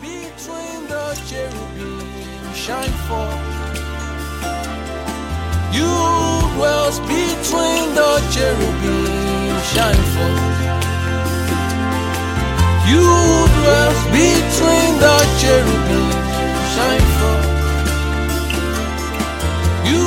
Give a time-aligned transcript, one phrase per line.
[0.00, 2.00] between the cherubim
[2.54, 3.40] shine forth.
[5.72, 5.92] You
[6.56, 10.60] dwells between the cherubim shine forth.
[12.90, 13.06] You
[13.60, 16.10] dwells between the cherubim
[16.74, 17.48] shine forth.
[19.90, 20.06] You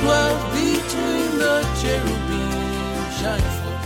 [0.00, 2.52] dwells between the cherubim
[3.18, 3.84] shine forth.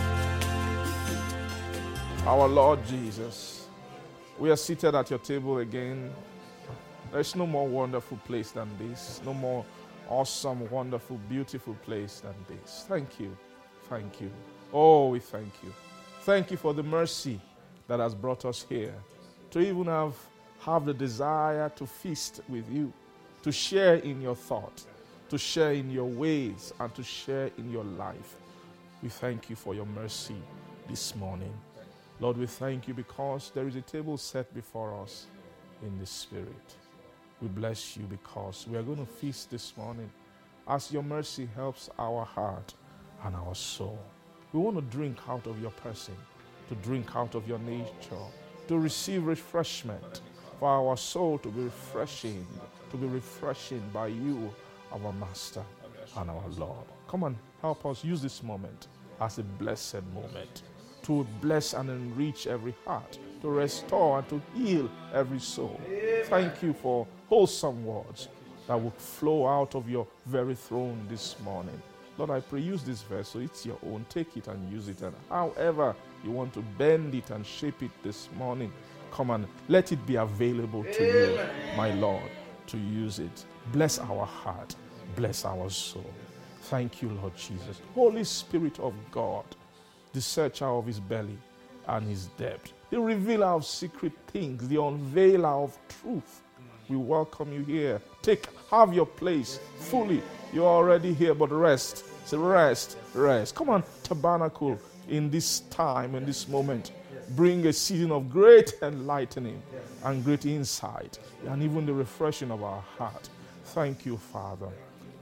[2.26, 3.47] Our Lord Jesus,
[4.39, 6.12] we are seated at your table again.
[7.12, 9.65] There's no more wonderful place than this, no more
[10.09, 12.84] awesome, wonderful, beautiful place than this.
[12.88, 13.37] Thank you.
[13.88, 14.30] Thank you.
[14.73, 15.73] Oh, we thank you.
[16.23, 17.41] Thank you for the mercy
[17.87, 18.95] that has brought us here
[19.51, 20.15] to even have,
[20.60, 22.93] have the desire to feast with you,
[23.43, 24.84] to share in your thought,
[25.30, 28.37] to share in your ways, and to share in your life.
[29.02, 30.37] We thank you for your mercy
[30.88, 31.52] this morning.
[32.20, 35.26] Lord, we thank you because there is a table set before us
[35.82, 36.74] in the Spirit.
[37.40, 40.10] We bless you because we are going to feast this morning
[40.66, 42.74] as your mercy helps our heart
[43.24, 44.01] and our soul.
[44.52, 46.16] We want to drink out of your person,
[46.68, 48.26] to drink out of your nature,
[48.66, 50.23] to receive refreshment,
[50.59, 52.45] for our soul to be refreshing,
[52.90, 54.52] to be refreshing by you,
[54.93, 55.62] our Master
[56.16, 56.87] and our Lord.
[57.06, 58.88] Come on, help us use this moment
[59.21, 60.62] as a blessed moment
[61.09, 65.81] to bless and enrich every heart, to restore and to heal every soul.
[66.25, 68.28] Thank you for wholesome words
[68.66, 71.81] that will flow out of your very throne this morning.
[72.19, 74.04] Lord, I pray, use this verse so it's your own.
[74.10, 75.00] Take it and use it.
[75.00, 78.70] And however you want to bend it and shape it this morning,
[79.10, 81.41] come and let it be available to you,
[81.75, 82.31] my Lord,
[82.66, 83.47] to use it.
[83.72, 84.75] Bless our heart,
[85.16, 86.12] bless our soul.
[86.65, 87.81] Thank you, Lord Jesus.
[87.94, 89.47] Holy Spirit of God,
[90.19, 91.38] the searcher of his belly
[91.87, 96.43] and his depth, the revealer of secret things, the unveiler of truth.
[96.88, 98.03] We welcome you here.
[98.21, 100.21] Take, have your place fully.
[100.53, 102.05] You're already here, but rest.
[102.27, 103.55] Say, rest, rest.
[103.55, 106.91] Come on, tabernacle in this time, in this moment.
[107.37, 109.62] Bring a season of great enlightening
[110.03, 113.28] and great insight, and even the refreshing of our heart.
[113.67, 114.71] Thank you, Father.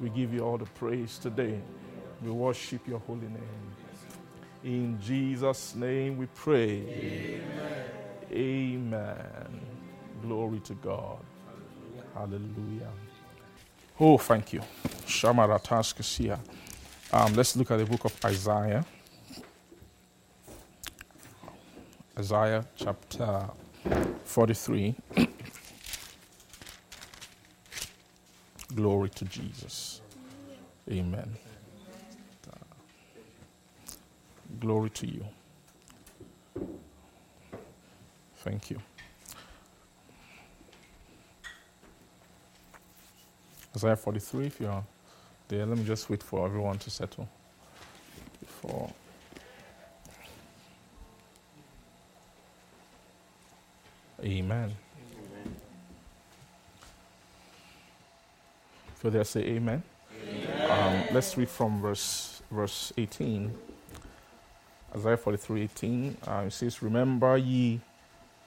[0.00, 1.60] We give you all the praise today.
[2.24, 3.75] We worship your holy name.
[4.66, 6.82] In Jesus' name we pray.
[6.82, 7.84] Amen.
[8.32, 9.60] Amen.
[10.20, 11.20] Glory to God.
[12.12, 12.90] Hallelujah.
[14.00, 14.60] Oh, thank you.
[15.06, 16.40] Shamarataskasiya.
[17.12, 18.84] Um, let's look at the book of Isaiah.
[22.18, 23.48] Isaiah chapter
[24.24, 24.96] 43.
[28.74, 30.00] Glory to Jesus.
[30.90, 31.36] Amen.
[34.60, 35.24] Glory to you.
[38.36, 38.78] Thank you.
[43.74, 44.84] Isaiah 43, if you're
[45.48, 47.28] there, let me just wait for everyone to settle
[48.40, 48.90] before.
[54.24, 54.72] Amen.
[58.96, 59.82] If you're there, say amen.
[60.68, 63.52] Um, let's read from verse verse 18.
[64.96, 66.16] Isaiah 43 18.
[66.26, 67.80] Uh, it says, Remember ye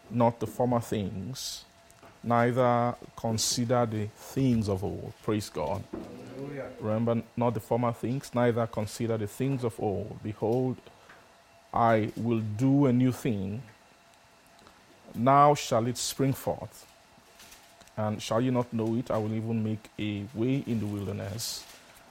[0.10, 1.64] not the former things,
[2.24, 5.14] neither consider the things of old.
[5.24, 5.84] Praise God.
[6.80, 10.20] Remember not the former things, neither consider the things of old.
[10.24, 10.78] Behold,
[11.74, 13.62] I will do a new thing.
[15.14, 16.86] Now shall it spring forth.
[17.98, 19.12] And shall you not know it?
[19.12, 21.66] I will even make a way in the wilderness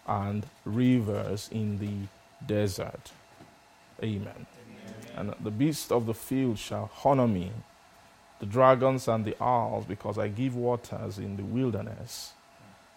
[0.06, 3.10] and rivers in the desert.
[4.02, 4.46] Amen.
[5.16, 7.52] And the beasts of the field shall honor me,
[8.40, 12.34] the dragons and the owls, because I give waters in the wilderness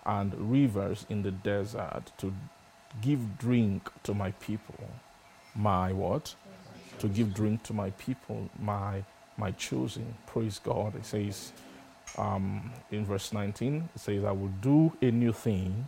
[0.05, 2.33] and rivers in the desert to
[3.01, 4.75] give drink to my people.
[5.55, 6.35] My what?
[6.99, 9.03] To give drink to my people, my
[9.37, 10.15] my choosing.
[10.27, 10.95] Praise God.
[10.95, 11.53] It says
[12.17, 15.87] um, in verse 19, it says, I will do a new thing.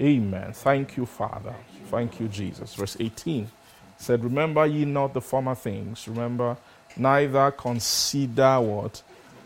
[0.00, 0.52] Amen.
[0.52, 1.54] Thank you, Father.
[1.86, 2.74] Thank you, Jesus.
[2.74, 3.48] Verse 18
[3.96, 6.06] said, Remember ye not the former things.
[6.08, 6.56] Remember,
[6.96, 9.02] neither consider what?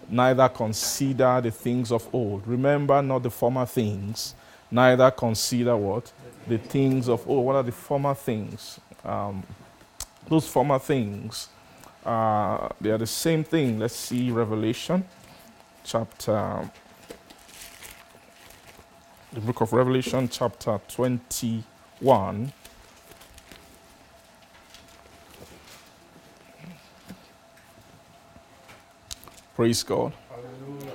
[0.08, 2.46] Neither consider the things of old.
[2.46, 4.34] Remember not the former things.
[4.70, 6.12] Neither consider what?
[6.46, 7.44] The things of old.
[7.46, 8.80] What are the former things?
[9.04, 9.42] Um,
[10.28, 11.48] those former things,
[12.04, 13.78] uh, they are the same thing.
[13.78, 15.04] Let's see Revelation
[15.88, 16.70] chapter,
[19.32, 22.52] the book of Revelation, chapter 21.
[29.58, 30.12] Praise God.
[30.30, 30.92] Hallelujah.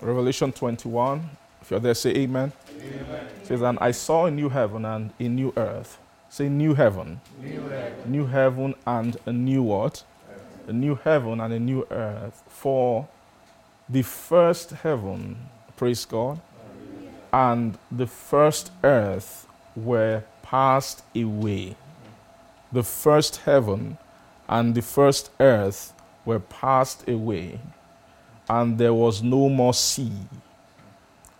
[0.00, 1.28] Revelation 21.
[1.60, 2.50] If you're there, say amen.
[2.70, 3.26] amen.
[3.42, 5.98] It says, And I saw a new heaven and a new earth.
[6.30, 7.20] Say new heaven.
[7.42, 10.02] New heaven, new heaven and a new what?
[10.26, 10.46] Heaven.
[10.66, 12.42] A new heaven and a new earth.
[12.48, 13.06] For
[13.86, 15.36] the first heaven,
[15.76, 17.12] praise God, Hallelujah.
[17.34, 21.76] and the first earth were passed away.
[22.72, 23.98] The first heaven
[24.48, 25.92] and the first earth
[26.24, 27.60] were passed away,
[28.48, 30.12] and there was no more sea.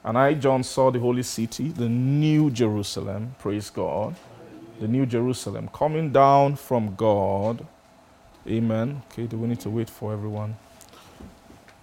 [0.04, 4.14] And I, John, saw the holy city, the new Jerusalem, praise God,
[4.80, 7.66] the new Jerusalem, coming down from God.
[8.46, 9.02] Amen.
[9.10, 10.56] Okay, do we need to wait for everyone?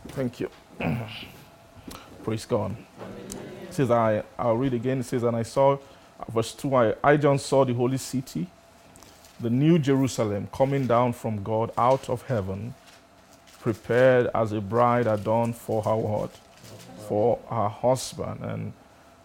[0.10, 0.50] Thank you.
[2.24, 2.76] praise God.
[3.64, 5.00] It says, I, I'll read again.
[5.00, 5.78] It says, And I saw,
[6.32, 8.48] verse 2, I, I, John, saw the holy city,
[9.42, 12.74] the new Jerusalem, coming down from God out of heaven,
[13.60, 16.32] prepared as a bride adorned for her what?
[17.08, 18.42] For her husband.
[18.44, 18.74] And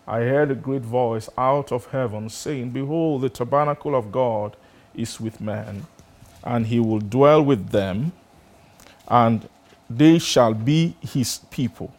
[0.06, 4.56] I heard a great voice out of heaven saying, Behold, the tabernacle of God
[4.94, 5.86] is with men,
[6.44, 8.12] and he will dwell with them,
[9.08, 9.48] and
[9.90, 11.92] they shall be his people.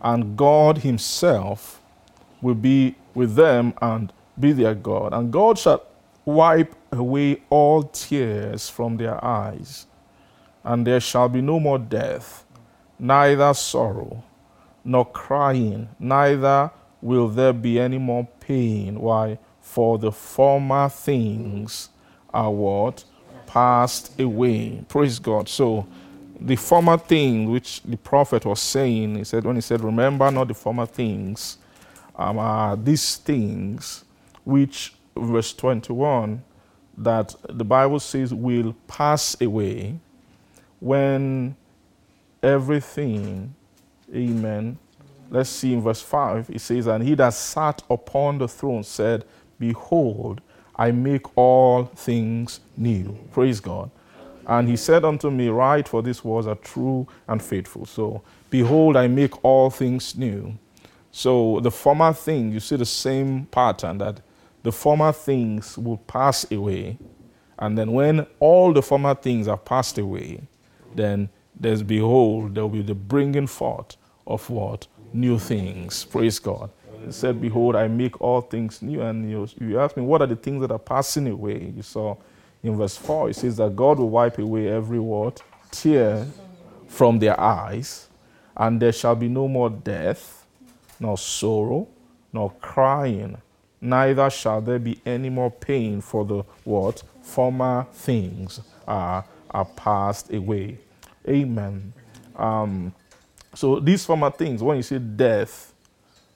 [0.00, 1.80] And God himself
[2.40, 5.12] will be with them and be their God.
[5.12, 5.82] And God shall
[6.24, 9.86] wipe away all tears from their eyes,
[10.64, 12.44] and there shall be no more death,
[12.98, 14.22] neither sorrow,
[14.84, 16.70] nor crying, neither
[17.00, 19.00] will there be any more pain.
[19.00, 19.38] Why?
[19.60, 21.88] For the former things
[22.32, 23.04] are what?
[23.46, 24.84] Passed away.
[24.88, 25.48] Praise God.
[25.48, 25.86] So,
[26.40, 30.48] the former thing which the prophet was saying, he said, when he said, Remember not
[30.48, 31.58] the former things,
[32.16, 34.04] um, these things
[34.44, 36.42] which, verse 21,
[36.98, 39.98] that the Bible says will pass away
[40.80, 41.56] when
[42.42, 43.54] everything,
[44.14, 44.78] amen.
[45.30, 49.24] Let's see in verse 5, it says, And he that sat upon the throne said,
[49.58, 50.40] Behold,
[50.76, 53.16] I make all things new.
[53.32, 53.90] Praise God.
[54.46, 57.86] And he said unto me, Write, for these words are true and faithful.
[57.86, 60.58] So, behold, I make all things new.
[61.12, 64.20] So, the former thing, you see the same pattern that
[64.62, 66.98] the former things will pass away.
[67.58, 70.42] And then, when all the former things are passed away,
[70.94, 71.28] then
[71.58, 74.86] there's, behold, there will be the bringing forth of what?
[75.12, 76.04] New things.
[76.04, 76.70] Praise God.
[77.04, 79.02] He said, Behold, I make all things new.
[79.02, 81.72] And you, you ask me, what are the things that are passing away?
[81.76, 82.16] You saw
[82.62, 85.40] in verse 4, it says that God will wipe away every word,
[85.72, 86.26] tear
[86.86, 88.08] from their eyes,
[88.56, 90.46] and there shall be no more death,
[91.00, 91.88] nor sorrow,
[92.32, 93.36] nor crying,
[93.82, 97.02] neither shall there be any more pain for the what?
[97.20, 100.78] Former things are, are passed away.
[101.28, 101.92] Amen.
[102.36, 102.94] Um,
[103.54, 105.74] so these former things, when you say death,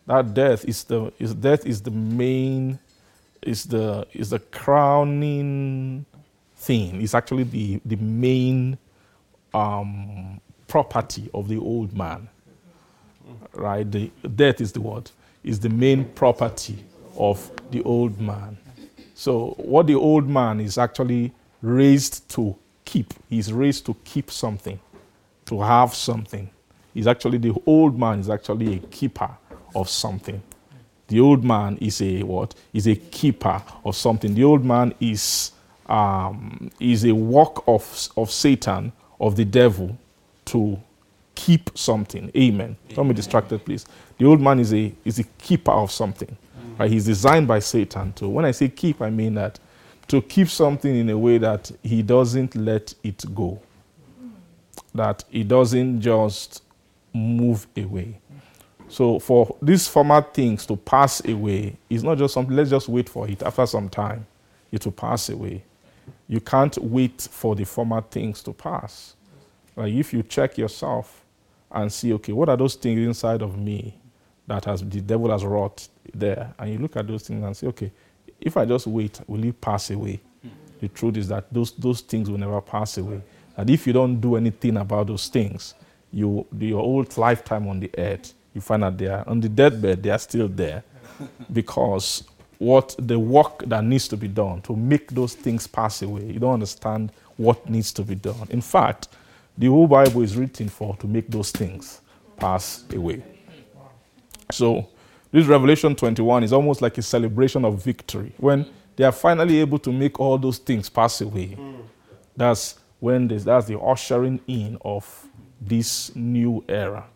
[0.06, 2.78] that death is the is death is the main
[3.42, 6.04] is the is the crowning
[6.56, 7.02] thing.
[7.02, 8.78] It's actually the the main
[9.54, 12.28] um, property of the old man.
[13.54, 13.90] Right?
[13.90, 15.10] The death is the what?
[15.42, 16.84] Is the main property
[17.16, 18.56] of the old man.
[19.14, 21.32] So what the old man is actually
[21.62, 23.14] raised to keep.
[23.28, 24.78] He's raised to keep something,
[25.46, 26.50] to have something.
[26.94, 29.30] He's actually the old man is actually a keeper
[29.74, 30.42] of something.
[31.08, 32.54] The old man is a what?
[32.72, 34.34] Is a keeper of something.
[34.34, 35.52] The old man is
[35.88, 39.96] um, is a work of of Satan of the devil
[40.46, 40.78] to
[41.34, 42.30] keep something.
[42.36, 42.54] Amen.
[42.54, 42.76] Amen.
[42.94, 43.86] Don't be distracted, please.
[44.18, 46.36] The old man is a is a keeper of something.
[46.78, 46.90] Right?
[46.90, 48.28] He's designed by Satan to.
[48.28, 49.58] When I say keep, I mean that
[50.08, 53.60] to keep something in a way that he doesn't let it go.
[54.94, 56.62] That he doesn't just
[57.12, 58.20] move away.
[58.88, 63.08] So for these former things to pass away, it's not just something, let's just wait
[63.08, 63.42] for it.
[63.42, 64.26] After some time,
[64.70, 65.64] it will pass away.
[66.28, 69.16] You can't wait for the former things to pass.
[69.74, 71.24] Like if you check yourself
[71.70, 73.98] and see, okay, what are those things inside of me
[74.46, 76.52] that has the devil has wrought there?
[76.58, 77.90] And you look at those things and say, okay,
[78.40, 80.20] if I just wait, will it pass away?
[80.42, 80.48] Hmm.
[80.80, 83.22] The truth is that those, those things will never pass away.
[83.56, 85.74] And if you don't do anything about those things,
[86.12, 90.02] you, your whole lifetime on the earth, you find that they are on the deathbed,
[90.02, 90.82] they are still there
[91.52, 92.24] because
[92.58, 96.38] what the work that needs to be done to make those things pass away, you
[96.38, 98.46] don't understand what needs to be done.
[98.50, 99.08] In fact,
[99.58, 102.00] the whole Bible is written for to make those things
[102.36, 103.22] pass away.
[104.50, 104.88] So,
[105.32, 108.32] this Revelation 21 is almost like a celebration of victory.
[108.38, 111.58] When they are finally able to make all those things pass away,
[112.36, 115.28] that's when this, that's the ushering in of
[115.60, 117.06] this new era.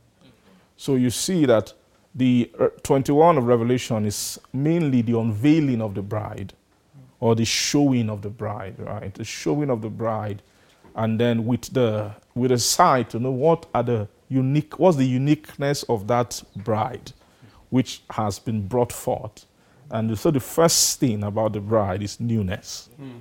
[0.76, 1.72] So you see that
[2.14, 6.52] the uh, 21 of Revelation is mainly the unveiling of the bride
[7.20, 9.14] or the showing of the bride, right?
[9.14, 10.42] The showing of the bride.
[10.96, 15.06] And then with the with a sight to know what are the unique what's the
[15.06, 17.12] uniqueness of that bride
[17.70, 19.46] which has been brought forth.
[19.90, 22.88] And so the first thing about the bride is newness.
[22.96, 23.18] Hmm.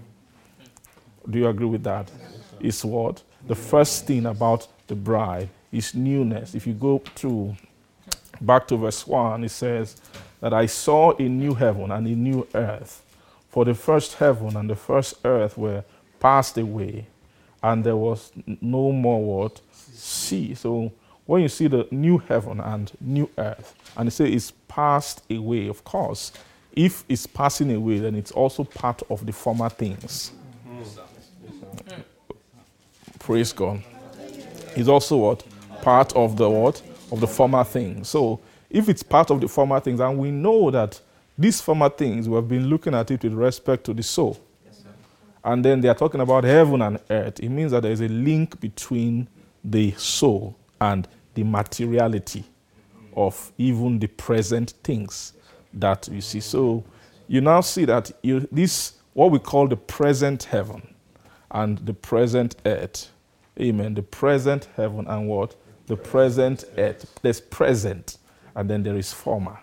[1.29, 2.11] Do you agree with that?
[2.59, 3.23] Is what?
[3.47, 6.55] The first thing about the bride is newness.
[6.55, 7.55] If you go to
[8.41, 9.95] back to verse 1, it says
[10.41, 13.03] that I saw a new heaven and a new earth.
[13.49, 15.83] For the first heaven and the first earth were
[16.19, 17.07] passed away,
[17.63, 19.61] and there was no more what?
[19.71, 20.53] Sea.
[20.53, 20.91] So
[21.29, 25.67] when you see the new heaven and new earth, and it says it's passed away,
[25.67, 26.31] of course,
[26.73, 30.31] if it's passing away, then it's also part of the former things.
[33.19, 33.83] Praise God.
[34.75, 35.43] It's also what?
[35.83, 36.81] Part of the what?
[37.11, 38.09] Of the former things.
[38.09, 40.99] So if it's part of the former things, and we know that
[41.37, 44.39] these former things, we have been looking at it with respect to the soul.
[45.43, 47.39] and then they are talking about heaven and earth.
[47.39, 49.27] It means that there is a link between
[49.63, 52.43] the soul and the materiality
[53.15, 55.33] of even the present things
[55.73, 56.39] that you see.
[56.39, 56.83] So
[57.27, 60.93] you now see that you, this, what we call the present heaven
[61.51, 63.09] and the present earth.
[63.59, 63.93] Amen.
[63.93, 65.55] The present heaven and what?
[65.87, 67.19] The present earth.
[67.21, 68.17] There's present
[68.55, 69.59] and then there is former.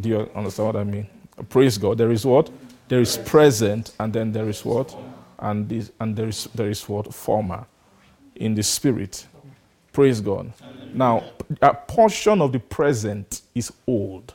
[0.00, 1.06] Do you understand what I mean?
[1.48, 1.98] Praise God.
[1.98, 2.50] There is what?
[2.88, 4.96] There is present and then there is what?
[5.38, 7.12] And, this, and there, is, there is what?
[7.14, 7.66] Former
[8.36, 9.26] in the spirit.
[9.98, 10.52] Praise God.
[10.94, 11.24] Now,
[11.60, 14.32] a portion of the present is old.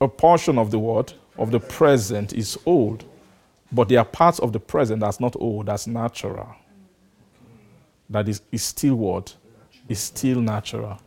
[0.00, 1.12] A portion of the what?
[1.36, 3.04] Of the present is old.
[3.70, 6.56] But there are parts of the present that's not old, that's natural.
[8.08, 9.36] That is, is still what?
[9.86, 10.98] Is still natural.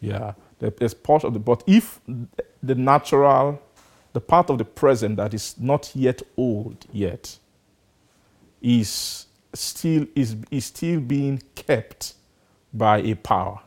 [0.00, 0.32] Yeah.
[0.58, 2.00] There's part of the, but if
[2.62, 3.60] the natural,
[4.14, 7.38] the part of the present that is not yet old yet,
[8.62, 12.14] is still is, is still being kept
[12.72, 13.60] by a power.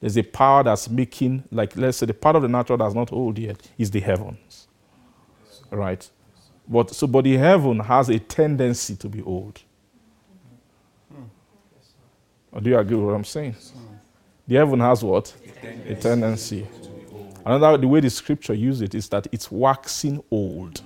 [0.00, 3.12] There's a power that's making, like let's say the part of the natural that's not
[3.12, 4.66] old yet is the heavens.
[5.70, 6.08] Right?
[6.66, 9.60] But so but the heaven has a tendency to be old.
[12.52, 13.56] Or do you agree with what I'm saying?
[14.48, 15.34] The heaven has what?
[15.86, 16.66] A tendency.
[17.44, 20.80] Another the way the scripture uses it is that it's waxing old.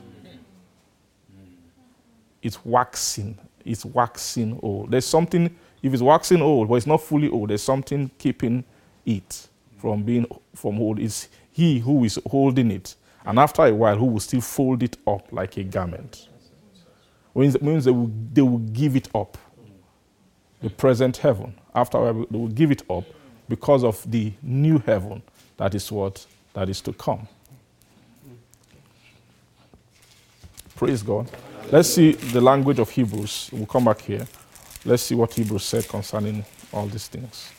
[2.43, 3.39] It's waxing.
[3.65, 4.91] It's waxing old.
[4.91, 8.65] There's something, if it's waxing old, but it's not fully old, there's something keeping
[9.07, 10.99] it from being from old.
[10.99, 12.95] It's he who is holding it.
[13.25, 16.29] And after a while, who will still fold it up like a garment.
[17.35, 19.39] It means they will, they will give it up.
[20.61, 21.55] The present heaven.
[21.75, 23.05] After a while, they will give it up
[23.49, 25.23] because of the new heaven
[25.57, 27.29] that is what that is to come.
[30.77, 31.31] Praise God.
[31.73, 33.51] Let's see the language of Hebrews.
[33.53, 34.27] We'll come back here.
[34.85, 37.51] Let's see what Hebrews said concerning all these things.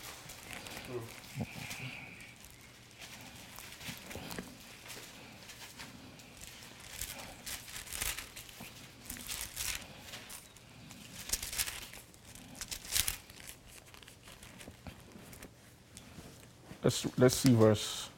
[16.84, 18.10] Let's, let's see verse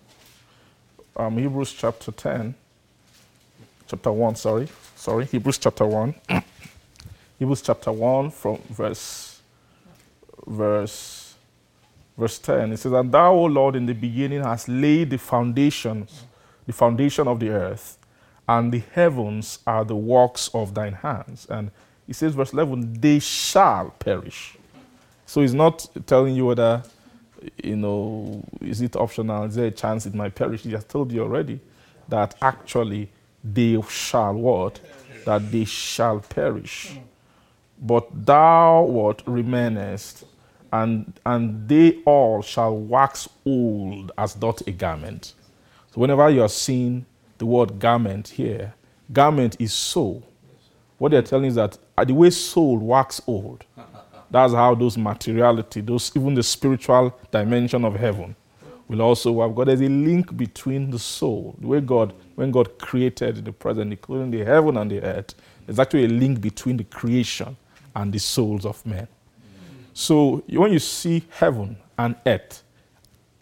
[1.18, 2.54] um, Hebrews chapter 10,
[3.88, 4.68] chapter 1, sorry.
[4.98, 6.16] Sorry, Hebrews chapter 1.
[7.40, 9.40] Hebrews chapter 1 from verse,
[10.48, 11.36] verse,
[12.18, 12.74] verse 10.
[12.74, 16.24] It says, And thou, O Lord, in the beginning hast laid the foundations,
[16.66, 18.00] the foundation of the earth,
[18.50, 21.46] and the heavens are the works of thine hands.
[21.48, 21.70] And
[22.08, 24.58] he says, verse 11, they shall perish.
[25.28, 26.84] So he's not telling you whether
[27.64, 29.44] you know, is it optional?
[29.44, 30.64] Is there a chance it might perish?
[30.64, 31.60] He has told you already
[32.10, 33.10] that actually
[33.54, 34.80] they shall what?
[35.26, 36.98] That they shall perish.
[37.82, 40.26] But thou what remainest,
[40.72, 45.34] and and they all shall wax old as doth a garment.
[45.94, 47.06] So whenever you are seeing
[47.38, 48.74] the word garment here,
[49.12, 50.24] garment is soul.
[50.98, 53.64] What they're telling is that uh, the way soul wax old,
[54.32, 58.36] that's how those materiality, those even the spiritual dimension of heaven
[58.88, 59.68] will also have God.
[59.68, 64.32] There's a link between the soul, the way God, when God created the present, including
[64.32, 67.58] the heaven and the earth, there's actually a link between the creation
[67.96, 69.08] and the souls of men.
[69.94, 72.64] So when you see heaven and earth,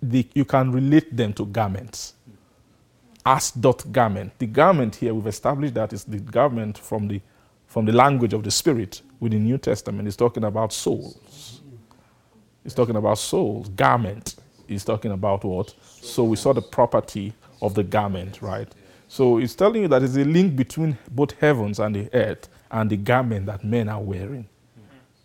[0.01, 2.13] the, you can relate them to garments.
[3.25, 4.37] As dot garment.
[4.37, 7.21] The garment here, we've established that is the garment from the,
[7.67, 11.61] from the language of the Spirit with the New Testament is talking about souls.
[12.63, 14.35] He's talking about souls, garment.
[14.67, 15.73] He's talking about what?
[15.81, 18.67] So we saw the property of the garment, right?
[19.07, 22.89] So he's telling you that there's a link between both heavens and the earth and
[22.89, 24.47] the garment that men are wearing,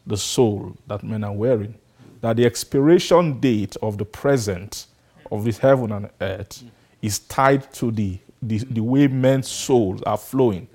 [0.07, 1.75] the soul that men are wearing.
[2.21, 4.87] That the expiration date of the present
[5.33, 6.63] of this heaven and earth
[7.01, 10.69] is tied to the, the, the way men's souls are flowing.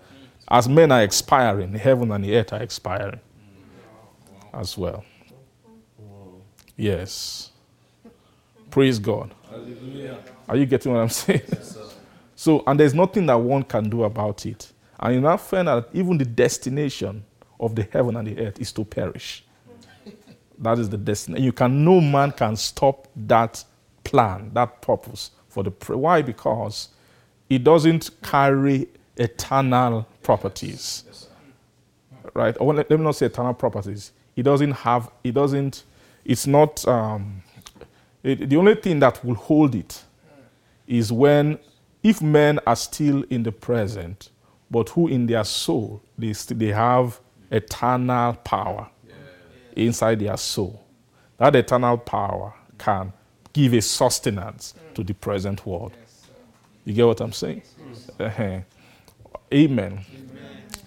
[0.47, 3.19] As men are expiring, the heaven and the earth are expiring
[4.53, 5.03] as well.
[6.77, 7.51] Yes.
[8.75, 9.33] Praise God.
[10.49, 11.43] Are you getting what I'm saying?
[12.35, 14.69] so, and there's nothing that one can do about it.
[14.99, 17.23] And you now find that even the destination
[17.57, 19.45] of the heaven and the earth is to perish.
[20.57, 21.39] That is the destiny.
[21.39, 23.63] You can, no man can stop that
[24.03, 25.71] plan, that purpose for the.
[25.95, 26.21] Why?
[26.21, 26.89] Because
[27.49, 31.29] it doesn't carry eternal properties.
[32.33, 32.57] Right?
[32.59, 34.11] Or let, let me not say eternal properties.
[34.35, 35.85] It doesn't have, it doesn't,
[36.25, 37.41] it's not, um,
[38.25, 40.03] it, the only thing that will hold it
[40.87, 41.59] is when,
[42.01, 44.29] if men are still in the present,
[44.71, 47.19] but who in their soul, they, st- they have
[47.51, 48.89] eternal power
[49.75, 50.83] inside their soul.
[51.37, 53.13] That eternal power can
[53.53, 55.93] give a sustenance to the present world.
[56.83, 57.61] You get what I'm saying?
[58.19, 58.59] Uh-huh.
[59.53, 59.99] Amen.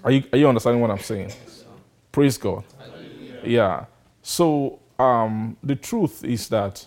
[0.02, 1.32] Are you, are you understanding what I'm saying?
[2.10, 2.64] Praise God.
[3.44, 3.84] Yeah.
[4.22, 6.86] So um, the truth is that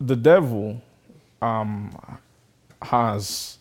[0.00, 0.80] the devil
[1.42, 1.96] um,
[2.82, 3.58] has,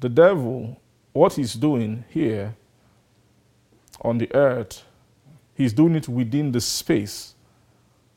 [0.00, 0.80] the devil,
[1.12, 2.54] what he's doing here
[4.02, 4.84] on the earth,
[5.54, 7.34] he's doing it within the space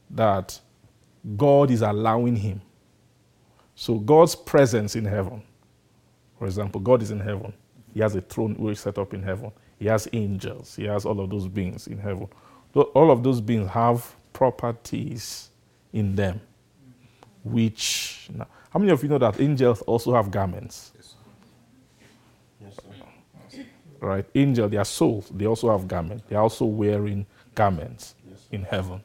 [0.10, 0.60] that
[1.38, 2.62] God is allowing him.
[3.76, 5.42] So God's presence in heaven,
[6.38, 7.54] for example, God is in heaven.
[7.94, 9.52] He has a throne which set up in heaven.
[9.80, 10.76] He has angels.
[10.76, 12.28] He has all of those beings in heaven.
[12.76, 15.50] All of those beings have properties
[15.94, 16.40] in them,
[17.44, 18.30] which.
[18.70, 20.94] How many of you know that angels also have garments?
[22.62, 23.64] Yes, sir.
[24.00, 24.26] Right?
[24.34, 26.24] Angel, their souls, they also have garments.
[26.28, 28.16] They're also wearing garments
[28.52, 29.02] in heaven.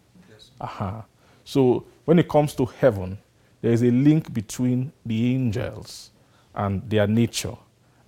[0.60, 1.04] Aha.
[1.44, 3.18] So when it comes to heaven,
[3.60, 6.10] there is a link between the angels
[6.54, 7.56] and their nature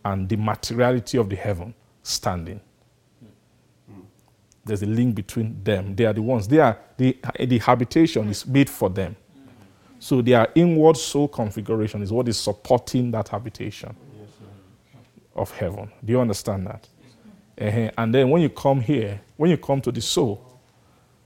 [0.05, 2.61] and the materiality of the heaven standing.
[4.65, 5.97] There's a link between them.
[5.97, 6.47] They are the ones.
[6.47, 9.17] They are the, the habitation is made for them.
[9.99, 13.95] So their inward soul configuration is what is supporting that habitation
[15.35, 15.91] of heaven.
[16.05, 16.89] Do you understand that?
[17.61, 17.91] Uh-huh.
[17.99, 20.45] And then when you come here, when you come to the soul,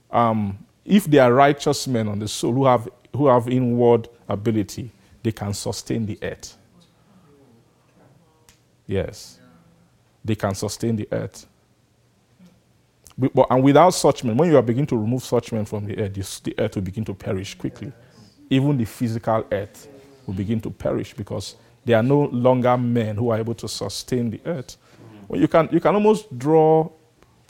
[0.09, 4.91] um, if they are righteous men on the soul who have, who have inward ability,
[5.21, 6.57] they can sustain the earth.
[8.87, 9.39] Yes.
[10.25, 11.45] They can sustain the earth.
[13.17, 15.97] But, and without such men, when you are beginning to remove such men from the
[15.97, 17.91] earth, the earth will begin to perish quickly.
[18.53, 19.87] Even the physical earth
[20.27, 24.29] will begin to perish because there are no longer men who are able to sustain
[24.29, 24.77] the earth.
[25.27, 26.87] Well, you, can, you can almost draw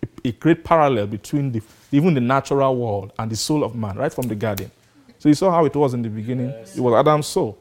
[0.02, 1.62] a, a great parallel between the,
[1.92, 4.72] even the natural world and the soul of man, right from the garden.
[5.20, 6.50] So you saw how it was in the beginning.
[6.50, 7.58] It was Adam's soul.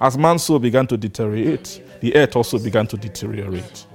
[0.00, 3.86] As man's soul began to deteriorate, the earth also began to deteriorate.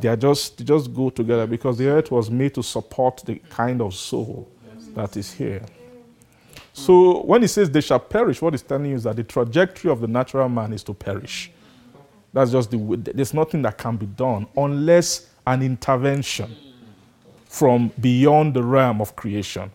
[0.00, 3.34] They are just they just go together because the earth was made to support the
[3.50, 4.48] kind of soul
[4.94, 5.62] that is here.
[6.72, 9.90] So when he says they shall perish, what he's telling you is that the trajectory
[9.90, 11.50] of the natural man is to perish.
[12.32, 16.56] That's just the way- there's nothing that can be done unless an intervention
[17.44, 19.70] from beyond the realm of creation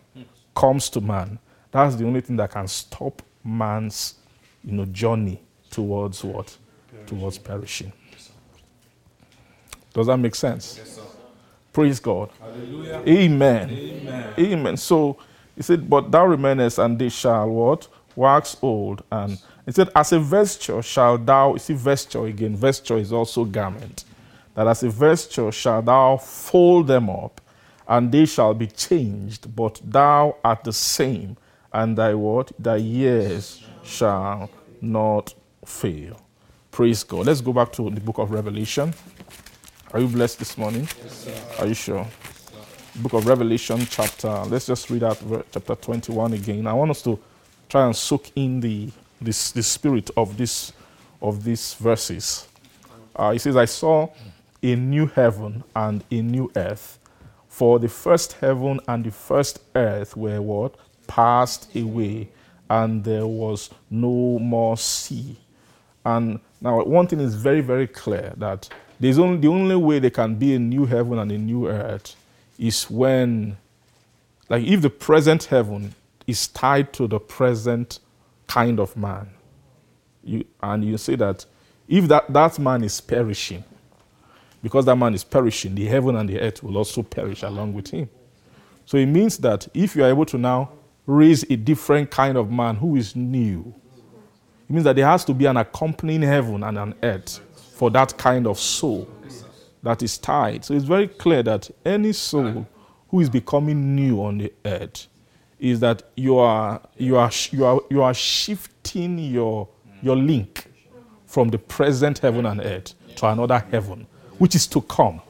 [0.56, 1.38] comes to man.
[1.70, 4.14] That's the only thing that can stop man's
[4.64, 6.56] you know journey towards what?
[7.06, 7.92] Towards perishing.
[9.94, 10.80] Does that make sense?
[11.72, 12.30] Praise God.
[13.06, 13.70] Amen.
[13.70, 14.34] Amen.
[14.38, 14.76] Amen.
[14.76, 15.16] So
[15.58, 17.88] he said, But thou remainest, and they shall what?
[18.14, 19.02] Wax old.
[19.10, 23.44] And he said, As a vesture shall thou, you see, vesture again, vesture is also
[23.44, 24.04] garment.
[24.54, 27.40] That as a vesture shall thou fold them up,
[27.88, 31.36] and they shall be changed, but thou art the same,
[31.72, 32.52] and thy what?
[32.56, 34.48] Thy years shall
[34.80, 36.20] not fail.
[36.70, 37.26] Praise God.
[37.26, 38.94] Let's go back to the book of Revelation.
[39.92, 40.86] Are you blessed this morning?
[41.58, 42.06] Are you sure?
[42.98, 44.28] Book of Revelation, chapter.
[44.46, 46.66] Let's just read out chapter 21 again.
[46.66, 47.16] I want us to
[47.68, 50.72] try and soak in the this the spirit of this
[51.22, 52.48] of these verses.
[53.14, 54.08] Uh, he says, "I saw
[54.64, 56.98] a new heaven and a new earth,
[57.48, 60.74] for the first heaven and the first earth were what
[61.06, 62.28] passed away,
[62.68, 65.36] and there was no more sea."
[66.04, 70.10] And now, one thing is very, very clear that there's only, the only way there
[70.10, 72.16] can be a new heaven and a new earth
[72.58, 73.56] is when,
[74.48, 75.94] like, if the present heaven
[76.26, 78.00] is tied to the present
[78.46, 79.28] kind of man.
[80.24, 81.46] You, and you say that
[81.88, 83.64] if that, that man is perishing,
[84.62, 87.88] because that man is perishing, the heaven and the earth will also perish along with
[87.88, 88.10] him.
[88.84, 90.72] So it means that if you are able to now
[91.06, 93.74] raise a different kind of man who is new,
[94.68, 97.40] it means that there has to be an accompanying heaven and an earth
[97.72, 99.08] for that kind of soul
[99.88, 100.66] that is tied.
[100.66, 102.66] So it's very clear that any soul
[103.08, 105.06] who is becoming new on the earth
[105.58, 109.66] is that you are, you are, you are, you are shifting your,
[110.02, 110.70] your link
[111.24, 115.22] from the present heaven and earth to another heaven, which is to come,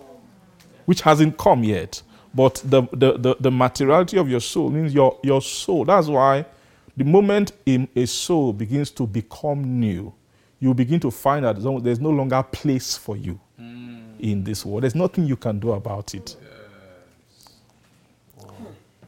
[0.86, 2.02] which hasn't come yet.
[2.34, 5.84] But the, the, the, the materiality of your soul means your, your soul.
[5.84, 6.46] That's why
[6.96, 7.52] the moment
[7.94, 10.12] a soul begins to become new,
[10.58, 13.38] you begin to find that there's no longer place for you
[14.20, 14.82] in this world.
[14.82, 16.36] There's nothing you can do about it.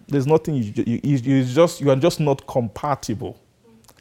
[0.07, 3.39] There's nothing you, you, you, just you are just not compatible,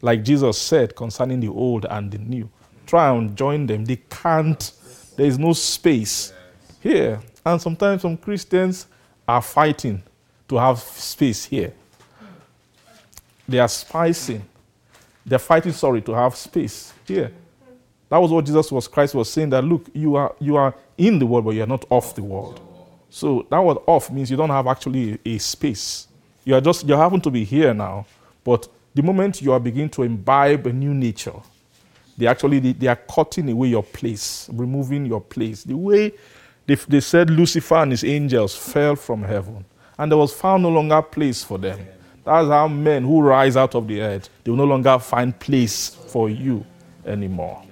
[0.01, 2.49] like Jesus said concerning the old and the new.
[2.87, 3.85] Try and join them.
[3.85, 4.71] They can't.
[5.15, 6.33] There is no space
[6.81, 7.21] here.
[7.45, 8.87] And sometimes some Christians
[9.27, 10.01] are fighting
[10.47, 11.73] to have space here.
[13.47, 14.43] They are spicing.
[15.25, 17.31] They're fighting, sorry, to have space here.
[18.09, 21.17] That was what Jesus was Christ was saying that look, you are you are in
[21.17, 22.59] the world, but you are not off the world.
[23.09, 26.07] So that word off means you don't have actually a, a space.
[26.45, 28.05] You are just you happen to be here now,
[28.43, 31.33] but the moment you are beginning to imbibe a new nature,
[32.17, 35.63] they actually they, they are cutting away your place, removing your place.
[35.63, 36.11] The way
[36.67, 39.65] they, they said Lucifer and his angels fell from heaven,
[39.97, 41.79] and there was found no longer place for them.
[42.25, 45.89] That's how men who rise out of the earth, they will no longer find place
[45.89, 46.65] for you
[47.05, 47.63] anymore.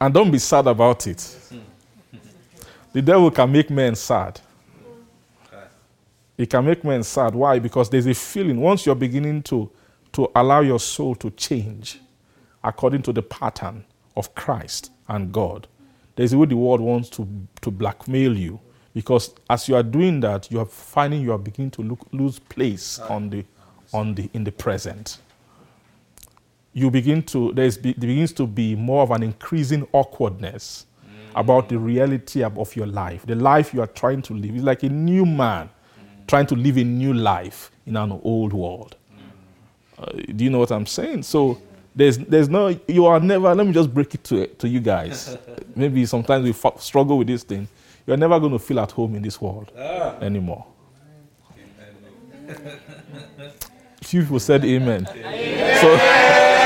[0.00, 1.36] And don't be sad about it.
[2.92, 4.40] The devil can make men sad.
[6.36, 7.34] It can make men sad.
[7.34, 7.58] Why?
[7.58, 9.70] Because there's a feeling, once you're beginning to,
[10.12, 12.00] to allow your soul to change
[12.62, 13.84] according to the pattern
[14.16, 15.66] of Christ and God,
[16.14, 17.28] there's a way the world wants to,
[17.62, 18.60] to blackmail you.
[18.92, 22.38] Because as you are doing that, you are finding you are beginning to look, lose
[22.38, 23.44] place on the,
[23.92, 25.18] on the, in the present
[26.76, 31.08] you begin to, there, is, there begins to be more of an increasing awkwardness mm.
[31.34, 34.54] about the reality of, of, your life, the life you are trying to live.
[34.54, 36.26] It's like a new man mm.
[36.26, 38.94] trying to live a new life in an old world.
[39.98, 40.04] Uh,
[40.36, 41.22] do you know what I'm saying?
[41.22, 41.58] So
[41.94, 45.38] there's, there's no, you are never, let me just break it to, to you guys.
[45.74, 47.68] Maybe sometimes we f- struggle with this thing.
[48.06, 50.18] You're never going to feel at home in this world ah.
[50.18, 50.66] anymore.
[54.02, 55.08] Few people said amen.
[55.10, 55.80] amen.
[55.80, 56.65] So,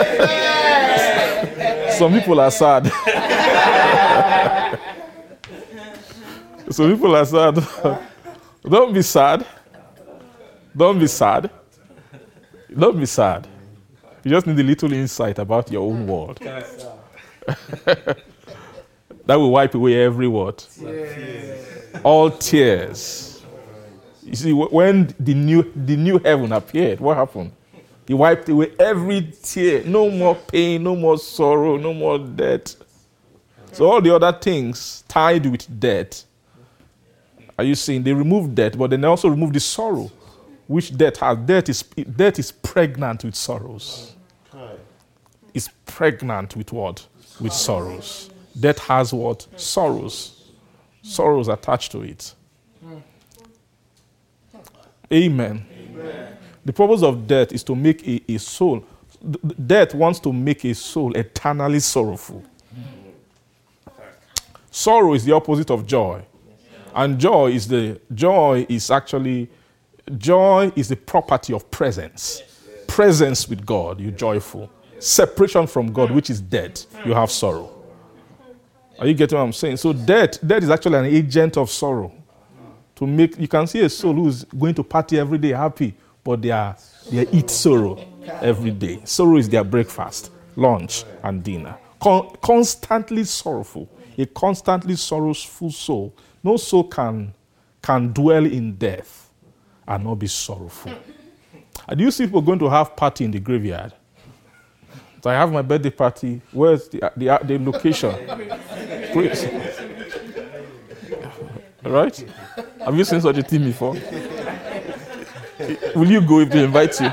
[1.90, 2.86] Some people are sad.
[6.70, 7.66] Some people are sad.
[8.62, 9.44] Don't be sad.
[10.74, 11.50] Don't be sad.
[12.78, 13.46] Don't be sad.
[14.24, 16.38] You just need a little insight about your own world.
[16.38, 18.24] that
[19.26, 20.62] will wipe away every word.
[22.02, 23.42] All tears.
[24.22, 27.52] You see, when the new, the new heaven appeared, what happened?
[28.10, 29.84] He wiped away every tear.
[29.84, 32.74] No more pain, no more sorrow, no more debt.
[33.70, 36.24] So all the other things tied with debt.
[37.56, 38.02] Are you seeing?
[38.02, 40.10] They removed debt, but then they also removed the sorrow,
[40.66, 41.38] which debt has.
[41.38, 44.16] Debt is, debt is pregnant with sorrows.
[45.54, 47.06] It's pregnant with what?
[47.40, 48.28] With sorrows.
[48.58, 49.46] Debt has what?
[49.54, 50.50] Sorrows.
[51.02, 52.34] Sorrows attached to it.
[55.12, 55.64] Amen.
[55.92, 56.38] Amen.
[56.64, 58.84] The purpose of death is to make a, a soul.
[59.66, 62.42] Death wants to make a soul eternally sorrowful.
[64.70, 66.22] Sorrow is the opposite of joy.
[66.94, 69.48] And joy is the joy is actually
[70.18, 72.42] joy is the property of presence.
[72.86, 74.70] Presence with God, you're joyful.
[74.98, 77.70] Separation from God, which is dead, you have sorrow.
[78.98, 79.78] Are you getting what I'm saying?
[79.78, 82.12] So death, death is actually an agent of sorrow.
[82.96, 85.94] To make you can see a soul who's going to party every day happy
[86.24, 86.76] but they, are,
[87.10, 87.98] they eat sorrow
[88.40, 89.00] every day.
[89.04, 91.76] Sorrow is their breakfast, lunch, and dinner.
[92.00, 96.14] Con- constantly sorrowful, a constantly sorrowful soul.
[96.42, 97.34] No soul can,
[97.82, 99.30] can dwell in death
[99.86, 100.92] and not be sorrowful.
[101.88, 103.92] And do you see people going to have party in the graveyard?
[105.22, 106.40] So I have my birthday party.
[106.52, 108.14] Where's the, the, the location?
[111.82, 112.24] right?
[112.84, 113.96] Have you seen such a thing before?
[115.94, 117.08] Will you go if they invite you?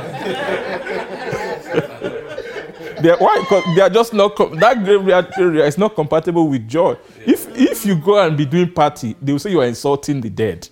[3.01, 3.39] they are, why?
[3.41, 6.95] Because they are just not com- that graveyard area is not compatible with joy.
[7.25, 10.29] If if you go and be doing party, they will say you are insulting the
[10.29, 10.67] dead.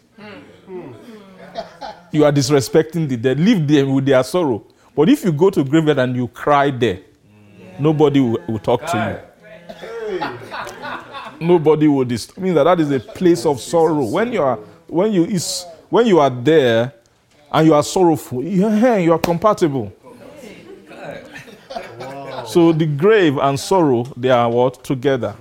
[2.12, 3.40] you are disrespecting the dead.
[3.40, 4.64] Leave them with their sorrow.
[4.96, 7.00] But if you go to graveyard and you cry there,
[7.80, 10.20] nobody will, will talk to you.
[11.42, 12.38] Nobody will disturb.
[12.38, 14.06] Means that that is a place of sorrow.
[14.06, 14.58] When you are
[14.88, 16.94] when you is when you are there
[17.56, 19.92] and you are sorrowful, you, you are compatible.
[22.46, 24.84] So the grave and sorrow, they are what?
[24.84, 25.34] Together.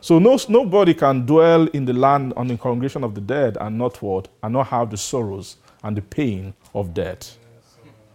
[0.00, 3.78] So no, nobody can dwell in the land on the congregation of the dead and
[3.78, 4.26] not what?
[4.42, 7.38] And not have the sorrows and the pain of death.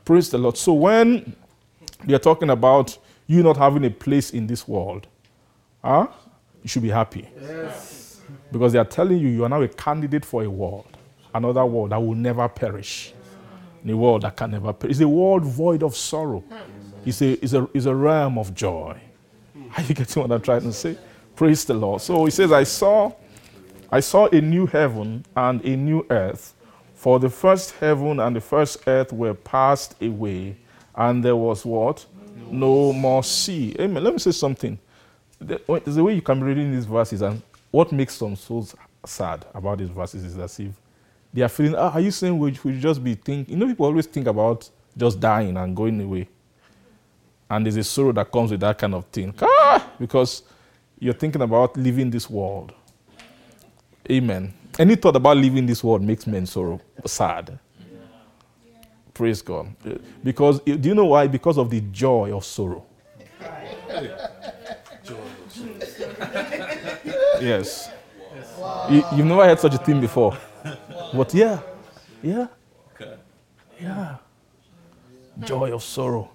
[0.03, 0.57] Praise the Lord.
[0.57, 1.33] So when
[2.03, 5.07] they are talking about you not having a place in this world,
[5.81, 6.07] huh?
[6.61, 7.29] you should be happy.
[7.41, 8.21] Yes.
[8.51, 10.92] Because they are telling you you are now a candidate for a world,
[11.33, 13.13] another world that will never perish.
[13.87, 14.91] A world that can never perish.
[14.91, 16.43] It's a world void of sorrow.
[17.05, 18.99] It's a, it's a, it's a realm of joy.
[19.75, 20.97] Are you getting what I'm trying to say?
[21.35, 22.01] Praise the Lord.
[22.01, 23.11] So he says, I saw,
[23.91, 26.53] I saw a new heaven and a new earth.
[26.93, 30.55] For the first heaven and the first earth were passed away,
[30.95, 32.05] and there was what?
[32.49, 33.75] No more sea.
[33.79, 34.01] Amen.
[34.03, 34.79] Let me say something.
[35.41, 37.41] There's a way you can be reading these verses, and
[37.71, 40.71] what makes some souls sad about these verses is as if
[41.33, 43.53] they are feeling, ah, are you saying we should just be thinking?
[43.53, 46.29] You know, people always think about just dying and going away.
[47.49, 49.33] And there's a sorrow that comes with that kind of thing.
[49.41, 50.43] Ah, because
[50.99, 52.71] you're thinking about leaving this world.
[54.09, 54.53] Amen.
[54.77, 57.59] Any thought about leaving this world makes men sorrow, sad.
[59.13, 59.75] Praise God.
[60.23, 61.27] Because, do you know why?
[61.27, 62.83] Because of the joy of sorrow.
[67.39, 67.91] yes.
[68.89, 70.35] You, have never heard such a thing before.
[71.13, 71.59] But yeah,
[72.23, 72.47] yeah,
[73.79, 74.17] yeah.
[75.41, 76.29] Joy of sorrow.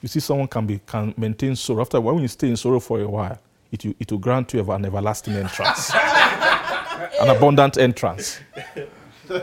[0.00, 1.80] You see, someone can be can maintain sorrow.
[1.80, 3.38] After when you stay in sorrow for a while,
[3.70, 5.94] it will, it will grant you an everlasting entrance,
[7.20, 8.40] an abundant entrance.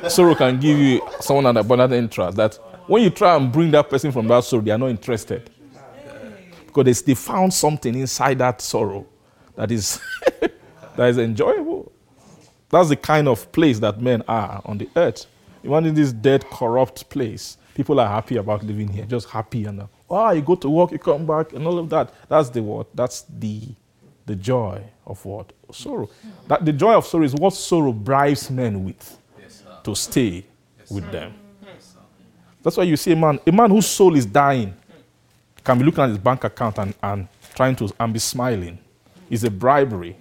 [0.07, 2.35] Sorrow can give you someone an abundant entrance.
[2.35, 2.55] That
[2.87, 5.49] when you try and bring that person from that sorrow, they are not interested
[6.67, 9.07] because they, they found something inside that sorrow
[9.55, 9.99] that is
[10.95, 11.91] that is enjoyable.
[12.69, 15.25] That's the kind of place that men are on the earth.
[15.63, 17.57] Imagine this dead, corrupt place.
[17.73, 20.99] People are happy about living here, just happy and oh, you go to work, you
[20.99, 22.13] come back, and all of that.
[22.27, 22.95] That's the what?
[22.95, 23.61] That's the
[24.25, 25.51] the joy of what?
[25.71, 26.09] Sorrow.
[26.47, 30.45] That the joy of sorrow is what sorrow bribes men with yes, to stay
[30.77, 31.33] yes, with them.
[31.65, 31.95] Yes,
[32.61, 34.73] That's why you see a man, a man whose soul is dying
[35.63, 38.77] can be looking at his bank account and, and trying to and be smiling.
[39.29, 40.15] Is a bribery.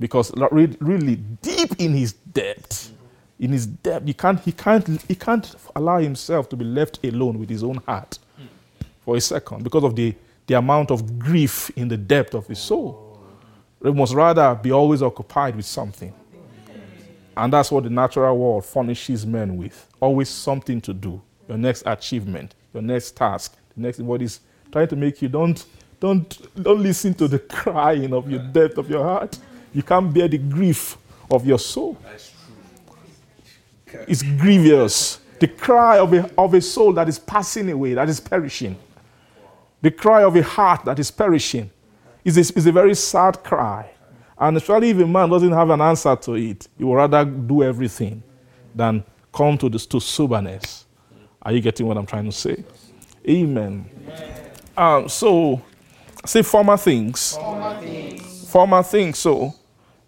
[0.00, 0.32] Because
[0.80, 2.92] really deep in his depth,
[3.38, 7.38] in his depth, he can't, he, can't, he can't allow himself to be left alone
[7.38, 8.18] with his own heart
[9.00, 10.14] for a second because of the,
[10.46, 13.20] the amount of grief in the depth of his soul.
[13.82, 16.12] He must rather be always occupied with something.
[17.36, 19.86] And that's what the natural world furnishes men with.
[20.00, 21.22] Always something to do.
[21.48, 24.40] Your next achievement, your next task, the next what is
[24.72, 25.64] trying to make you don't
[26.00, 29.38] don't don't listen to the crying of your depth of your heart.
[29.72, 30.96] You can't bear the grief
[31.30, 31.96] of your soul.
[34.06, 35.20] It's grievous.
[35.40, 38.76] The cry of a, of a soul that is passing away, that is perishing.
[39.80, 41.70] The cry of a heart that is perishing
[42.24, 43.90] is a, is a very sad cry.
[44.36, 47.62] And especially if a man doesn't have an answer to it, he will rather do
[47.62, 48.22] everything
[48.74, 50.86] than come to, this, to soberness.
[51.42, 52.64] Are you getting what I'm trying to say?
[53.28, 53.88] Amen.
[54.76, 55.60] Um, so,
[56.24, 57.36] say former things.
[57.36, 58.27] Former things.
[58.48, 59.18] Former things.
[59.18, 59.54] So,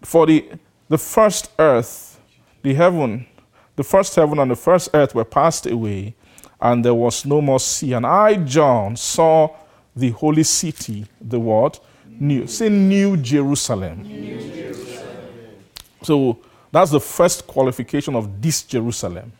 [0.01, 0.49] for the,
[0.89, 2.19] the first earth,
[2.63, 3.27] the heaven,
[3.75, 6.15] the first heaven and the first earth were passed away,
[6.59, 7.93] and there was no more sea.
[7.93, 9.55] And I, John, saw
[9.95, 11.79] the holy city, the what?
[12.19, 12.47] New.
[12.47, 14.01] Say New Jerusalem.
[14.01, 15.17] New Jerusalem.
[16.01, 16.39] So
[16.71, 19.33] that's the first qualification of this Jerusalem.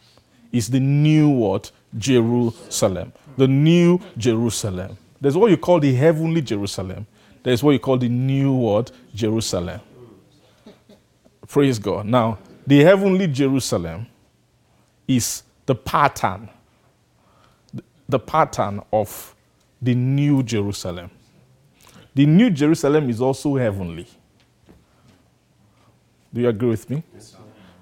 [0.51, 1.71] Is the new what?
[1.97, 3.13] Jerusalem.
[3.35, 4.95] The new Jerusalem.
[5.19, 7.07] There's what you call the heavenly Jerusalem.
[7.43, 8.91] There's what you call the new what?
[9.13, 9.81] Jerusalem.
[11.47, 12.05] Praise God.
[12.05, 14.07] Now, the heavenly Jerusalem
[15.07, 16.49] is the pattern,
[18.07, 19.35] the pattern of
[19.81, 21.09] the New Jerusalem.
[22.13, 24.07] The New Jerusalem is also heavenly.
[26.33, 27.03] Do you agree with me?
[27.13, 27.35] Yes,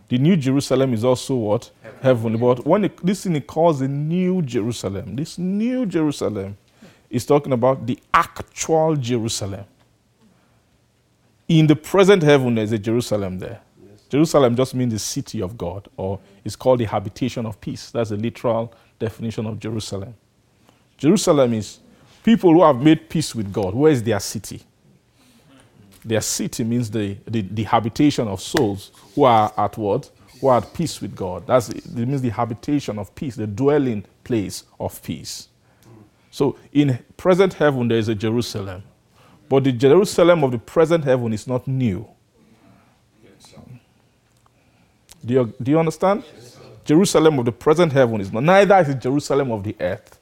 [0.08, 1.70] the New Jerusalem is also what?
[2.02, 2.40] Heavenly.
[2.40, 6.58] But when it, this thing it calls the New Jerusalem, this New Jerusalem
[7.10, 9.66] is talking about the actual Jerusalem.
[11.48, 13.62] In the present heaven, there's a Jerusalem there.
[13.84, 14.02] Yes.
[14.10, 17.92] Jerusalem just means the city of God, or it's called the habitation of peace.
[17.92, 20.16] That's the literal definition of Jerusalem.
[20.98, 21.80] Jerusalem is
[22.24, 24.62] People who have made peace with God, where is their city?
[26.06, 30.10] Their city means the, the, the habitation of souls who are at what?
[30.40, 31.46] who are at peace with God.
[31.48, 35.50] That's it means the habitation of peace, the dwelling place of peace.
[36.32, 38.84] So in present heaven there is a Jerusalem,
[39.48, 42.08] but the Jerusalem of the present heaven is not new.
[45.26, 46.24] Do you, do you understand?
[46.86, 48.44] Jerusalem of the present heaven is not.
[48.44, 50.20] Neither is the Jerusalem of the earth.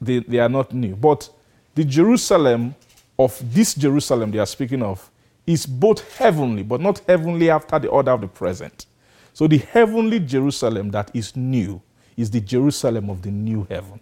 [0.00, 0.96] They, they are not new.
[0.96, 1.28] But
[1.74, 2.74] the Jerusalem
[3.18, 5.10] of this Jerusalem they are speaking of
[5.46, 8.86] is both heavenly, but not heavenly after the order of the present.
[9.34, 11.82] So the heavenly Jerusalem that is new
[12.16, 14.00] is the Jerusalem of the new heaven.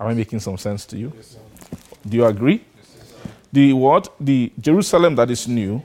[0.00, 1.12] Am I making some sense to you?
[2.06, 2.64] Do you agree?
[3.52, 4.12] the what?
[4.20, 5.82] The Jerusalem that is new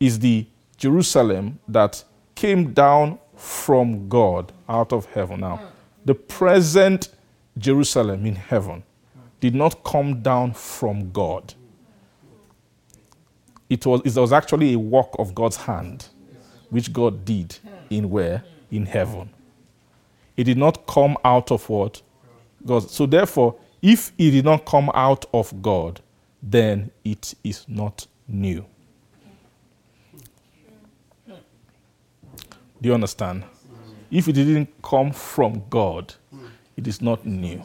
[0.00, 2.02] is the Jerusalem that
[2.34, 5.40] came down from God out of heaven.
[5.40, 5.60] Now,
[6.04, 7.08] the present
[7.58, 8.82] Jerusalem in heaven
[9.40, 11.54] did not come down from God.
[13.68, 16.06] It was, it was actually a work of God's hand,
[16.70, 17.58] which God did
[17.90, 18.44] in where?
[18.70, 19.30] In heaven.
[20.36, 22.02] It did not come out of what?
[22.66, 22.90] God.
[22.90, 26.00] So therefore, if it did not come out of God,
[26.42, 28.64] then it is not new.
[32.80, 33.44] Do you understand?
[34.10, 36.14] If it didn't come from God,
[36.76, 37.62] it is not new.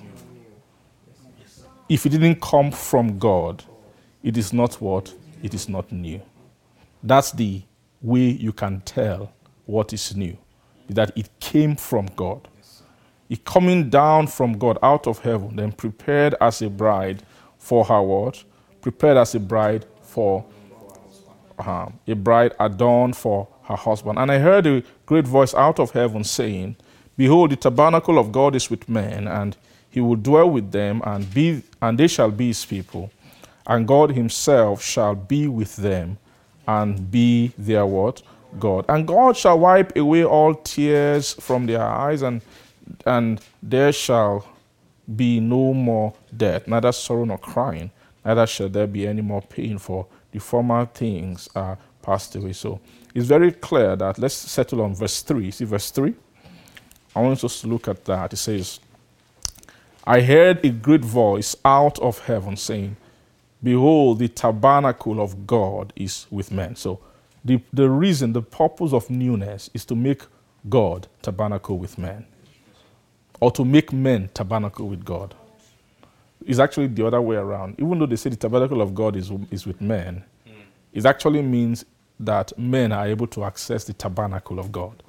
[1.89, 3.63] If it didn't come from God,
[4.23, 5.13] it is not what?
[5.43, 6.21] It is not new.
[7.03, 7.61] That's the
[8.01, 9.33] way you can tell
[9.65, 10.37] what is new.
[10.89, 12.47] That it came from God.
[13.31, 17.23] It coming down from God out of heaven, then prepared as a bride
[17.57, 18.43] for her what?
[18.81, 20.43] Prepared as a bride for
[21.57, 24.19] uh, a bride adorned for her husband.
[24.19, 26.75] And I heard a great voice out of heaven saying,
[27.15, 29.55] Behold, the tabernacle of God is with men, and
[29.89, 33.11] he will dwell with them, and be and they shall be his people.
[33.65, 36.17] And God himself shall be with them,
[36.67, 38.23] and be their what?
[38.59, 38.83] God.
[38.89, 42.41] And God shall wipe away all tears from their eyes, and
[43.05, 44.45] and there shall
[45.15, 47.91] be no more death, neither sorrow nor crying,
[48.23, 52.53] neither shall there be any more pain, for the former things are passed away.
[52.53, 52.79] So
[53.13, 55.51] it's very clear that let's settle on verse 3.
[55.51, 56.13] See verse 3?
[57.15, 58.33] I want us to look at that.
[58.33, 58.79] It says,
[60.05, 62.95] I heard a great voice out of heaven saying,
[63.63, 66.75] Behold, the tabernacle of God is with men.
[66.75, 66.99] So
[67.45, 70.23] the, the reason, the purpose of newness is to make
[70.67, 72.25] God tabernacle with men,
[73.41, 75.35] or to make men tabernacle with God.
[76.45, 77.75] It's actually the other way around.
[77.79, 80.23] Even though they say the tabernacle of God is, is with men,
[80.93, 81.83] it actually means
[82.19, 85.03] that men are able to access the tabernacle of God.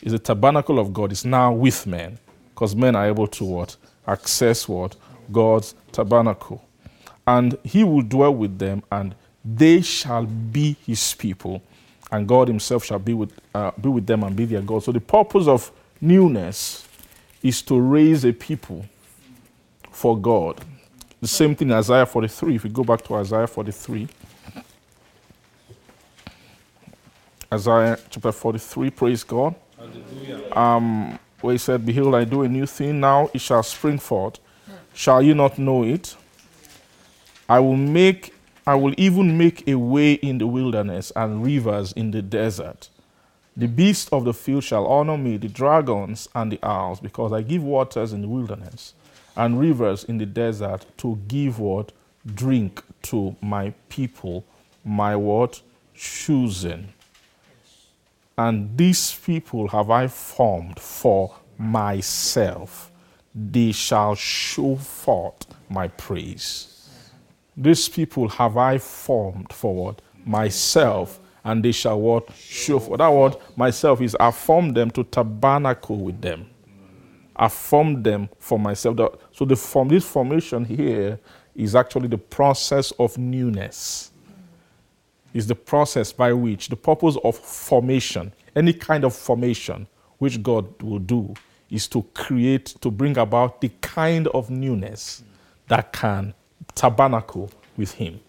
[0.00, 2.18] Is the tabernacle of God is now with men
[2.50, 4.96] because men are able to what access what
[5.30, 6.64] God's tabernacle,
[7.26, 11.60] and He will dwell with them, and they shall be His people,
[12.12, 14.84] and God Himself shall be with uh, be with them and be their God.
[14.84, 16.87] So the purpose of newness
[17.42, 18.84] is to raise a people
[19.90, 20.60] for God.
[21.20, 22.56] The same thing Isaiah 43.
[22.56, 24.08] If we go back to Isaiah 43.
[27.52, 29.54] Isaiah chapter 43, praise God.
[30.52, 34.38] Um, where he said, Behold, I do a new thing, now it shall spring forth.
[34.92, 36.14] Shall you not know it?
[37.48, 38.34] I will make
[38.66, 42.90] I will even make a way in the wilderness and rivers in the desert.
[43.58, 47.42] The beasts of the field shall honor me, the dragons and the owls, because I
[47.42, 48.94] give waters in the wilderness
[49.36, 51.90] and rivers in the desert to give what?
[52.24, 54.44] Drink to my people,
[54.84, 55.60] my what?
[55.92, 56.92] Choosing.
[58.36, 62.92] And these people have I formed for myself.
[63.34, 66.88] They shall show forth my praise.
[67.56, 70.02] These people have I formed for what?
[70.24, 71.18] Myself,
[71.48, 72.30] and they shall what?
[72.34, 72.98] Show forth.
[72.98, 74.30] That word, myself, is I
[74.74, 76.46] them to tabernacle with them.
[77.34, 77.48] I
[78.04, 78.96] them for myself.
[79.32, 81.18] So the form, this formation here
[81.54, 84.12] is actually the process of newness
[85.34, 89.86] is the process by which the purpose of formation, any kind of formation
[90.18, 91.34] which God will do,
[91.70, 95.22] is to create, to bring about the kind of newness
[95.68, 96.34] that can
[96.74, 98.20] tabernacle with Him.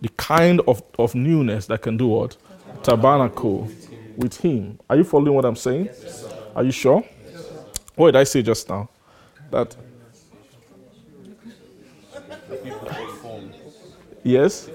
[0.00, 2.36] The kind of, of newness that can do what?
[2.82, 3.70] Tabernacle
[4.16, 4.78] with Him.
[4.88, 5.90] Are you following what I'm saying?
[6.56, 7.04] Are you sure?
[7.94, 8.88] What did I say just now?
[9.50, 9.76] That.
[14.22, 14.68] Yes?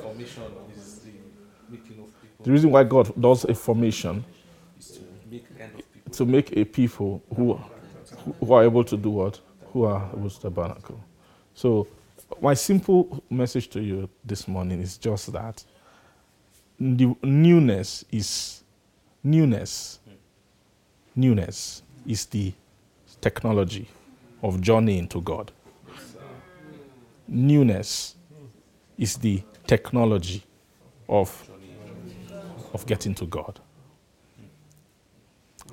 [2.44, 4.24] The reason why God does a formation
[4.80, 5.00] is
[6.12, 7.60] to make a people who,
[8.40, 9.40] who are able to do what?
[9.74, 11.04] Who are able to tabernacle.
[11.56, 11.88] So,
[12.42, 15.64] my simple message to you this morning is just that
[16.80, 18.64] the newness is
[19.24, 20.00] newness.
[21.16, 22.54] Newness is the
[23.22, 23.88] technology
[24.44, 25.52] of journeying to God.
[27.28, 28.16] Newness
[28.98, 30.44] is the technology
[31.08, 31.50] of,
[32.74, 33.60] of getting to God.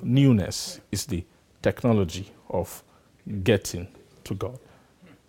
[0.01, 1.23] Newness is the
[1.61, 2.83] technology of
[3.43, 3.87] getting
[4.23, 4.59] to God.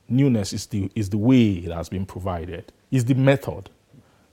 [0.09, 3.71] Newness is the, is the way that has been provided, is the method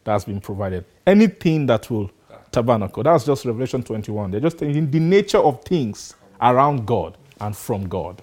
[0.03, 0.85] that has been provided.
[1.07, 2.11] Anything that will
[2.51, 4.31] tabernacle, that's just Revelation 21.
[4.31, 8.21] They're just in the nature of things around God and from God.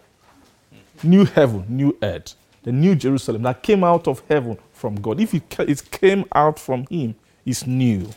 [1.02, 2.34] New heaven, new earth,
[2.64, 5.20] the new Jerusalem that came out of heaven from God.
[5.20, 7.14] If it, it came out from Him,
[7.46, 8.08] it's new.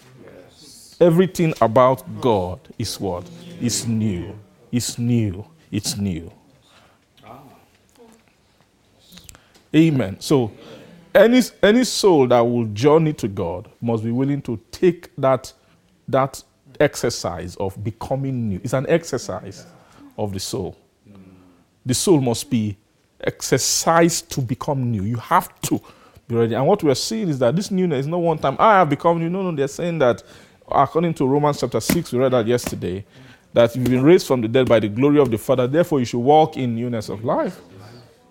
[0.99, 3.27] Everything about God is what?
[3.59, 4.37] Is new.
[4.71, 5.45] It's new.
[5.71, 6.31] It's new.
[9.75, 10.19] Amen.
[10.19, 10.51] So,
[11.13, 15.51] any, any soul that will journey to God must be willing to take that,
[16.07, 16.41] that
[16.79, 18.61] exercise of becoming new.
[18.63, 19.65] It's an exercise
[20.17, 20.77] of the soul.
[21.85, 22.77] The soul must be
[23.19, 25.03] exercised to become new.
[25.03, 25.81] You have to
[26.27, 26.55] be ready.
[26.55, 28.89] And what we're seeing is that this newness is not one time, ah, I have
[28.89, 29.29] become new.
[29.29, 30.23] No, no, they're saying that
[30.69, 33.05] according to Romans chapter 6, we read that yesterday,
[33.53, 36.05] that you've been raised from the dead by the glory of the Father, therefore you
[36.05, 37.59] should walk in newness of life.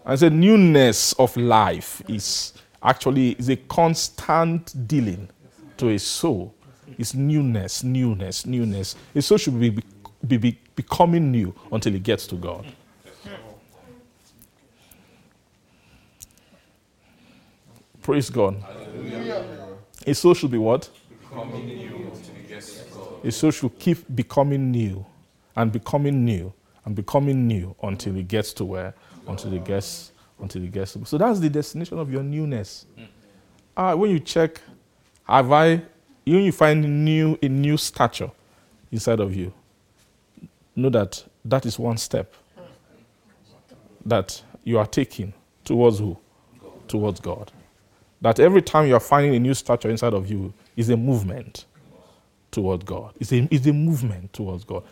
[0.05, 5.29] I said newness of life is actually is a constant dealing
[5.77, 6.55] to a soul.
[6.99, 8.97] It's newness, newness, newness.
[9.15, 9.71] A soul should be,
[10.27, 12.67] be, be becoming new until it gets to God.
[18.03, 18.65] Praise God.
[20.07, 20.89] A soul should be what?
[21.21, 23.25] Becoming new until it gets to God.
[23.25, 25.05] A soul should keep becoming new
[25.55, 26.53] and becoming new
[26.85, 28.95] and becoming new until it gets to where?
[29.27, 30.13] Until the gets
[30.43, 30.97] until it gets.
[31.05, 32.87] So that's the destination of your newness.
[33.77, 34.61] Ah, when you check,
[35.25, 35.83] have I
[36.25, 38.31] when you find new a new stature
[38.91, 39.53] inside of you,
[40.77, 42.35] know that that is one step
[44.05, 45.33] that you are taking
[45.65, 46.17] towards who?
[46.89, 47.53] Towards God.
[48.21, 51.65] That every time you are finding a new stature inside of you is a movement
[52.51, 53.15] toward God.
[53.19, 54.83] It's a, it's a movement towards God.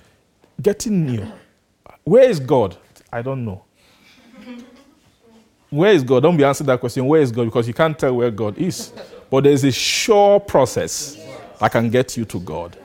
[0.63, 1.27] Getting new.
[2.05, 2.77] Where is God?
[3.13, 3.65] I don't know.
[5.71, 6.23] Where is God?
[6.23, 7.07] Don't be answering that question.
[7.07, 7.45] Where is God?
[7.45, 8.93] Because you can't tell where God is.
[9.31, 11.19] But there's a sure process
[11.61, 12.77] that can get you to God.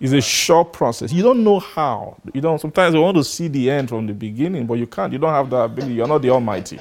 [0.00, 1.12] It's a sure process.
[1.12, 2.16] You don't know how.
[2.32, 2.58] You don't.
[2.58, 5.12] Sometimes you want to see the end from the beginning, but you can't.
[5.12, 5.94] You don't have that ability.
[5.94, 6.80] You're not the Almighty.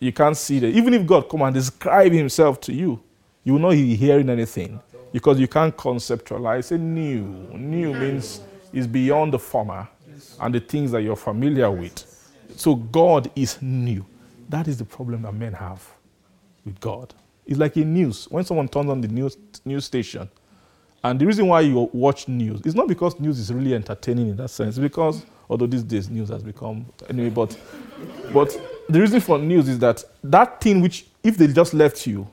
[0.00, 0.68] You can't see that.
[0.68, 3.00] Even if God come and describe Himself to you,
[3.44, 4.80] you will not be hearing anything
[5.12, 6.72] because you can't conceptualize.
[6.72, 7.22] A new,
[7.52, 8.40] new means
[8.72, 9.86] is beyond the former
[10.40, 12.04] and the things that you're familiar with.
[12.56, 14.04] So God is new.
[14.48, 15.86] That is the problem that men have
[16.64, 17.14] with God.
[17.46, 18.26] It's like in news.
[18.30, 20.28] When someone turns on the news news station,
[21.02, 24.36] and the reason why you watch news is not because news is really entertaining in
[24.36, 27.56] that sense, because although these days news has become anyway, but
[28.32, 32.26] but the reason for news is that that thing which if they just left you,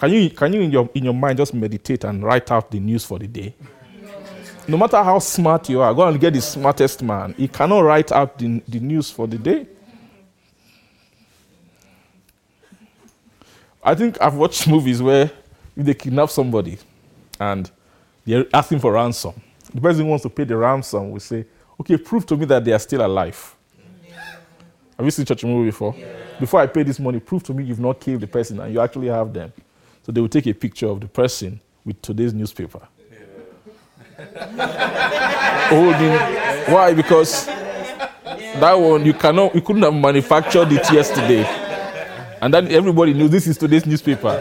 [0.00, 2.80] can you can you in your in your mind just meditate and write out the
[2.80, 3.54] news for the day?
[4.68, 7.34] No matter how smart you are, go and get the smartest man.
[7.36, 9.66] He cannot write out the, the news for the day.
[13.82, 15.30] I think I've watched movies where
[15.76, 16.78] if they kidnap somebody
[17.38, 17.70] and
[18.24, 19.40] they're asking for ransom,
[19.72, 21.44] the person who wants to pay the ransom will say,
[21.78, 23.54] Okay, prove to me that they are still alive.
[24.96, 25.94] Have you seen such a movie before?
[26.40, 28.80] Before I pay this money, prove to me you've not killed the person and you
[28.80, 29.52] actually have them.
[30.02, 32.80] So they will take a picture of the person with today's newspaper.
[35.68, 36.12] Holding.
[36.72, 36.94] Why?
[36.94, 41.44] Because that one you cannot, you couldn't have manufactured it yesterday.
[42.40, 44.38] And then everybody knew this is today's newspaper.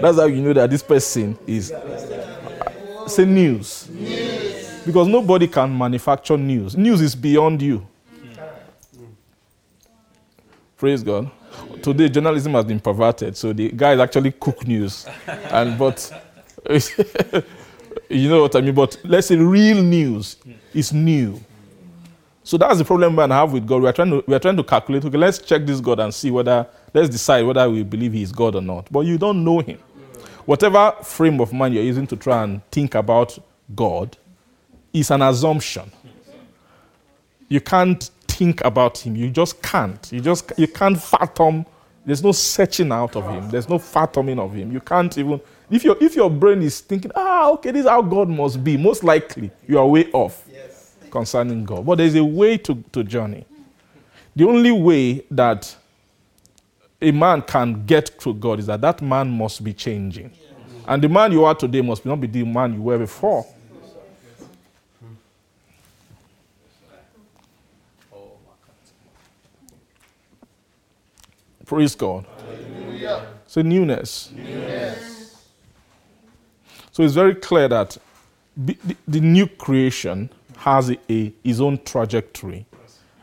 [0.00, 1.70] That's how you know that this person is.
[1.72, 3.88] Uh, say news.
[3.90, 4.82] news.
[4.84, 6.76] Because nobody can manufacture news.
[6.76, 7.86] News is beyond you.
[10.76, 11.30] Praise God.
[11.80, 15.06] Today, journalism has been perverted, so the guys actually cook news.
[15.50, 16.10] And but
[18.08, 18.74] you know what I mean?
[18.74, 20.36] But let's say real news
[20.74, 21.40] is new.
[22.44, 23.82] So that's the problem we have with God.
[23.82, 25.04] We are trying to we are trying to calculate.
[25.04, 28.32] Okay, let's check this God and see whether let's decide whether we believe He is
[28.32, 28.88] God or not.
[28.90, 29.78] But you don't know Him.
[30.44, 33.38] Whatever frame of mind you're using to try and think about
[33.74, 34.16] God
[34.92, 35.90] is an assumption.
[37.48, 39.14] You can't think about Him.
[39.14, 40.10] You just can't.
[40.12, 41.64] You just you can't fathom.
[42.04, 43.48] There's no searching out of Him.
[43.50, 44.72] There's no fathoming of Him.
[44.72, 45.40] You can't even
[45.72, 48.76] if your if your brain is thinking, ah, okay, this is how God must be.
[48.76, 50.46] Most likely you are way off
[51.10, 51.86] concerning God.
[51.86, 53.46] But there's a way to, to journey.
[54.36, 55.74] The only way that
[57.00, 60.30] a man can get to God is that that man must be changing.
[60.86, 63.46] And the man you are today must not be the man you were before.
[71.64, 72.26] Praise God.
[73.46, 74.32] It's a newness.
[76.92, 77.96] So it's very clear that
[78.56, 80.28] the, new creation
[80.58, 82.66] has a, a- his own trajectory.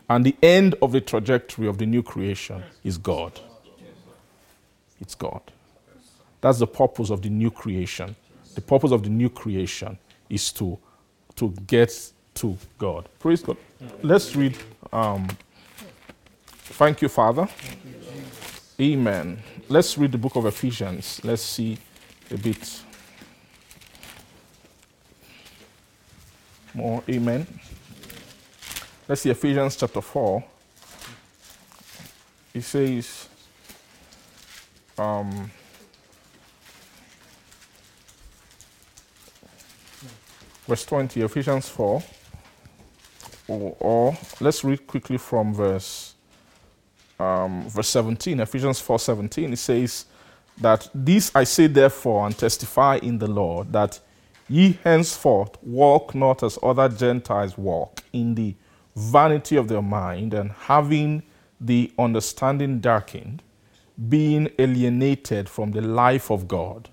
[0.08, 3.40] And the end of the trajectory of the new creation is God.
[5.00, 5.40] It's God.
[6.40, 8.16] That's the purpose of the new creation.
[8.56, 9.96] The purpose of the new creation
[10.28, 10.76] is to,
[11.36, 13.08] to get to God.
[13.20, 13.56] Praise God.
[14.02, 14.58] Let's read.
[14.92, 15.28] Um,
[16.50, 17.48] thank you, Father.
[18.80, 19.38] Amen.
[19.68, 21.20] Let's read the book of Ephesians.
[21.22, 21.78] Let's see
[22.30, 22.82] a bit
[26.74, 27.02] more.
[27.08, 27.46] Amen.
[29.08, 30.44] Let's see Ephesians chapter 4.
[32.54, 33.28] It says,
[34.98, 35.50] um,
[40.66, 42.02] verse 20, Ephesians 4.
[43.48, 46.14] Or, or let's read quickly from verse
[47.20, 50.06] um, verse 17, Ephesians 4 17, it says
[50.58, 54.00] that this I say therefore and testify in the Lord that
[54.50, 58.56] ye henceforth walk not as other Gentiles walk in the
[58.96, 61.22] vanity of their mind and having
[61.60, 63.44] the understanding darkened,
[64.08, 66.88] being alienated from the life of God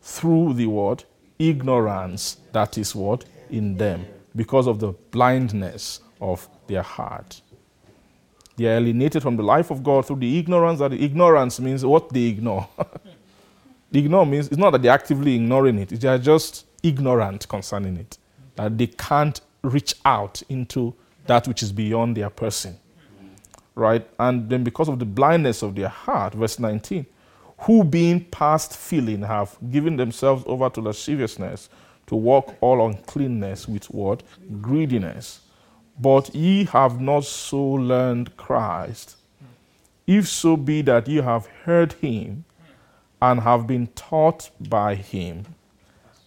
[0.00, 1.04] through the word
[1.38, 7.42] ignorance that is what in them because of the blindness of their heart.
[8.56, 10.78] They are alienated from the life of God through the ignorance.
[10.78, 12.66] That ignorance means what they ignore.
[14.00, 18.18] ignore means it's not that they're actively ignoring it, they are just ignorant concerning it.
[18.56, 20.94] That they can't reach out into
[21.26, 22.78] that which is beyond their person.
[23.74, 24.06] Right?
[24.18, 27.06] And then because of the blindness of their heart, verse 19,
[27.58, 31.68] who being past feeling have given themselves over to lasciviousness
[32.06, 34.22] to walk all uncleanness with what?
[34.60, 35.40] Greediness.
[35.98, 39.16] But ye have not so learned Christ.
[40.06, 42.44] If so be that ye have heard him
[43.22, 45.44] and have been taught by him,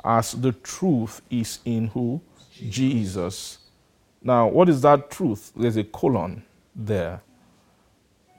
[0.06, 2.22] as the truth is in who?
[2.70, 3.58] Jesus.
[4.24, 5.52] Now, what is that truth?
[5.58, 6.44] There's a colon
[6.74, 7.22] there.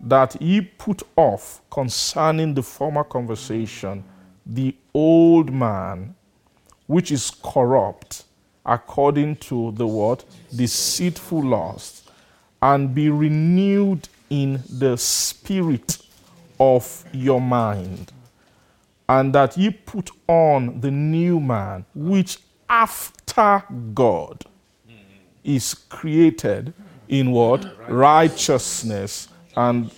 [0.01, 4.03] That ye put off concerning the former conversation
[4.47, 6.15] the old man,
[6.87, 8.25] which is corrupt
[8.65, 10.25] according to the what?
[10.55, 12.11] Deceitful lust,
[12.63, 15.99] and be renewed in the spirit
[16.59, 18.13] of your mind,
[19.09, 22.39] and that ye put on the new man, which
[22.69, 23.63] after
[23.95, 24.45] God
[25.45, 26.75] is created
[27.09, 27.65] in what?
[27.89, 29.91] Righteousness and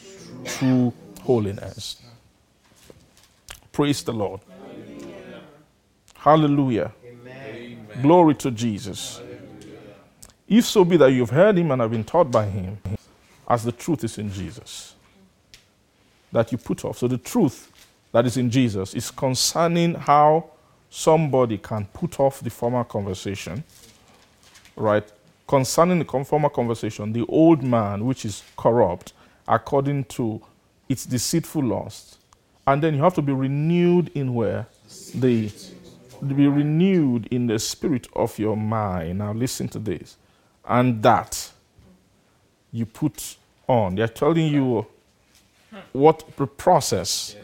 [0.44, 0.92] true
[1.22, 2.02] holiness.
[3.72, 4.40] Praise the Lord.
[6.14, 6.92] Hallelujah.
[8.02, 9.22] Glory to Jesus.
[10.46, 12.78] If so be that you've heard him and have been taught by him,
[13.48, 14.94] as the truth is in Jesus,
[16.32, 16.98] that you put off.
[16.98, 17.72] So the truth
[18.18, 20.50] that is in Jesus is concerning how
[20.90, 23.62] somebody can put off the former conversation,
[24.74, 25.08] right?
[25.46, 29.12] Concerning the former conversation, the old man, which is corrupt,
[29.46, 30.42] according to
[30.88, 32.18] its deceitful lust.
[32.66, 34.66] And then you have to be renewed in where?
[35.14, 35.52] The
[36.26, 39.18] be renewed in the spirit of your mind.
[39.18, 40.16] Now, listen to this.
[40.68, 41.52] And that
[42.72, 43.36] you put
[43.68, 43.94] on.
[43.94, 44.86] They're telling you
[45.92, 47.36] what the process.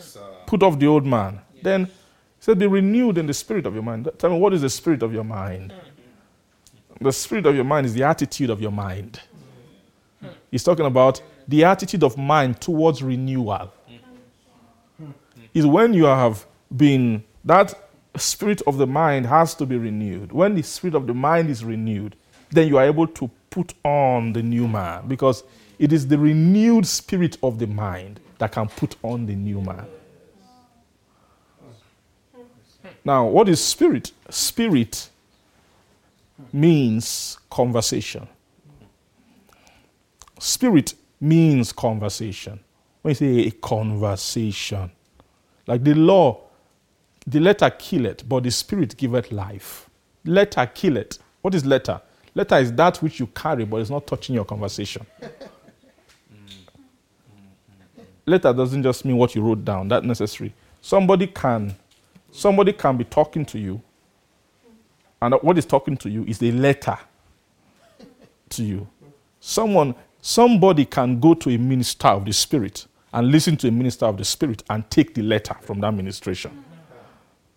[0.46, 1.40] Put off the old man.
[1.62, 1.90] Then, he
[2.40, 4.08] said, be renewed in the spirit of your mind.
[4.18, 5.72] Tell me, what is the spirit of your mind?
[7.00, 9.20] The spirit of your mind is the attitude of your mind.
[10.50, 13.72] He's talking about the attitude of mind towards renewal.
[15.52, 17.74] Is when you have been, that
[18.16, 20.32] spirit of the mind has to be renewed.
[20.32, 22.16] When the spirit of the mind is renewed,
[22.50, 25.44] then you are able to put on the new man because
[25.78, 29.86] it is the renewed spirit of the mind that can put on the new man.
[33.04, 34.12] Now, what is spirit?
[34.30, 35.10] Spirit
[36.52, 38.26] means conversation.
[40.38, 42.60] Spirit means conversation.
[43.02, 44.90] When you say a conversation,
[45.66, 46.40] like the law,
[47.26, 49.88] the letter kill it, but the spirit giveth life.
[50.24, 51.18] Letter kill it.
[51.42, 52.00] What is letter?
[52.34, 55.06] Letter is that which you carry, but it's not touching your conversation.
[58.26, 60.52] letter doesn't just mean what you wrote down, that necessary.
[60.80, 61.74] Somebody can,
[62.34, 63.80] somebody can be talking to you,
[65.22, 66.98] and what is talking to you is a letter
[68.50, 68.86] to you.
[69.40, 74.06] Someone, somebody can go to a minister of the spirit and listen to a minister
[74.06, 76.64] of the Spirit and take the letter from that ministration.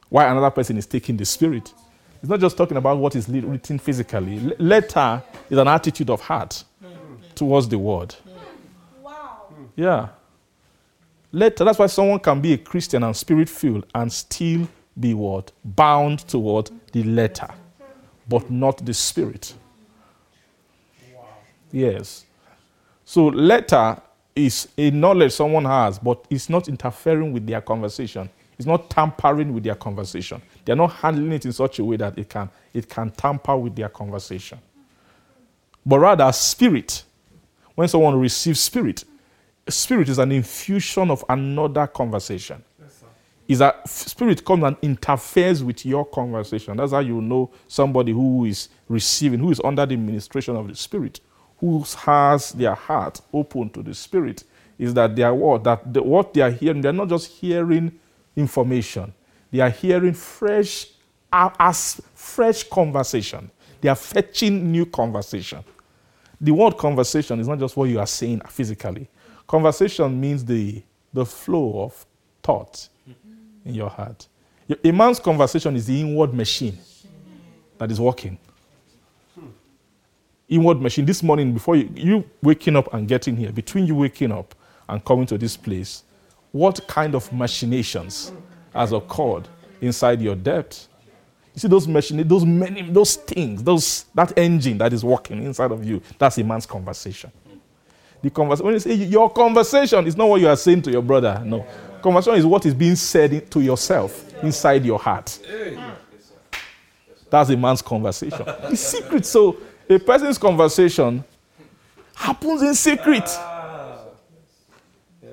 [0.07, 1.73] Why another person is taking the Spirit.
[2.21, 4.39] It's not just talking about what is written physically.
[4.59, 6.63] Letter is an attitude of heart
[7.33, 8.13] towards the word.
[9.01, 9.47] Wow.
[9.75, 10.09] Yeah.
[11.37, 14.67] Letter, that's why someone can be a Christian and spirit filled and still
[14.99, 15.51] be what?
[15.63, 17.47] Bound toward the letter,
[18.27, 19.53] but not the spirit.
[21.71, 22.25] Yes.
[23.05, 24.01] So letter
[24.35, 28.31] is a knowledge someone has, but it's not interfering with their conversation.
[28.57, 30.41] It's not tampering with their conversation.
[30.65, 33.75] They're not handling it in such a way that it can, it can tamper with
[33.75, 34.57] their conversation.
[35.85, 37.03] But rather, spirit,
[37.75, 39.03] when someone receives spirit,
[39.69, 42.63] spirit is an infusion of another conversation.
[43.47, 46.75] Is that spirit comes and interferes with your conversation.
[46.75, 50.75] That's how you know somebody who is receiving, who is under the administration of the
[50.75, 51.21] spirit,
[51.59, 54.43] who has their heart open to the spirit.
[54.77, 56.81] Is that they are what that the, what they are hearing?
[56.81, 57.97] They're not just hearing
[58.35, 59.13] information;
[59.49, 60.87] they are hearing fresh,
[61.31, 63.49] as fresh conversation.
[63.79, 65.63] They are fetching new conversation.
[66.39, 69.07] The word conversation is not just what you are saying physically.
[69.47, 70.83] Conversation means the,
[71.13, 72.05] the flow of
[72.43, 72.89] thought
[73.65, 74.27] in your heart.
[74.83, 76.77] A man's conversation is the inward machine
[77.77, 78.37] that is working.
[80.49, 81.05] Inward machine.
[81.05, 84.53] This morning, before you, you waking up and getting here, between you waking up
[84.89, 86.03] and coming to this place,
[86.51, 88.31] what kind of machinations
[88.73, 89.47] has occurred
[89.79, 90.87] inside your depth?
[91.53, 95.71] You see those machine, those many, those things, those that engine that is working inside
[95.71, 96.01] of you.
[96.17, 97.31] That's a man's conversation.
[98.21, 98.65] The conversation.
[98.65, 101.41] When you say your conversation, is not what you are saying to your brother.
[101.45, 101.65] No,
[102.01, 105.39] conversation is what is being said to yourself inside your heart.
[107.29, 108.43] That's a man's conversation.
[108.63, 109.25] It's secret.
[109.25, 109.57] So
[109.89, 111.23] a person's conversation
[112.15, 113.29] happens in secret.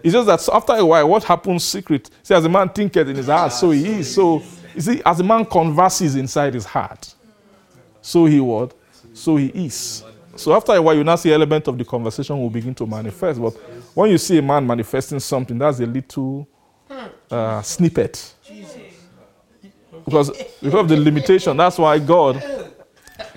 [0.03, 2.11] It's just that after a while, what happens secret?
[2.23, 4.15] See, as a man thinketh in his heart, so he is.
[4.15, 4.43] So
[4.75, 7.15] you see, as a man converses inside his heart,
[8.03, 8.75] so he what?
[9.15, 10.05] So he is.
[10.37, 13.41] So after a while, you now see element of the conversation will begin to manifest.
[13.41, 13.51] But
[13.95, 16.49] when you see a man manifesting something, that's a little
[17.31, 18.35] uh, snippet.
[20.05, 20.31] Because,
[20.61, 22.43] because of the limitation, that's why God,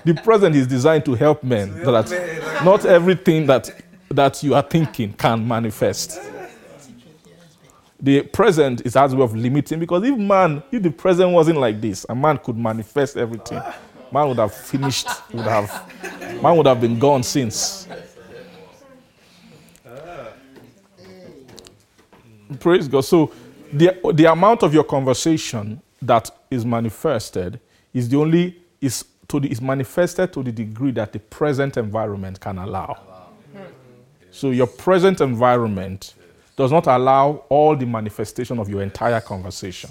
[0.04, 1.74] the present is designed to help men.
[1.84, 3.70] That not everything that,
[4.10, 6.20] that you are thinking can manifest.
[8.00, 11.82] The present is as way of limiting because if man, if the present wasn't like
[11.82, 13.60] this, a man could manifest everything.
[14.12, 17.88] Man would have finished, would have, man would have been gone since.
[22.60, 23.02] Praise God.
[23.02, 23.32] So,
[23.72, 27.60] the, the amount of your conversation that is manifested
[27.94, 32.40] is the only is to the, is manifested to the degree that the present environment
[32.40, 32.98] can allow.
[34.32, 36.14] So, your present environment
[36.56, 39.90] does not allow all the manifestation of your entire conversation,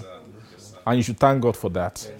[0.85, 2.11] and you should thank God for that.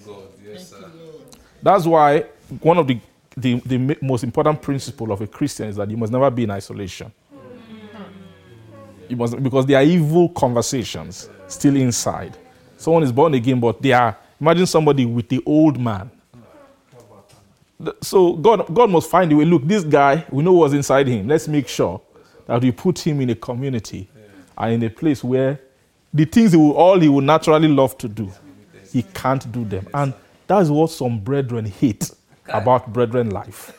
[1.62, 2.26] That's why
[2.62, 3.00] one of the,
[3.36, 6.52] the, the most important principle of a Christian is that you must never be in
[6.52, 7.12] isolation.
[9.10, 12.38] You must, because there are evil conversations still inside.
[12.78, 16.12] Someone is born again, but they are, imagine somebody with the old man.
[18.02, 19.46] So God, God must find a way.
[19.46, 21.28] Look, this guy, we know what's inside him.
[21.28, 22.02] Let's make sure
[22.46, 24.10] that we put him in a community
[24.58, 25.60] and in a place where
[26.14, 28.32] the things he will, all he will naturally love to do,
[28.92, 29.88] he can't do them.
[29.94, 30.14] And
[30.48, 32.12] that's what some brethren hate
[32.48, 33.78] about brethren life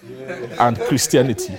[0.61, 1.55] and Christianity.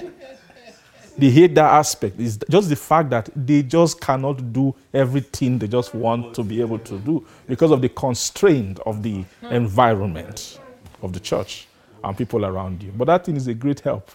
[1.18, 2.18] They hate that aspect.
[2.18, 6.62] It's just the fact that they just cannot do everything they just want to be
[6.62, 10.60] able to do because of the constraint of the environment
[11.02, 11.68] of the church
[12.04, 12.94] and people around you.
[12.96, 14.10] But that thing is a great help.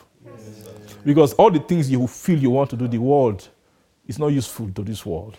[1.05, 3.47] Because all the things you feel you want to do, the world
[4.09, 5.37] is not useful to this world.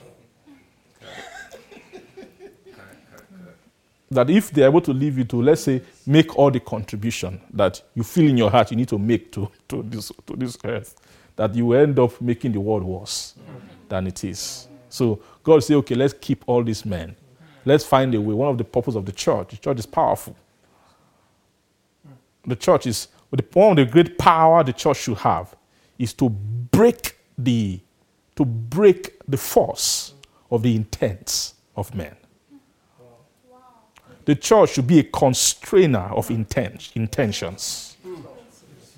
[4.12, 7.82] That if they're able to leave you to, let's say, make all the contribution that
[7.96, 10.96] you feel in your heart you need to make to, to, this, to this earth,
[11.36, 13.34] that you end up making the world worse
[13.90, 14.68] than it is.
[14.90, 17.16] So God say, okay, let's keep all these men.
[17.66, 18.34] Let's find a way.
[18.34, 20.36] One of the purpose of the church, the church is powerful.
[22.46, 23.08] The church is,
[23.54, 25.56] one of the great power the church should have
[25.98, 27.80] is to break the,
[28.36, 30.14] to break the force
[30.52, 32.16] of the intents of men
[34.26, 37.98] the church should be a constrainer of intent, intentions.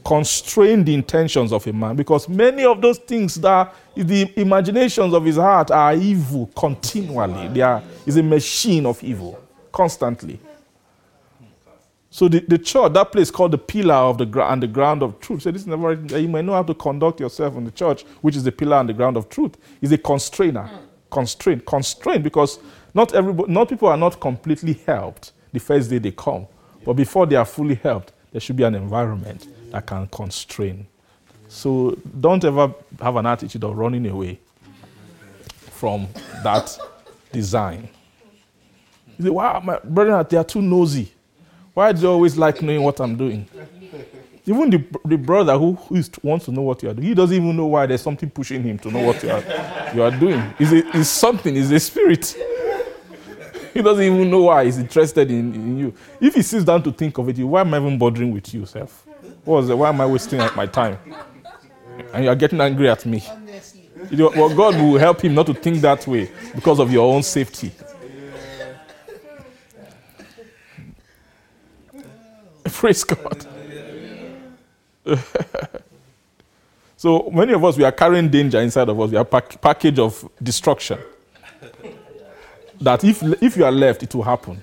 [0.03, 5.25] Constrain the intentions of a man because many of those things that the imaginations of
[5.25, 7.49] his heart are evil continually.
[7.49, 9.37] They are is a machine of evil
[9.71, 10.39] constantly.
[12.09, 15.03] So the, the church, that place called the pillar of the ground and the ground
[15.03, 15.41] of truth.
[15.41, 18.35] So this is never you may know how to conduct yourself in the church, which
[18.35, 20.69] is the pillar and the ground of truth, is a constrainer.
[21.11, 21.65] Constraint.
[21.65, 22.59] Constraint because
[22.97, 26.47] not everybody not people are not completely helped the first day they come.
[26.83, 30.87] But before they are fully helped, there should be an environment that can constrain.
[31.47, 34.39] So don't ever have an attitude of running away
[35.71, 36.07] from
[36.43, 36.75] that
[37.31, 37.87] design.
[39.19, 41.11] You say, wow, my brethren, they are too nosy.
[41.75, 43.47] Why do you always like knowing what I'm doing?
[44.45, 47.13] Even the, the brother who, who is, wants to know what you are doing, he
[47.13, 49.43] doesn't even know why there's something pushing him to know what you are,
[49.93, 50.41] you are doing.
[50.57, 52.35] It's, a, it's something, it's a spirit.
[53.77, 55.93] He doesn't even know why he's interested in, in you.
[56.19, 58.65] If he sits down to think of it, why am I even bothering with you,
[58.65, 59.05] self?
[59.45, 60.97] Why am I wasting my time?
[62.11, 63.23] And you are getting angry at me.
[64.11, 67.71] Well, God will help him not to think that way because of your own safety.
[72.63, 73.45] Praise God.
[76.97, 79.11] so many of us, we are carrying danger inside of us.
[79.11, 80.97] We are pack- package of destruction.
[82.81, 84.61] That if, if you are left, it will happen.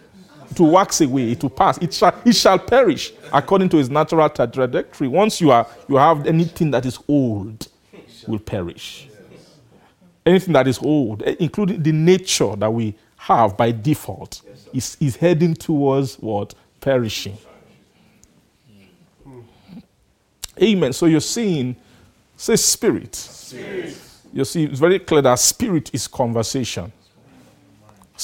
[0.50, 1.32] It will wax away.
[1.32, 1.78] It will pass.
[1.78, 5.08] It shall, it shall perish according to its natural trajectory.
[5.08, 7.66] Once you, are, you have anything that is old,
[8.26, 9.08] will perish.
[10.24, 14.42] Anything that is old, eh, including the nature that we have by default,
[14.72, 16.54] is, is heading towards what?
[16.80, 17.36] Perishing.
[20.62, 20.92] Amen.
[20.92, 21.76] So you're seeing,
[22.36, 23.14] say spirit.
[23.14, 23.96] spirit.
[24.32, 26.92] You see, it's very clear that spirit is conversation.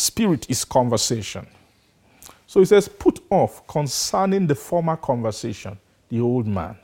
[0.00, 1.46] Spirit is conversation.
[2.46, 5.78] So he says, put off concerning the former conversation,
[6.08, 6.76] the old man.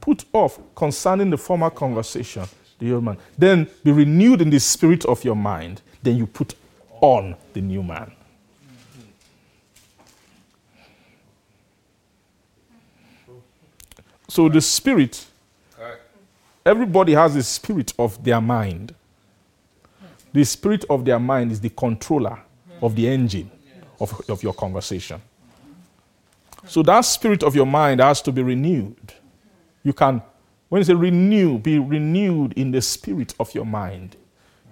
[0.00, 2.44] Put off concerning the former conversation,
[2.78, 3.18] the old man.
[3.38, 5.82] Then be renewed in the spirit of your mind.
[6.02, 6.54] Then you put
[7.00, 8.10] on the new man.
[14.28, 15.26] So the spirit,
[16.64, 18.94] everybody has the spirit of their mind.
[20.32, 22.38] The spirit of their mind is the controller
[22.80, 23.50] of the engine
[24.00, 25.20] of, of your conversation.
[26.66, 29.12] So that spirit of your mind has to be renewed.
[29.82, 30.22] You can,
[30.68, 34.16] when you say renew, be renewed in the spirit of your mind.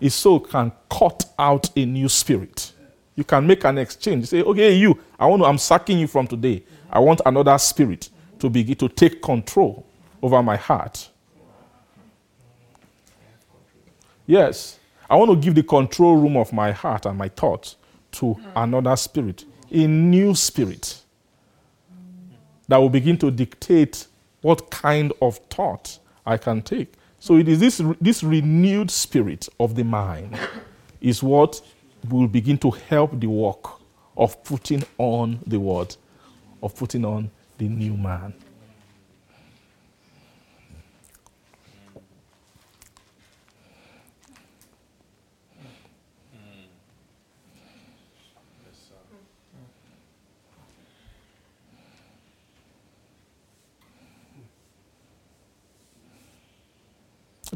[0.00, 2.72] It so can cut out a new spirit.
[3.14, 4.26] You can make an exchange.
[4.28, 6.62] Say, okay, you, I want to, I'm sacking you from today.
[6.90, 8.08] I want another spirit
[8.38, 9.84] to begin to take control
[10.22, 11.08] over my heart.
[14.26, 14.79] Yes,
[15.10, 17.74] I want to give the control room of my heart and my thoughts
[18.12, 21.02] to another spirit, a new spirit
[22.68, 24.06] that will begin to dictate
[24.40, 26.92] what kind of thought I can take.
[27.18, 30.38] So it is this, this renewed spirit of the mind
[31.00, 31.60] is what
[32.08, 33.80] will begin to help the work
[34.16, 35.96] of putting on the word,
[36.62, 38.32] of putting on the new man.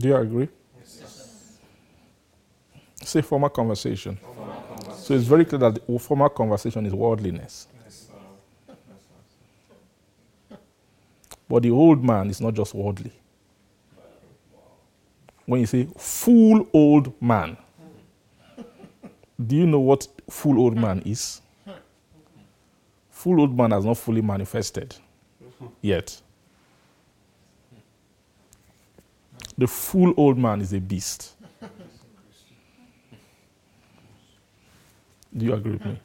[0.05, 0.49] Do you agree?
[0.79, 1.59] Yes.
[3.03, 4.19] Say former conversation.
[4.23, 4.95] conversation.
[5.03, 7.69] So it's very clear that the former conversation is worldliness.
[11.49, 13.13] But the old man is not just worldly.
[15.47, 17.57] When you say full old man,
[19.47, 21.41] do you know what full old man is?
[23.09, 24.97] Full old man has not fully manifested
[25.81, 26.21] yet.
[29.57, 31.35] The full old man is a beast.
[35.37, 36.01] Do you agree with me?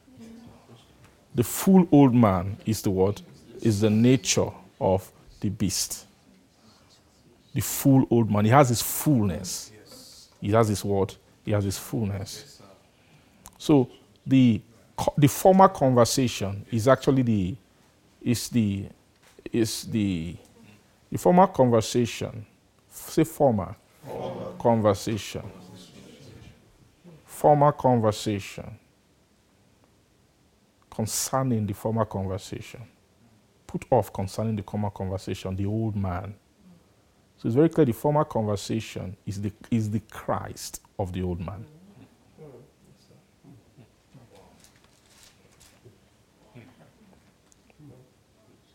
[1.35, 3.21] The full old man is the what?
[3.61, 6.05] Is the nature of the beast.
[7.53, 8.45] The full old man.
[8.45, 9.71] He has his fullness.
[10.41, 11.15] He has his what?
[11.45, 12.61] He has his fullness.
[13.57, 13.89] So
[14.25, 14.61] the
[15.17, 17.55] the former conversation is actually the
[18.21, 18.87] is the
[19.51, 20.35] is the
[21.11, 22.45] the former conversation.
[23.07, 23.75] Say former,
[24.05, 24.51] former.
[24.59, 25.43] conversation.
[27.25, 28.77] Former conversation
[30.89, 32.81] concerning the former conversation
[33.65, 36.35] put off concerning the former conversation, the old man.
[37.37, 41.39] So it's very clear the former conversation is the, is the Christ of the old
[41.39, 41.65] man.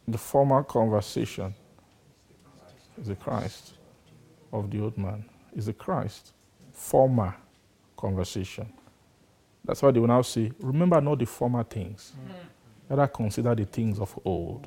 [0.09, 1.55] The former conversation
[3.01, 3.74] is the Christ
[4.55, 5.25] of the old man.
[5.55, 6.33] Is the Christ.
[6.73, 7.35] Former
[7.97, 8.73] conversation.
[9.65, 12.13] That's why they will now say, remember not the former things.
[12.89, 14.67] Rather consider the things of old.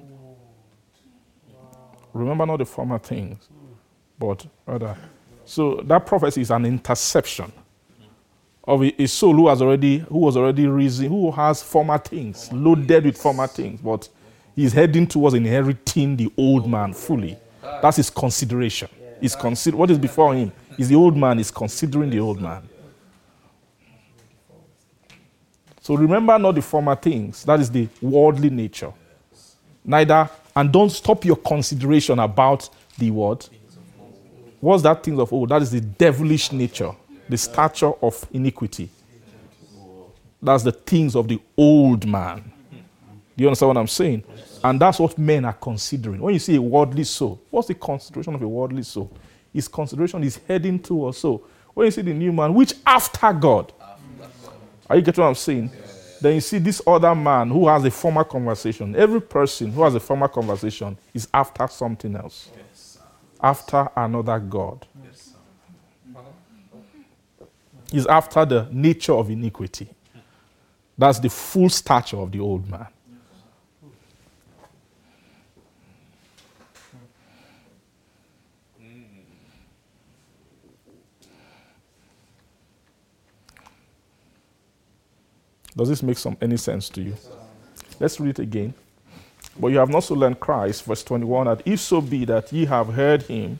[2.13, 3.47] Remember not the former things,
[4.17, 4.95] but rather.
[5.45, 7.51] So that prophecy is an interception
[8.63, 12.51] of a, a soul who has already who was already risen, who has former things,
[12.51, 14.09] loaded with former things, but
[14.55, 17.38] he's heading towards inheriting the old man fully.
[17.61, 18.89] That's his consideration.
[19.20, 22.68] He's consider what is before him is the old man, is considering the old man.
[25.82, 27.43] So remember not the former things.
[27.45, 28.91] That is the worldly nature.
[29.84, 33.49] Neither, and don't stop your consideration about the what?
[34.59, 35.49] What's that thing of old?
[35.49, 36.91] That is the devilish nature,
[37.30, 38.89] the stature of iniquity.
[40.41, 42.51] That's the things of the old man.
[43.36, 44.24] Do you understand what I'm saying?
[44.64, 46.22] And that's what men are considering.
[46.22, 49.12] When you see a worldly soul, what's the consideration of a worldly soul?
[49.53, 51.45] His consideration is heading towards so.
[51.74, 53.72] When you see the new man, which after God,
[54.89, 55.72] are you getting what I'm saying?
[56.20, 58.95] Then you see this other man who has a former conversation.
[58.95, 62.49] Every person who has a former conversation is after something else,
[63.41, 64.86] after another God.
[67.91, 69.88] He's after the nature of iniquity.
[70.97, 72.88] That's the full stature of the old man.
[85.78, 87.15] Does this make some any sense to you?
[87.99, 88.73] Let's read it again.
[89.59, 92.65] But you have not so learned Christ, verse 21, that if so be that ye
[92.65, 93.59] have heard him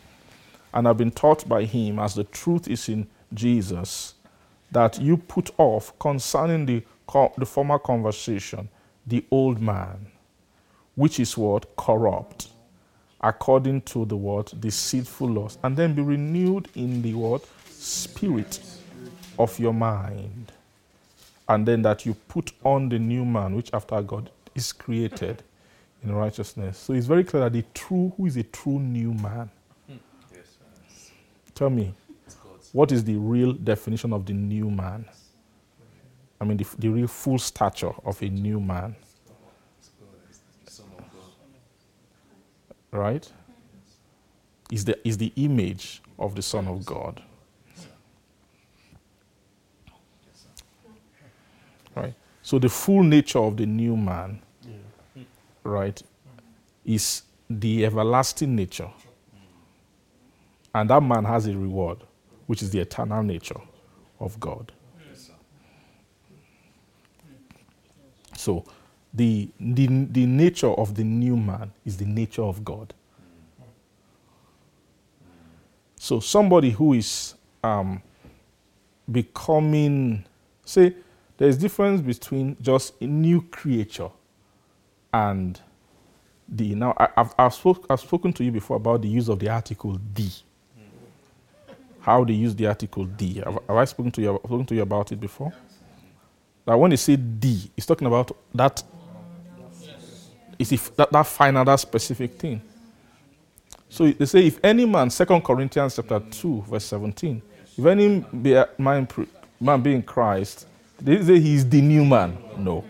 [0.74, 4.15] and have been taught by him, as the truth is in Jesus,
[4.72, 6.84] that you put off concerning the,
[7.38, 8.68] the former conversation
[9.05, 10.07] the old man,
[10.95, 11.76] which is what?
[11.78, 12.49] Corrupt,
[13.22, 18.59] according to the word deceitful lust, and then be renewed in the word spirit
[19.39, 20.47] of your mind
[21.50, 25.43] and then that you put on the new man, which after God is created
[26.04, 26.78] in righteousness.
[26.78, 29.50] So it's very clear that the true, who is a true new man?
[29.88, 30.58] Yes.
[31.56, 31.93] Tell me,
[32.74, 35.06] what is the real definition of the new man?
[36.39, 38.95] I mean, the, the real full stature of a new man.
[42.91, 43.30] Right?
[44.72, 47.22] Is the, is the image of the Son of God.
[51.95, 52.14] Right?
[52.48, 54.39] So the full nature of the new man,
[55.66, 56.02] right,
[56.86, 58.89] is the everlasting nature.
[60.74, 61.98] And that man has a reward,
[62.45, 63.60] which is the eternal nature
[64.22, 64.72] of God.
[68.38, 68.64] So
[69.14, 72.93] the, the, the nature of the new man is the nature of God.
[75.98, 78.02] So somebody who is um,
[79.12, 80.24] becoming,
[80.64, 80.93] say,
[81.38, 84.09] there's difference between just a new creature
[85.13, 85.59] and
[86.49, 89.39] the now I, have I've, spoke, I've spoken to you before about the use of
[89.39, 90.31] the article D.
[91.99, 93.41] How they use the article D.
[93.43, 95.51] Have, have I spoken to you spoken to you about it before?
[96.65, 98.81] That when they say D, it's talking about that
[100.57, 102.61] is if that, that final, that specific thing.
[103.89, 107.41] So they say, if any man, Second Corinthians chapter 2, verse 17,
[107.77, 108.25] if any
[108.77, 109.07] man,
[109.59, 110.67] man be in Christ,
[111.00, 112.38] they say he's the new man.
[112.58, 112.84] No.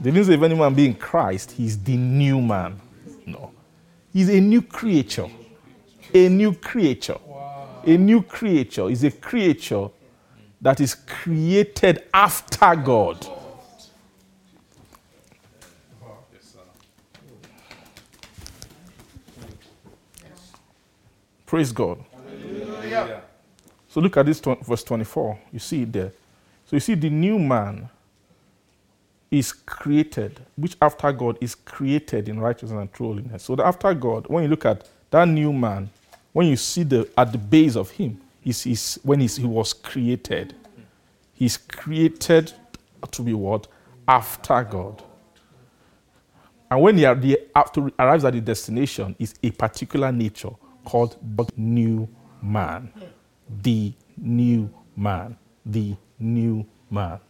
[0.00, 2.80] They didn't say if any man be in Christ, he's the new man.
[3.26, 3.50] No.
[4.12, 5.28] He's a new creature.
[6.14, 7.18] A new creature.
[7.84, 9.88] A new creature is a creature
[10.60, 13.26] that is created after God.
[21.46, 22.04] Praise God.
[22.12, 23.22] Hallelujah.
[23.88, 25.38] So look at this verse 24.
[25.52, 26.12] You see it there.
[26.66, 27.88] So you see the new man
[29.30, 33.42] is created, which after God is created in righteousness and holiness.
[33.42, 35.88] So the after God, when you look at that new man,
[36.32, 40.54] when you see the at the base of him, is, is when he was created.
[41.34, 42.52] He's created
[43.10, 43.66] to be what?
[44.06, 45.02] After God.
[46.70, 47.06] And when he
[47.54, 50.50] after, arrives at the destination, is a particular nature
[50.84, 52.08] called the new
[52.42, 52.92] man
[53.62, 55.36] the new man.
[55.64, 57.20] The new man.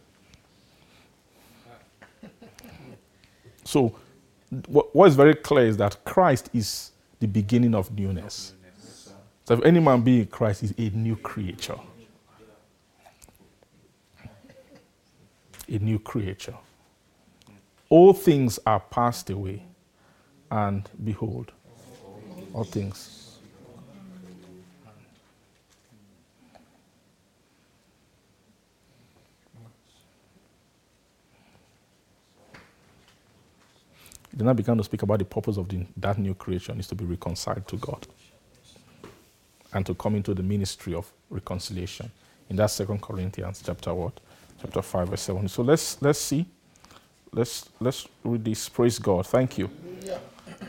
[3.63, 3.95] So,
[4.67, 8.53] what is very clear is that Christ is the beginning of newness.
[9.45, 11.77] So, if any man be in Christ, is a new creature.
[15.67, 16.55] A new creature.
[17.89, 19.63] All things are passed away,
[20.49, 21.51] and behold,
[22.53, 23.18] all things
[34.39, 36.95] then I began to speak about the purpose of the, that new creation is to
[36.95, 38.07] be reconciled to God
[39.73, 42.11] and to come into the ministry of reconciliation.
[42.49, 44.19] In that Second Corinthians chapter what?
[44.61, 45.47] Chapter 5, verse 7.
[45.47, 46.45] So let's let's see.
[47.31, 48.67] Let's let's read this.
[48.69, 49.27] Praise God.
[49.27, 49.69] Thank you.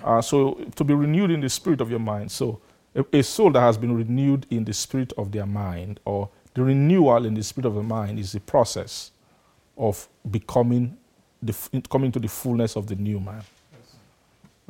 [0.05, 2.31] Uh, so to be renewed in the spirit of your mind.
[2.31, 2.61] So
[2.95, 6.62] a, a soul that has been renewed in the spirit of their mind, or the
[6.62, 9.12] renewal in the spirit of the mind, is the process
[9.77, 10.97] of becoming
[11.43, 11.55] the,
[11.89, 13.43] coming to the fullness of the new man.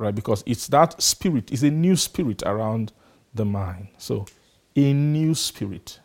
[0.01, 0.15] Right?
[0.15, 2.91] Because it's that spirit, it's a new spirit around
[3.35, 3.89] the mind.
[3.99, 4.25] So
[4.75, 6.01] a new spirit.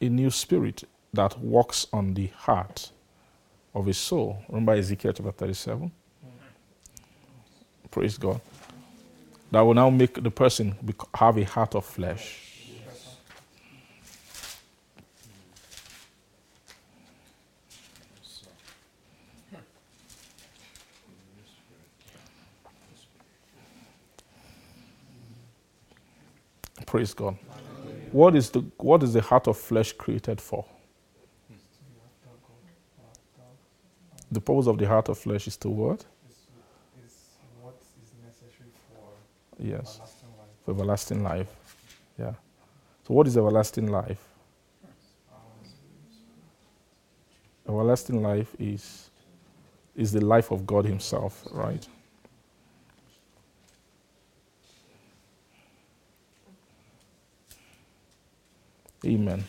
[0.00, 2.90] A new spirit that works on the heart
[3.74, 4.38] of a soul.
[4.48, 5.92] Remember Ezekiel chapter 37?
[7.90, 8.40] Praise God.
[9.50, 10.74] That will now make the person
[11.14, 12.51] have a heart of flesh.
[26.92, 27.38] Praise God.
[28.10, 30.62] What is the what is the heart of flesh created for?
[34.30, 36.04] The purpose of the heart of flesh is to what?
[37.02, 37.14] is
[37.62, 39.08] what is necessary for
[39.58, 40.28] Yes, everlasting
[40.66, 41.48] for everlasting life.
[42.18, 42.34] Yeah.
[43.08, 44.22] So what is everlasting life?
[47.66, 49.08] Everlasting life is
[49.96, 51.88] is the life of God Himself, right?
[59.04, 59.44] Amen.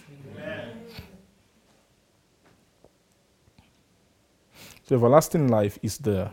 [4.84, 6.30] So everlasting life is the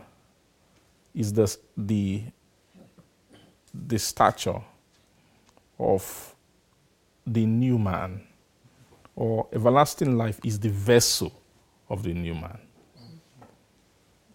[1.13, 2.23] is the the
[3.73, 4.61] the stature
[5.79, 6.35] of
[7.25, 8.21] the new man,
[9.15, 11.31] or everlasting life is the vessel
[11.89, 12.59] of the new man.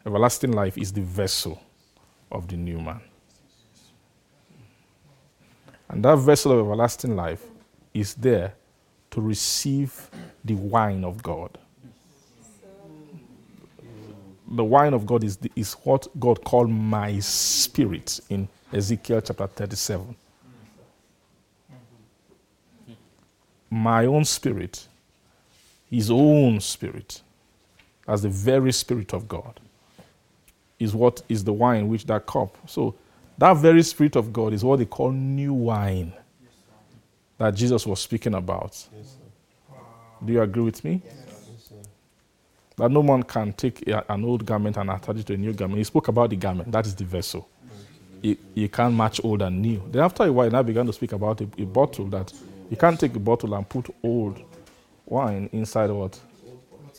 [0.06, 1.60] Everlasting life is the vessel
[2.30, 3.00] of the new man.
[5.88, 7.44] And that vessel of everlasting life
[7.92, 8.54] is there
[9.16, 10.10] to receive
[10.44, 11.56] the wine of God.
[14.46, 19.46] The wine of God is, the, is what God called my spirit in Ezekiel chapter
[19.46, 20.14] 37.
[23.70, 24.86] My own spirit,
[25.90, 27.22] his own spirit,
[28.06, 29.60] as the very spirit of God,
[30.78, 32.54] is what is the wine which that cup.
[32.66, 32.94] So
[33.38, 36.12] that very spirit of God is what they call new wine
[37.38, 38.86] that Jesus was speaking about.
[40.24, 41.02] Do you agree with me?
[42.76, 45.78] That no one can take an old garment and attach it to a new garment.
[45.78, 47.48] He spoke about the garment, that is the vessel.
[48.54, 49.82] You, can't match old and new.
[49.90, 52.32] Then after a while, now began to speak about a, a bottle that
[52.70, 54.42] you can't take a bottle and put old
[55.04, 56.18] wine inside what?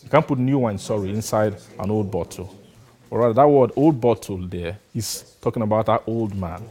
[0.03, 2.55] You can't put new wine, sorry, inside an old bottle.
[3.09, 6.63] Or rather, that word old bottle there is talking about that old man.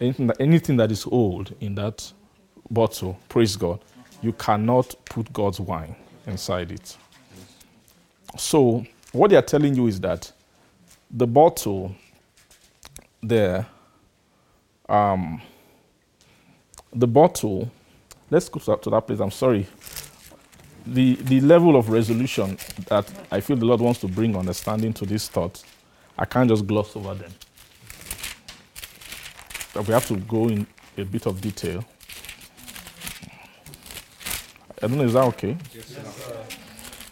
[0.00, 2.12] Anything that, anything that is old in that
[2.70, 3.80] bottle, praise God,
[4.22, 5.96] you cannot put God's wine
[6.26, 6.96] inside it.
[8.36, 10.32] So, what they are telling you is that
[11.10, 11.94] the bottle
[13.22, 13.66] there,
[14.88, 15.40] um,
[16.94, 17.70] the bottle,
[18.30, 19.20] let's go to that place.
[19.20, 19.66] I'm sorry.
[20.86, 22.58] The, the level of resolution
[22.88, 25.62] that I feel the Lord wants to bring understanding to this thought,
[26.18, 27.32] I can't just gloss over them.
[29.74, 30.66] But we have to go in
[30.98, 31.84] a bit of detail.
[34.82, 35.56] I don't know, is that okay?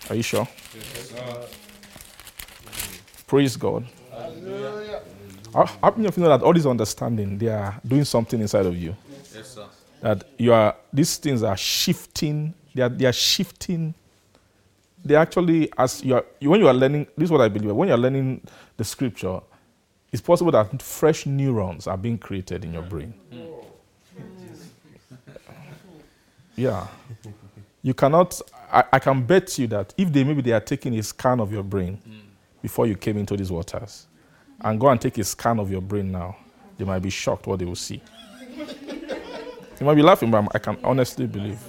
[0.09, 0.47] Are you sure?
[3.27, 3.85] Praise God.
[5.53, 8.67] How, how many of you know that all this understanding, they are doing something inside
[8.67, 8.95] of you?
[9.35, 9.67] Yes, sir.
[10.01, 13.95] That you are, these things are shifting, they are, they are shifting.
[15.05, 17.75] They actually, as you are, you- when you are learning, this is what I believe,
[17.75, 18.43] when you are learning
[18.77, 19.41] the scripture,
[20.13, 23.13] it's possible that fresh neurons are being created in your brain.
[26.55, 26.87] Yeah.
[27.87, 28.41] You cannot,
[28.73, 31.53] I, I can bet you that if they maybe they are taking a scan of
[31.53, 32.19] your brain hmm.
[32.61, 34.09] before you came into these waters,
[34.61, 36.37] and go and take a scan of your brain now,
[36.77, 38.03] they might be shocked what they will see.
[38.59, 41.61] you might be laughing, but I can honestly believe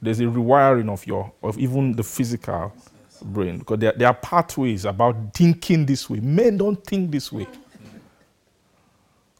[0.00, 2.72] there's a rewiring of your, of even the physical
[3.22, 6.18] brain, because there, there are pathways about thinking this way.
[6.18, 7.46] Men don't think this way.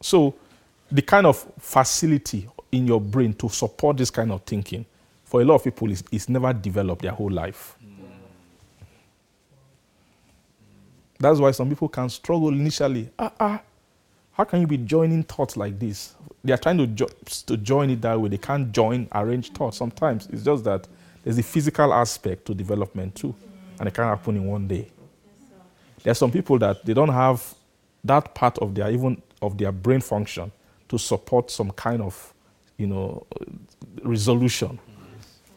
[0.00, 0.36] So,
[0.88, 4.86] the kind of facility in your brain to support this kind of thinking
[5.32, 7.74] for a lot of people it's, is never developed their whole life.
[11.18, 13.08] That's why some people can struggle initially.
[13.18, 13.62] Ah, ah,
[14.32, 16.14] how can you be joining thoughts like this?
[16.44, 17.08] They are trying to, jo-
[17.46, 18.28] to join it that way.
[18.28, 19.78] They can't join arranged thoughts.
[19.78, 20.86] Sometimes it's just that
[21.24, 23.34] there's a physical aspect to development too,
[23.78, 24.90] and it can't happen in one day.
[26.02, 27.54] There are some people that they don't have
[28.04, 30.52] that part of their even of their brain function
[30.90, 32.34] to support some kind of,
[32.76, 33.26] you know,
[34.02, 34.78] resolution.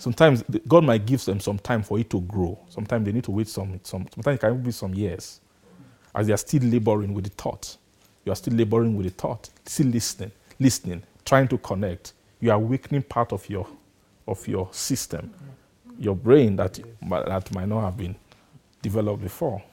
[0.05, 2.59] Sometimes God might give them some time for it to grow.
[2.69, 5.39] Sometimes they need to wait some, some sometimes it can be some years.
[6.13, 7.75] As they are still laboring with the thought.
[8.23, 12.13] You are still laboring with the thought, still listening, listening, trying to connect.
[12.39, 13.65] You are weakening part of your
[14.27, 15.33] of your system,
[15.97, 16.79] your brain that,
[17.09, 18.15] that might not have been
[18.83, 19.63] developed before.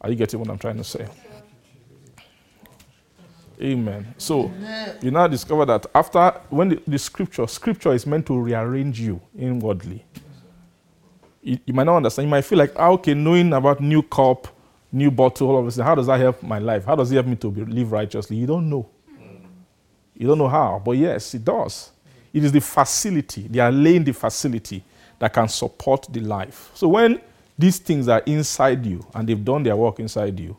[0.00, 1.08] Are you getting what I'm trying to say?
[3.60, 4.14] Amen.
[4.18, 4.50] So
[5.00, 9.20] you now discover that after when the, the scripture scripture is meant to rearrange you
[9.38, 10.04] inwardly.
[11.42, 12.26] You, you might not understand.
[12.26, 14.48] You might feel like, ah, okay, knowing about new cup,
[14.92, 15.76] new bottle, all of this.
[15.76, 16.84] How does that help my life?
[16.84, 18.36] How does it help me to be, live righteously?
[18.36, 18.88] You don't know.
[20.14, 21.90] You don't know how, but yes, it does.
[22.32, 23.48] It is the facility.
[23.48, 24.82] They are laying the facility
[25.18, 26.70] that can support the life.
[26.74, 27.20] So when
[27.58, 30.56] these things are inside you and they've done their work inside you,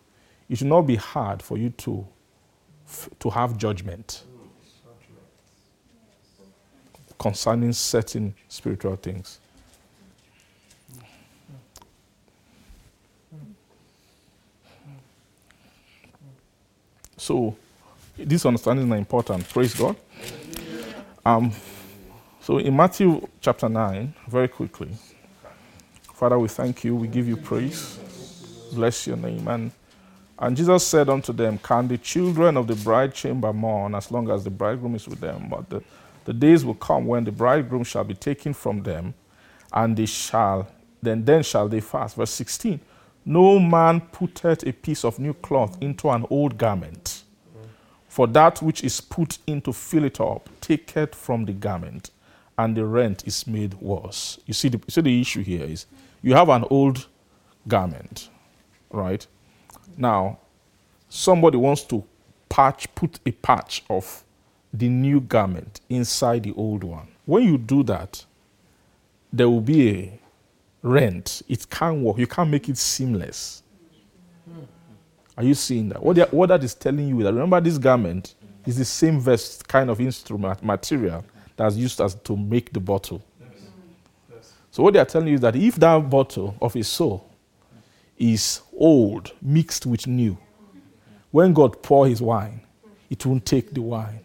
[0.49, 2.07] it should not be hard for you to
[2.87, 4.23] f- to have judgment
[7.19, 9.39] concerning certain spiritual things.
[17.17, 17.55] So,
[18.17, 19.47] this understanding is important.
[19.49, 19.95] Praise God.
[21.25, 21.51] Um,
[22.41, 24.89] so, in Matthew chapter 9, very quickly,
[26.13, 26.95] Father, we thank you.
[26.95, 27.99] We give you praise.
[28.73, 29.47] Bless your name.
[29.47, 29.71] And,
[30.39, 34.29] and Jesus said unto them, Can the children of the bride chamber mourn as long
[34.29, 35.47] as the bridegroom is with them?
[35.49, 35.83] But the,
[36.25, 39.15] the days will come when the bridegroom shall be taken from them,
[39.73, 40.67] and they shall,
[41.01, 42.15] then, then shall they fast.
[42.17, 42.79] Verse 16
[43.25, 47.23] No man putteth a piece of new cloth into an old garment.
[48.07, 52.11] For that which is put in to fill it up taketh from the garment,
[52.57, 54.39] and the rent is made worse.
[54.45, 55.85] You see, the, you see the issue here is
[56.21, 57.07] you have an old
[57.67, 58.29] garment,
[58.91, 59.25] right?
[59.97, 60.37] Now,
[61.09, 62.03] somebody wants to
[62.49, 64.23] patch, put a patch of
[64.73, 67.07] the new garment inside the old one.
[67.25, 68.23] When you do that,
[69.33, 70.19] there will be a
[70.83, 71.41] rent.
[71.49, 72.17] It can't work.
[72.17, 73.63] You can't make it seamless.
[75.37, 76.01] Are you seeing that?
[76.01, 78.35] What, they- what that is telling you is that remember this garment
[78.65, 81.23] is the same vest kind of instrument material
[81.55, 83.21] that's used as to make the bottle.
[84.71, 87.27] So what they are telling you is that if that bottle of a soul
[88.17, 90.37] is old mixed with new,
[91.31, 92.61] when God pour his wine,
[93.09, 94.19] it won't take the wine.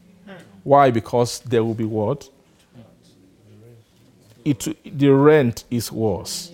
[0.62, 0.90] Why?
[0.90, 2.28] Because there will be what?
[4.44, 6.52] It, the rent is worse.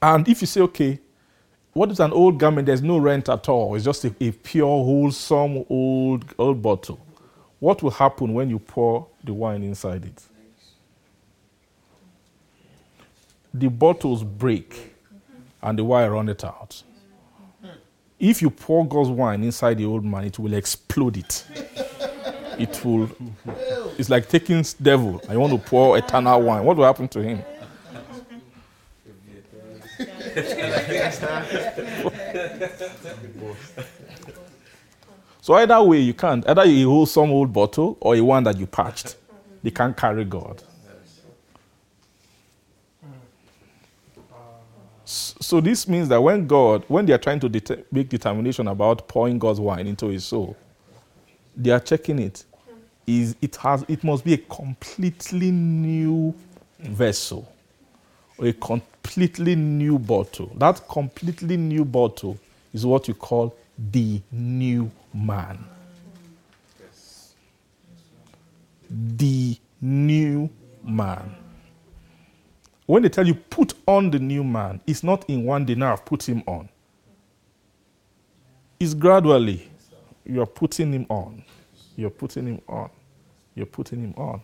[0.00, 0.98] And if you say, okay,
[1.72, 2.66] what is an old garment?
[2.66, 3.74] There's no rent at all.
[3.74, 7.05] It's just a, a pure, wholesome old old bottle.
[7.58, 10.22] What will happen when you pour the wine inside it?
[13.54, 14.94] The bottles break
[15.62, 16.82] and the wine run it out.
[18.18, 21.44] If you pour God's wine inside the old man, it will explode it.
[22.58, 23.10] It will.
[23.98, 26.64] It's like taking devil I want to pour eternal wine.
[26.64, 27.42] What will happen to him?
[35.46, 36.44] So either way, you can't.
[36.48, 39.14] Either you hold some old bottle or a one that you patched.
[39.62, 40.60] They can't carry God.
[45.04, 49.06] So this means that when God, when they are trying to det- make determination about
[49.06, 50.56] pouring God's wine into his soul,
[51.56, 52.44] they are checking it.
[53.06, 56.34] Is it has it must be a completely new
[56.80, 57.46] vessel
[58.36, 60.50] or a completely new bottle.
[60.56, 62.36] That completely new bottle
[62.74, 65.64] is what you call the new man.
[68.88, 70.50] The new
[70.82, 71.36] man.
[72.86, 75.92] When they tell you put on the new man, it's not in one day now,
[75.92, 76.68] I've put him on.
[78.78, 79.68] It's gradually.
[80.24, 81.44] You're putting him on.
[81.96, 82.90] You're putting him on.
[83.54, 84.40] You're putting him on.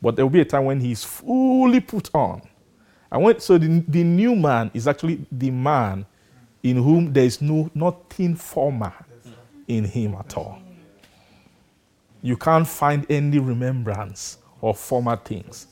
[0.00, 2.42] But there will be a time when he's fully put on.
[3.10, 6.06] And when, so the, the new man is actually the man
[6.62, 8.92] in whom there is no nothing former
[9.68, 10.60] in him at all.
[12.22, 15.66] You can't find any remembrance of former things,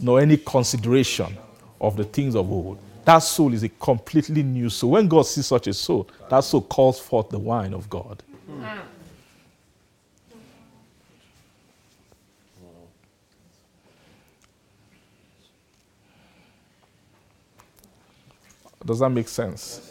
[0.00, 1.36] nor any consideration
[1.80, 2.78] of the things of old.
[3.04, 4.90] That soul is a completely new soul.
[4.90, 8.22] When God sees such a soul, that soul calls forth the wine of God.
[18.84, 19.87] Does that make sense?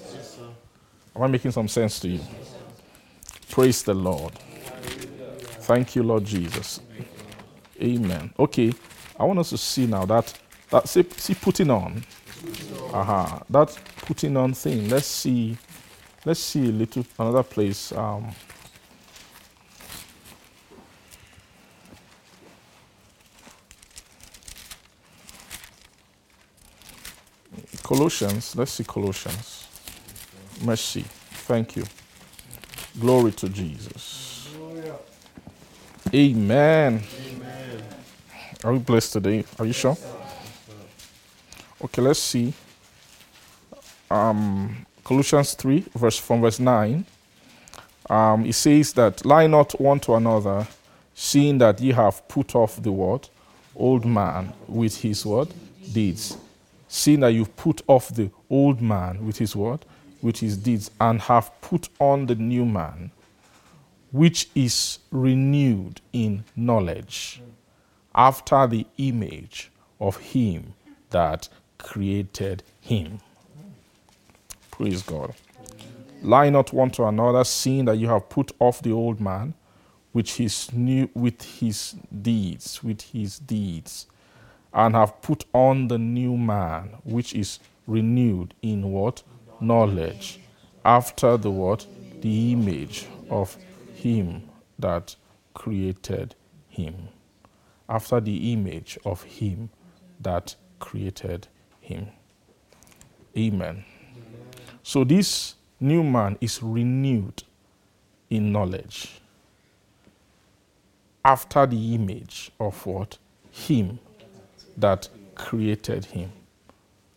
[1.17, 2.21] Am I making some sense to you?
[3.49, 4.33] Praise the Lord.
[5.49, 6.79] Thank you, Lord Jesus.
[7.81, 8.31] Amen.
[8.37, 8.71] Okay,
[9.19, 10.31] I want us to see now that
[10.69, 12.03] that see, see putting on.
[12.93, 14.89] Aha, that putting on thing.
[14.89, 15.57] Let's see.
[16.23, 17.91] Let's see a little another place.
[17.93, 18.31] Um,
[27.83, 28.55] Colossians.
[28.55, 29.56] Let's see Colossians.
[30.61, 31.05] Mercy.
[31.47, 31.83] Thank you.
[32.99, 34.49] Glory to Jesus.
[36.13, 37.03] Amen.
[38.63, 39.43] Are we blessed today?
[39.59, 39.97] Are you sure?
[41.83, 42.53] Okay, let's see.
[44.09, 47.05] Um, Colossians 3, verse from verse 9.
[48.09, 50.67] Um, it says that lie not one to another,
[51.13, 53.27] seeing that ye have put off the word,
[53.75, 55.49] old man with his word,
[55.93, 56.37] deeds.
[56.87, 59.79] Seeing that you've put off the old man with his word,
[60.27, 63.09] with his deeds, and have put on the new man,
[64.11, 67.41] which is renewed in knowledge
[68.13, 69.71] after the image
[70.01, 70.73] of him
[71.11, 71.47] that
[71.77, 73.21] created him.
[74.69, 75.33] Praise God.
[76.21, 79.53] Lie not one to another, seeing that you have put off the old man,
[80.11, 84.07] which is new with his deeds, with his deeds,
[84.73, 89.23] and have put on the new man, which is renewed in what?
[89.59, 90.39] Knowledge.
[90.83, 91.85] After the what?
[92.21, 93.57] The image of
[93.95, 95.15] him that
[95.53, 96.35] created
[96.69, 97.09] him.
[97.89, 99.69] After the image of him
[100.19, 101.47] that created
[101.81, 102.07] him.
[103.37, 103.85] Amen.
[104.83, 107.43] So this new man is renewed
[108.29, 109.21] in knowledge
[111.27, 113.17] after the image of what?
[113.51, 113.99] Him
[114.77, 116.31] that created him.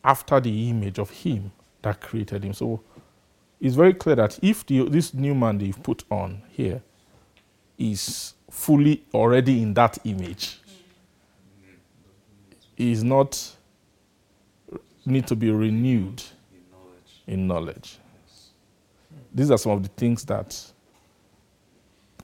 [0.02, 1.52] After the image of him
[1.82, 2.52] that created him.
[2.52, 2.80] So
[3.60, 6.82] it's very clear that if the, this new man you've put on here
[7.78, 10.60] is fully already in that image,
[12.76, 13.56] is not
[15.04, 16.22] need to be renewed
[17.26, 17.98] in knowledge.
[19.32, 20.56] These are some of the things that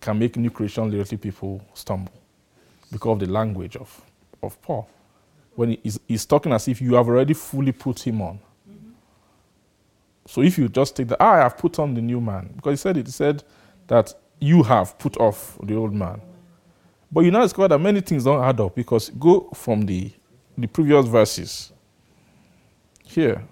[0.00, 2.12] can make new creation literally people stumble
[2.90, 4.02] because of the language of,
[4.42, 4.88] of Paul.
[5.54, 5.76] When
[6.06, 8.38] he's talking as if you have already fully put him on.
[10.26, 12.72] So if you just take the, ah, I have put on the new man, because
[12.72, 13.44] he said it, he said
[13.86, 16.20] that you have put off the old man.
[17.10, 20.10] But you now discover that many things don't add up because go from the,
[20.58, 21.72] the previous verses.
[23.04, 23.42] Here.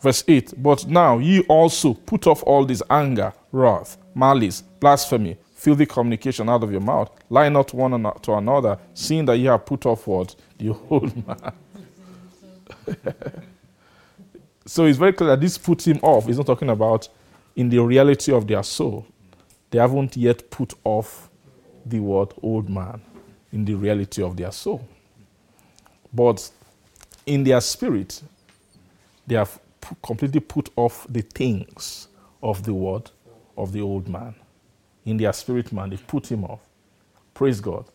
[0.00, 5.86] Verse 8 But now ye also put off all this anger, wrath, malice, blasphemy, filthy
[5.86, 7.10] communication out of your mouth.
[7.28, 10.36] Lie not one to another, seeing that ye have put off what?
[10.56, 11.52] The old man.
[14.66, 16.26] so it's very clear that this puts him off.
[16.26, 17.08] He's not talking about
[17.56, 19.04] in the reality of their soul.
[19.70, 21.28] They haven't yet put off
[21.84, 23.02] the word old man
[23.52, 24.86] in the reality of their soul.
[26.14, 26.48] But
[27.26, 28.22] in their spirit,
[29.26, 29.58] they have
[30.04, 32.06] completely put off the things
[32.44, 33.10] of the word
[33.56, 34.36] of the old man.
[35.08, 36.60] In their spirit man, they put him off.
[37.32, 37.86] Praise God.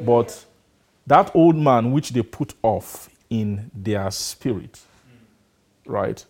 [0.00, 0.44] But
[1.06, 4.80] that old man which they put off in their spirit,
[5.86, 6.24] right?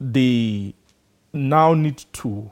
[0.00, 0.72] They
[1.30, 2.50] now need to,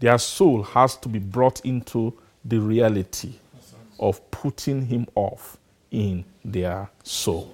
[0.00, 3.34] their soul has to be brought into the reality
[4.00, 5.58] of putting him off
[5.90, 7.52] in their soul.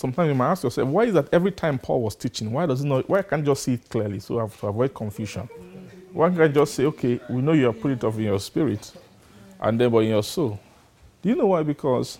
[0.00, 2.80] Sometimes you might ask yourself, why is that every time Paul was teaching, why does
[2.80, 5.46] he not, why can't you just see it clearly so to avoid confusion?
[6.14, 8.40] Why can't I just say, okay, we know you have put it off in your
[8.40, 8.92] spirit
[9.60, 10.58] and then but in your soul?
[11.20, 11.62] Do you know why?
[11.64, 12.18] Because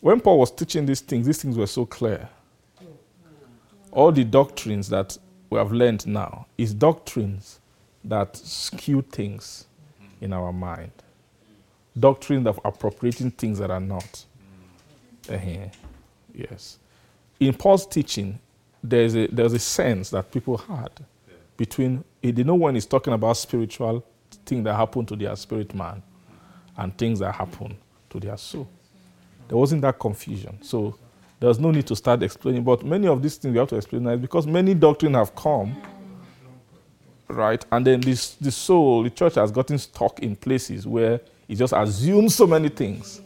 [0.00, 2.28] when Paul was teaching these things, these things were so clear.
[3.92, 5.16] All the doctrines that
[5.50, 7.60] we have learned now is doctrines
[8.02, 9.68] that skew things
[10.20, 10.90] in our mind.
[11.96, 14.24] Doctrines of appropriating things that are not.
[15.30, 15.68] Uh-huh.
[16.34, 16.78] Yes.
[17.40, 18.38] In Paul's teaching,
[18.82, 20.90] there's a, there's a sense that people had
[21.56, 24.04] between, eh, they know when he's talking about spiritual
[24.46, 26.02] things that happen to their spirit man
[26.76, 27.76] and things that happen
[28.10, 28.68] to their soul.
[29.48, 30.58] There wasn't that confusion.
[30.62, 30.96] So
[31.40, 32.64] there was no need to start explaining.
[32.64, 35.76] But many of these things we have to explain now because many doctrine have come,
[37.28, 37.64] right?
[37.72, 41.72] And then this the soul, the church has gotten stuck in places where it just
[41.72, 43.20] assumes so many things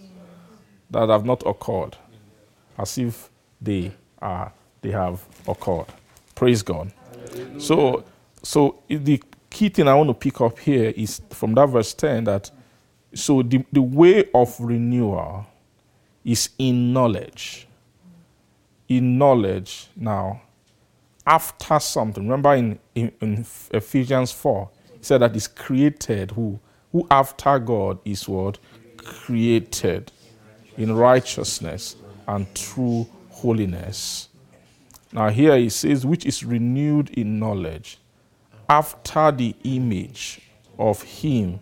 [0.90, 1.96] that have not occurred,
[2.78, 3.30] as if
[3.60, 5.86] they are they have occurred.
[6.34, 6.92] Praise God.
[7.58, 8.04] So
[8.42, 12.24] so the key thing I want to pick up here is from that verse 10
[12.24, 12.50] that
[13.14, 15.46] So the, the way of renewal
[16.24, 17.68] is in knowledge.
[18.88, 19.88] In knowledge.
[19.96, 20.42] Now,
[21.26, 26.60] after something, remember in, in, in Ephesians 4, it said that is created who?
[26.92, 28.58] Who after God is what?
[28.98, 30.12] Created
[30.78, 31.96] in righteousness
[32.26, 34.28] and true holiness.
[35.12, 37.98] Now, here he says, which is renewed in knowledge
[38.68, 40.40] after the image
[40.78, 41.60] of him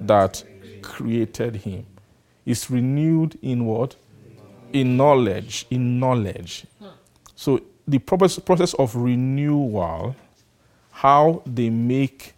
[0.00, 0.44] that
[0.82, 1.86] created him.
[2.46, 3.96] Is renewed in what?
[4.72, 5.66] In knowledge.
[5.70, 6.66] In knowledge.
[7.34, 10.14] So, the process of renewal,
[10.92, 12.34] how they make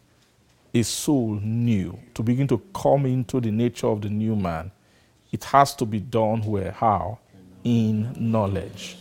[0.72, 4.70] a soul new, to begin to come into the nature of the new man,
[5.30, 6.70] it has to be done where?
[6.70, 7.18] How?
[7.64, 8.96] In knowledge.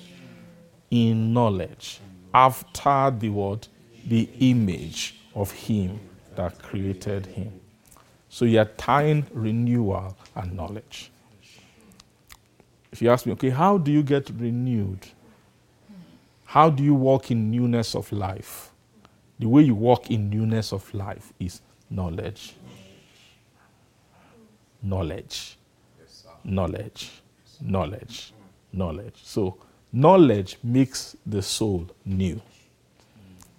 [0.89, 1.99] In knowledge.
[2.33, 3.67] After the word,
[4.07, 5.99] The image of him
[6.35, 7.59] that created him.
[8.27, 11.09] So you're tying renewal and knowledge.
[12.91, 15.07] If you ask me, okay, how do you get renewed?
[16.45, 18.71] How do you walk in newness of life?
[19.39, 22.55] The way you walk in newness of life is knowledge.
[24.81, 25.57] Knowledge.
[26.43, 27.11] Knowledge.
[27.61, 28.33] Knowledge.
[28.73, 29.21] Knowledge.
[29.23, 29.57] So,
[29.91, 32.41] knowledge makes the soul new.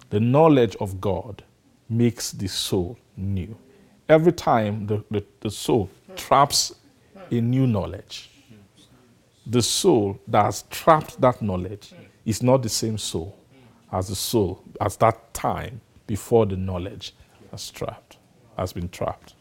[0.09, 1.43] The knowledge of God
[1.89, 3.57] makes the soul new.
[4.07, 6.75] Every time the, the, the soul traps
[7.31, 8.29] a new knowledge,
[9.47, 11.93] the soul that has trapped that knowledge
[12.25, 13.37] is not the same soul
[13.91, 17.13] as the soul as that time before the knowledge
[17.51, 18.17] has trapped,
[18.57, 19.35] has been trapped.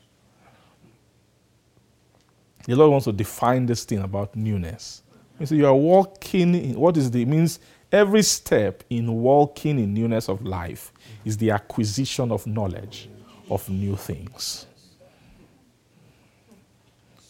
[2.67, 5.03] The Lord wants to define this thing about newness.
[5.41, 7.59] You see, you are walking in what is the means
[7.91, 10.93] every step in walking in newness of life
[11.25, 13.09] is the acquisition of knowledge
[13.51, 14.67] of new things.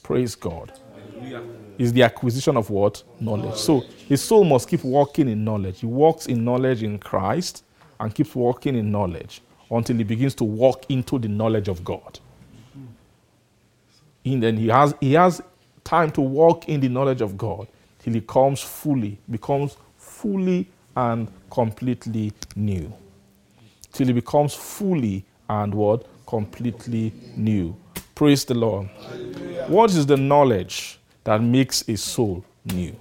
[0.03, 0.73] Praise God.
[1.79, 3.03] Is the acquisition of what?
[3.21, 3.57] Knowledge.
[3.57, 5.81] So his soul must keep walking in knowledge.
[5.81, 7.65] He walks in knowledge in Christ
[7.99, 9.41] and keeps walking in knowledge
[9.71, 12.21] until he begins to walk into the knowledge of God.
[14.25, 15.43] And then he has, he has
[15.85, 17.67] time to walk in the knowledge of God
[18.13, 22.93] he comes fully, becomes fully and completely new.
[23.93, 26.07] Till he becomes fully and what?
[26.27, 27.75] Completely new.
[28.15, 28.89] Praise the Lord.
[28.89, 29.67] Hallelujah.
[29.69, 32.95] What is the knowledge that makes a soul new?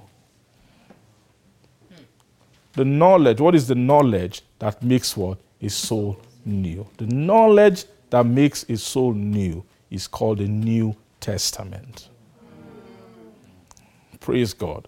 [2.74, 5.38] The knowledge, what is the knowledge that makes what?
[5.62, 6.88] A soul new.
[6.98, 12.10] The knowledge that makes a soul new is called the New Testament.
[14.20, 14.88] Praise God.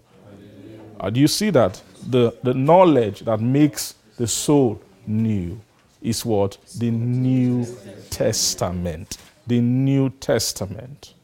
[0.98, 1.82] Uh, do you see that?
[2.08, 5.60] The, the knowledge that makes the soul new
[6.00, 6.56] is what?
[6.78, 7.66] The New
[8.10, 9.18] Testament.
[9.46, 11.14] The New Testament.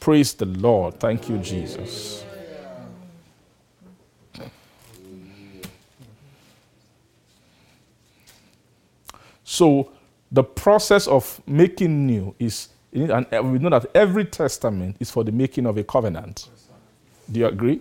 [0.00, 1.00] Praise the Lord.
[1.00, 2.24] Thank you, Jesus.
[9.44, 9.90] So,
[10.30, 15.32] the process of making new is, and we know that every testament is for the
[15.32, 16.50] making of a covenant.
[17.30, 17.80] Do you agree?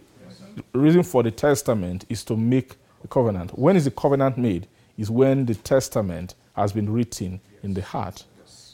[0.73, 3.57] Reason for the testament is to make a covenant.
[3.57, 4.67] When is the covenant made?
[4.97, 8.23] Is when the testament has been written in the heart.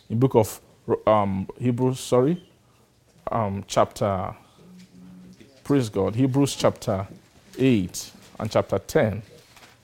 [0.10, 0.62] In book of
[1.08, 2.44] um, Hebrews, sorry,
[3.32, 4.36] um, chapter,
[5.64, 7.08] praise God, Hebrews chapter
[7.58, 9.24] 8 and chapter 10,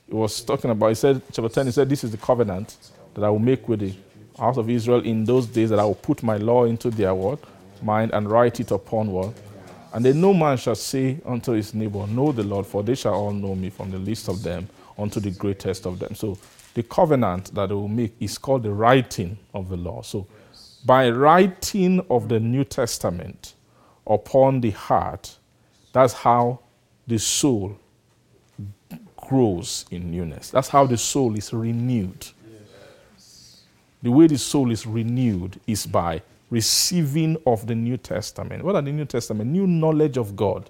[0.10, 2.78] it was talking about, he said, chapter 10, he said, This is the covenant
[3.14, 3.94] that I will make with the
[4.38, 7.40] house of Israel in those days that I will put my law into their word,
[7.82, 9.34] mind and write it upon what?
[9.94, 13.14] And then no man shall say unto his neighbor, Know the Lord, for they shall
[13.14, 16.16] all know me from the least of them unto the greatest of them.
[16.16, 16.38] So
[16.74, 20.02] the covenant that they will make is called the writing of the law.
[20.02, 20.28] So
[20.86, 23.54] by writing of the New Testament
[24.06, 25.38] upon the heart,
[25.94, 26.60] that's how
[27.08, 27.78] the soul
[29.16, 30.52] grows in newness.
[30.52, 32.28] That's how the soul is renewed.
[34.02, 38.64] The way the soul is renewed is by receiving of the New Testament.
[38.64, 39.52] What are the New Testament?
[39.52, 40.70] New knowledge of God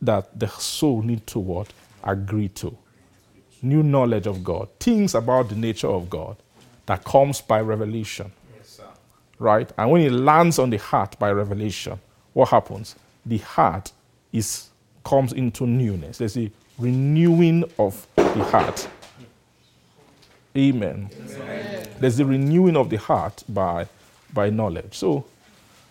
[0.00, 1.72] that the soul need to what?
[2.04, 2.76] Agree to.
[3.62, 4.68] New knowledge of God.
[4.78, 6.36] Things about the nature of God
[6.86, 8.30] that comes by revelation
[9.38, 9.70] right?
[9.76, 11.98] And when it lands on the heart by revelation,
[12.32, 12.96] what happens?
[13.24, 13.92] The heart
[14.32, 14.68] is
[15.04, 16.18] comes into newness.
[16.18, 18.88] There's a renewing of the heart.
[20.56, 21.10] Amen.
[21.12, 21.88] Amen.
[22.00, 23.86] There's a renewing of the heart by
[24.32, 24.94] by knowledge.
[24.94, 25.24] So,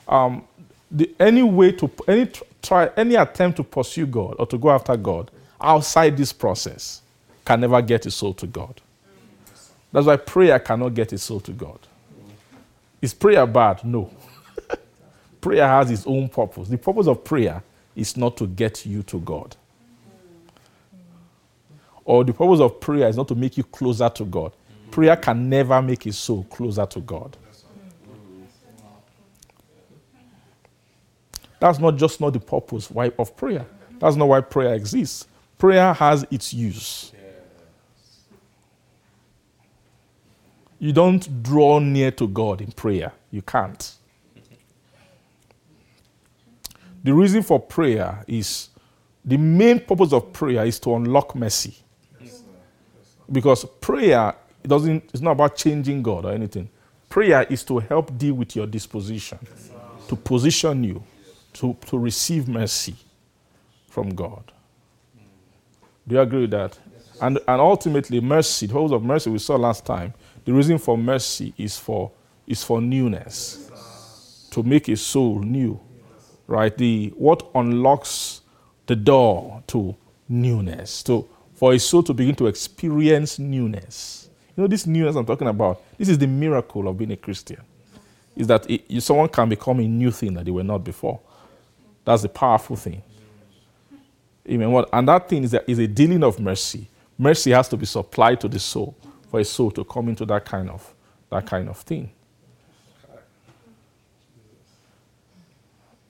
[0.07, 0.43] um,
[0.91, 2.29] the, any way to any
[2.61, 5.31] try any attempt to pursue God or to go after God
[5.61, 7.01] outside this process
[7.43, 8.81] can never get a soul to God.
[9.91, 11.79] That's why prayer cannot get a soul to God.
[13.01, 13.83] Is prayer bad?
[13.85, 14.11] No.
[15.41, 16.67] prayer has its own purpose.
[16.67, 17.61] The purpose of prayer
[17.95, 19.55] is not to get you to God.
[22.03, 24.51] Or the purpose of prayer is not to make you closer to God.
[24.91, 27.37] Prayer can never make a soul closer to God.
[31.65, 33.65] That's not just not the purpose why of prayer.
[33.97, 35.27] That's not why prayer exists.
[35.57, 37.11] Prayer has its use.
[40.77, 43.11] You don't draw near to God in prayer.
[43.31, 43.95] You can't.
[47.03, 48.69] The reason for prayer is
[49.23, 51.75] the main purpose of prayer is to unlock mercy.
[53.31, 56.69] Because prayer it doesn't it's not about changing God or anything.
[57.09, 59.39] Prayer is to help deal with your disposition,
[60.07, 61.03] to position you
[61.55, 62.95] to, to receive mercy
[63.89, 64.51] from God.
[66.07, 66.77] Do you agree with that?
[67.21, 70.13] And, and ultimately, mercy, the purpose of mercy we saw last time,
[70.43, 72.11] the reason for mercy is for,
[72.45, 75.79] is for newness, to make a soul new.
[76.47, 76.77] Right?
[76.77, 78.41] The, what unlocks
[78.85, 79.95] the door to
[80.29, 84.29] newness, to, for a soul to begin to experience newness.
[84.55, 87.61] You know, this newness I'm talking about, this is the miracle of being a Christian.
[88.35, 91.19] Is that it, someone can become a new thing that they were not before.
[92.05, 93.03] That's the powerful thing.
[94.49, 94.71] Amen.
[94.71, 96.87] What, and that thing is a, is a dealing of mercy.
[97.17, 98.95] Mercy has to be supplied to the soul
[99.29, 100.93] for a soul to come into that kind of
[101.31, 102.11] that kind of thing.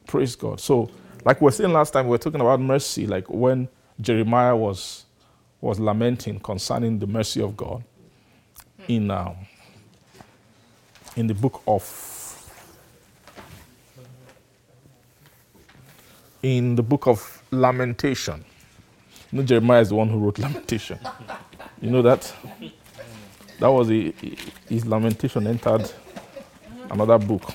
[0.07, 0.59] Praise God.
[0.59, 0.89] So,
[1.25, 3.69] like we were saying last time, we were talking about mercy, like when
[4.01, 5.05] Jeremiah was
[5.61, 7.83] was lamenting concerning the mercy of God
[8.87, 9.35] in um,
[11.15, 11.83] in the book of
[16.45, 18.45] in the book of Lamentation.
[19.31, 20.99] You know, Jeremiah is the one who wrote Lamentation.
[21.81, 22.31] You know that?
[23.59, 24.13] That was a,
[24.69, 25.91] his lamentation entered
[26.91, 27.51] another book.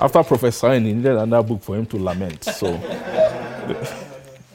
[0.00, 2.42] After prophesying, he needed another book for him to lament.
[2.42, 2.76] So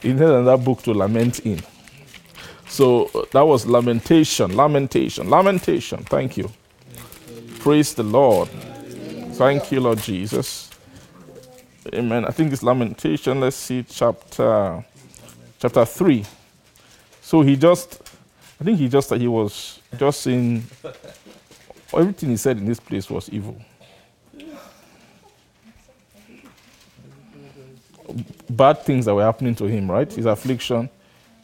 [0.00, 1.60] he needed another book to lament in.
[2.68, 6.04] So that was lamentation, lamentation, lamentation.
[6.04, 6.48] Thank you.
[7.58, 8.48] Praise the Lord.
[9.32, 10.67] Thank you, Lord Jesus.
[11.94, 12.24] Amen.
[12.24, 13.40] I think it's Lamentation.
[13.40, 14.84] Let's see chapter
[15.58, 16.24] chapter three.
[17.22, 18.02] So he just,
[18.60, 20.64] I think he just he was just saying
[21.94, 23.56] everything he said in this place was evil.
[28.50, 30.10] Bad things that were happening to him, right?
[30.12, 30.88] His affliction.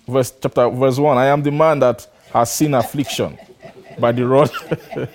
[0.06, 1.16] Verse chapter verse one.
[1.16, 3.38] I am the man that has seen affliction
[3.98, 4.50] by the rod.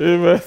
[0.00, 0.40] Amen.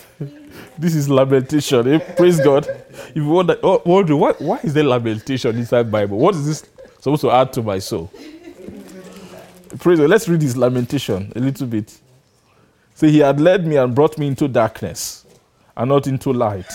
[0.78, 1.88] This is lamentation.
[1.88, 2.00] Eh?
[2.16, 2.68] Praise God.
[2.68, 6.18] If you wonder, oh, wonder what, why is there lamentation inside Bible?
[6.18, 6.70] What is this
[7.00, 8.12] supposed to add to my soul?
[9.80, 10.10] Praise God.
[10.10, 11.98] Let's read this lamentation a little bit.
[12.94, 15.26] Say, He had led me and brought me into darkness
[15.78, 16.72] and not into light.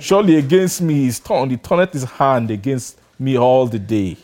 [0.00, 4.16] Surely against me he turned, he turneth his hand against me all the day.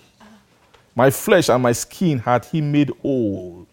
[0.95, 3.67] My flesh and my skin had he made old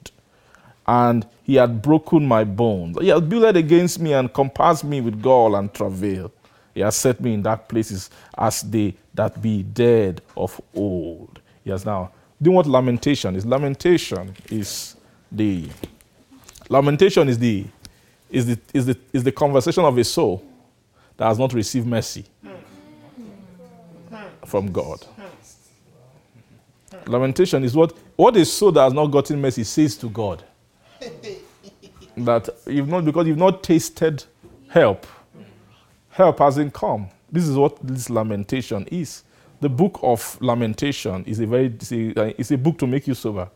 [0.88, 2.96] and he had broken my bones.
[3.02, 6.32] He has builded against me and compassed me with gall and travail.
[6.76, 11.40] He has set me in dark places as they that be dead of old.
[11.64, 13.48] He has now doing what lamentation is.
[13.48, 14.96] Lamentation is
[15.32, 15.68] the
[16.70, 17.66] lamentation is the
[18.30, 20.46] is the is the is the conversation of a soul
[21.18, 22.26] that has not received mercy
[24.46, 25.04] from God.
[27.08, 30.44] Lamentation is what what a soul that has not gotten mercy says to God
[32.18, 34.24] that you've not because you've not tasted
[34.70, 35.08] help.
[36.10, 37.10] Help hasn't come.
[37.32, 39.24] This is what this lamentation is.
[39.62, 43.14] The book of lamentation is a very it's a, it's a book to make you
[43.14, 43.50] sober.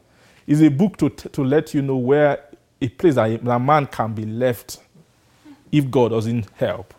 [0.45, 2.43] It's a book to, to let you know where
[2.81, 4.79] a place that a man can be left
[5.71, 6.93] if God doesn't help,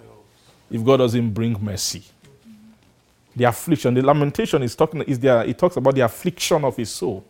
[0.70, 2.02] if God doesn't bring mercy.
[3.36, 5.42] The affliction, the lamentation is talking is there.
[5.44, 7.24] It talks about the affliction of his soul,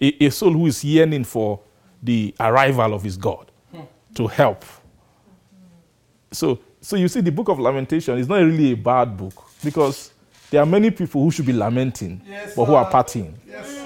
[0.00, 1.60] a, a soul who is yearning for
[2.02, 3.50] the arrival of his God
[4.14, 4.64] to help.
[6.32, 10.12] So, so you see, the book of Lamentation is not really a bad book because
[10.50, 13.34] there are many people who should be lamenting, yes, but who are partying.
[13.46, 13.78] Yes,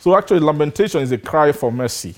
[0.00, 2.14] so actually, lamentation is a cry for mercy.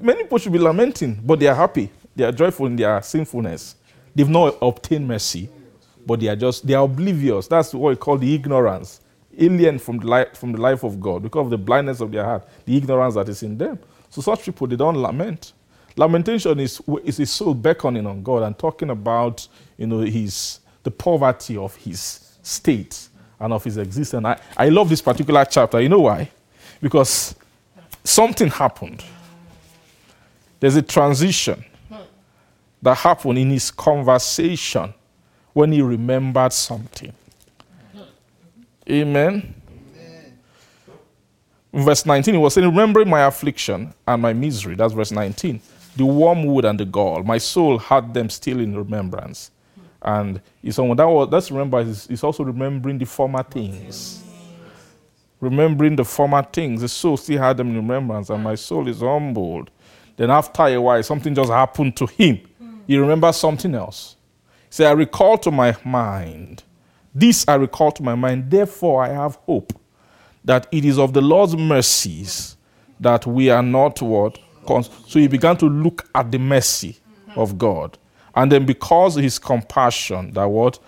[0.00, 1.90] Many people should be lamenting, but they are happy.
[2.16, 3.76] They are joyful in their sinfulness.
[4.14, 5.48] They've not obtained mercy
[6.08, 7.46] but they are just they are oblivious.
[7.46, 9.00] That's what we call the ignorance,
[9.38, 12.24] alien from the life from the life of God because of the blindness of their
[12.24, 13.78] heart, the ignorance that is in them.
[14.08, 15.52] So such people they don't lament.
[15.96, 20.90] Lamentation is is a soul beckoning on God and talking about you know his the
[20.90, 23.08] poverty of his state
[23.38, 24.24] and of his existence.
[24.24, 25.78] I, I love this particular chapter.
[25.78, 26.30] You know why?
[26.80, 27.34] Because
[28.02, 29.04] something happened.
[30.58, 31.62] There's a transition
[32.80, 34.94] that happened in his conversation
[35.52, 37.12] when he remembered something.
[38.88, 39.54] Amen.
[41.72, 44.74] In verse 19, he was saying, Remembering my affliction and my misery.
[44.74, 45.60] That's verse 19.
[45.96, 47.22] The wormwood and the gall.
[47.22, 49.50] My soul had them still in remembrance.
[50.00, 50.40] And
[50.78, 54.22] on that was that's remember it's also remembering the former things.
[55.40, 56.80] Remembering the former things.
[56.80, 59.70] The soul still had them in remembrance, and my soul is humbled.
[60.16, 62.40] Then after a while, something just happened to him.
[62.86, 64.16] He remembers something else.
[64.70, 66.62] Said, I recall to my mind.
[67.14, 69.72] This I recall to my mind, therefore I have hope
[70.44, 72.56] that it is of the Lord's mercies
[73.00, 74.38] that we are not what?
[75.06, 76.98] So he began to look at the mercy
[77.36, 77.96] of God.
[78.34, 80.78] And then because his compassion, that what?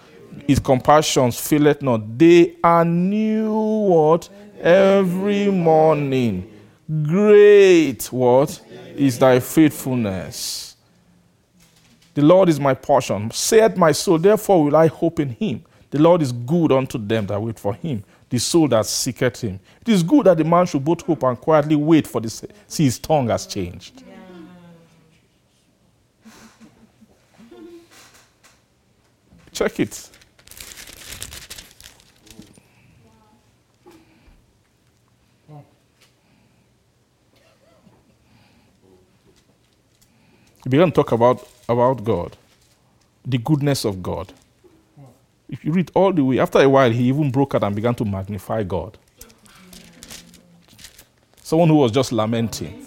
[0.47, 2.19] His compassions it not.
[2.19, 4.29] They are new what?
[4.61, 6.51] Every morning.
[7.03, 8.61] Great what?
[8.95, 10.70] Is thy faithfulness.
[12.21, 13.31] The Lord is my portion.
[13.31, 15.65] Said my soul, therefore will I hope in him.
[15.89, 19.59] The Lord is good unto them that wait for him the soul that seeketh him.
[19.81, 22.85] It is good that the man should both hope and quietly wait for the see
[22.85, 24.05] his tongue has changed.
[29.53, 30.11] Check it.
[40.63, 42.37] He began to talk about, about God,
[43.25, 44.33] the goodness of God.
[45.49, 47.95] If you read all the way, after a while, he even broke out and began
[47.97, 48.97] to magnify God.
[51.43, 52.85] Someone who was just lamenting.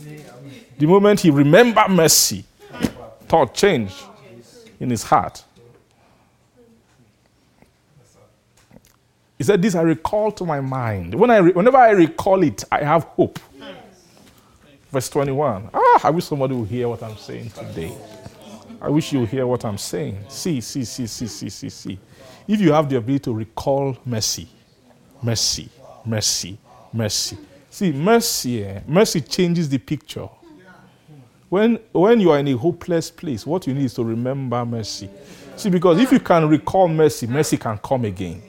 [0.77, 2.45] The moment he remembered mercy,
[3.27, 4.03] thought changed
[4.79, 5.43] in his heart.
[9.37, 11.13] He said, This I recall to my mind.
[11.15, 13.39] When I re- whenever I recall it, I have hope.
[14.91, 15.69] Verse 21.
[15.73, 17.91] Ah, I wish somebody would hear what I'm saying today.
[18.83, 20.25] I wish you hear what I'm saying.
[20.27, 21.99] See, see, see, see, see, see, see
[22.47, 24.49] if you have the ability to recall mercy,
[25.21, 25.69] mercy,
[26.05, 26.57] mercy,
[26.91, 27.37] mercy.
[27.69, 30.27] See, mercy, eh, mercy changes the picture.
[31.47, 35.09] When, when you are in a hopeless place, what you need is to remember mercy.
[35.55, 38.41] See, because if you can recall mercy, mercy can come again.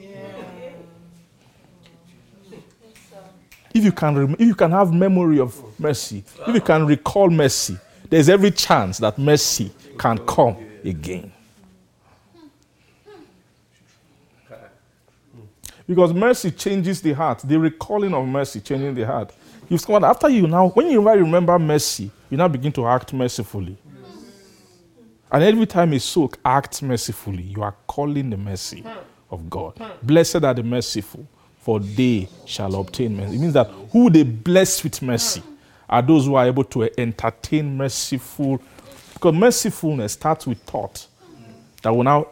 [3.73, 7.29] If you can, rem- if you can have memory of mercy, if you can recall
[7.29, 7.77] mercy,
[8.09, 11.31] there's every chance that mercy can come again.
[15.87, 17.41] Because mercy changes the heart.
[17.43, 19.33] The recalling of mercy changing the heart.
[19.69, 23.77] You've discovered after you now, when you remember mercy, you now begin to act mercifully.
[25.31, 28.83] And every time a soul acts mercifully, you are calling the mercy
[29.29, 29.79] of God.
[30.01, 31.27] Blessed are the merciful,
[31.59, 33.35] for they shall obtain mercy.
[33.35, 35.41] It means that who they bless with mercy
[35.89, 38.61] are those who are able to entertain merciful.
[39.25, 41.07] Because mercifulness starts with thought
[41.81, 42.27] that will now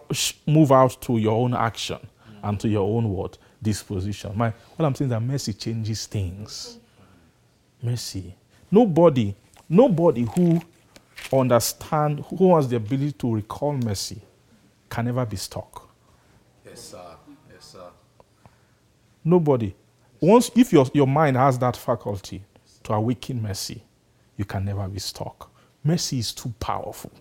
[0.46, 1.98] move out to your own action
[2.44, 4.32] and to your own word disposition.
[4.36, 6.78] My, what I'm saying is that mercy changes things.
[7.82, 8.36] Mercy.
[8.70, 9.34] Nobody,
[9.68, 10.62] nobody who
[11.36, 14.22] understand, who has the ability to recall mercy,
[14.88, 15.90] can ever be stuck.
[16.64, 17.16] Yes, sir.
[17.52, 17.90] Yes, sir.
[19.24, 19.74] Nobody.
[20.22, 22.44] Once, if your, your mind has that faculty
[22.84, 23.82] to awaken mercy,
[24.38, 25.50] you can never be stuck.
[25.84, 27.12] Mercy is too powerful.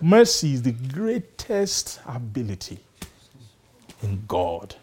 [0.00, 2.78] Mercy is the greatest ability
[4.02, 4.74] in God.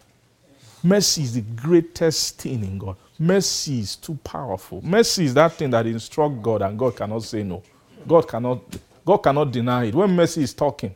[0.82, 2.96] Mercy is the greatest thing in God.
[3.18, 4.82] Mercy is too powerful.
[4.84, 7.62] Mercy is that thing that instructs God and God cannot say no.
[8.06, 8.60] God cannot,
[9.04, 9.94] God cannot deny it.
[9.94, 10.94] When mercy is talking,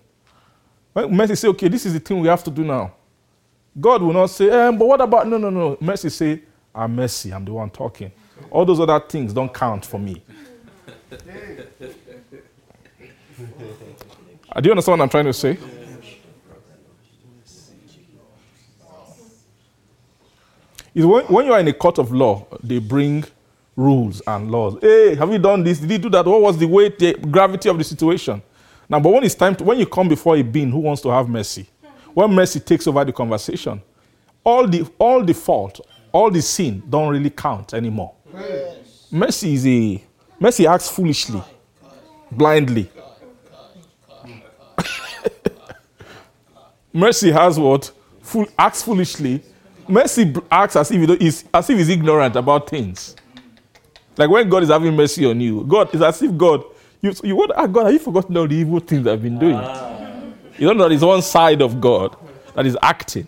[0.93, 2.93] when mercy say, okay, this is the thing we have to do now.
[3.81, 5.79] God will not say, eh, but what about, no, no, no.
[5.81, 6.43] Mercy say,
[6.75, 8.13] I'm mercy, I'm the one talking.
[8.51, 10.23] All those other things don't count for me.
[14.61, 15.59] Do you understand what I'm trying to say?
[20.95, 23.25] is when, when you are in a court of law, they bring
[23.77, 24.77] rules and laws.
[24.81, 25.79] Hey, have you done this?
[25.79, 26.27] Did you do that?
[26.27, 28.43] What was the weight, the gravity of the situation?
[28.89, 31.09] Now, but when it's time to, when you come before a being who wants to
[31.11, 31.69] have mercy,
[32.13, 33.81] when mercy takes over the conversation,
[34.43, 35.81] all the all the fault,
[36.13, 38.15] all the sin don't really count anymore.
[38.35, 39.07] Yes.
[39.13, 40.03] Mercy is a
[40.41, 41.41] mercy acts foolishly,
[42.33, 42.91] blindly.
[46.93, 47.93] mercy has what?
[48.23, 49.43] Fool, acts foolishly
[49.91, 53.17] mercy acts as if, he's, as if he's ignorant about things.
[54.17, 56.65] Like when God is having mercy on you, God is as if God,
[57.03, 59.57] you, you want, ah, God, have you forgotten all the evil things I've been doing?
[60.59, 62.17] You don't know that it's one side of God
[62.55, 63.27] that is acting.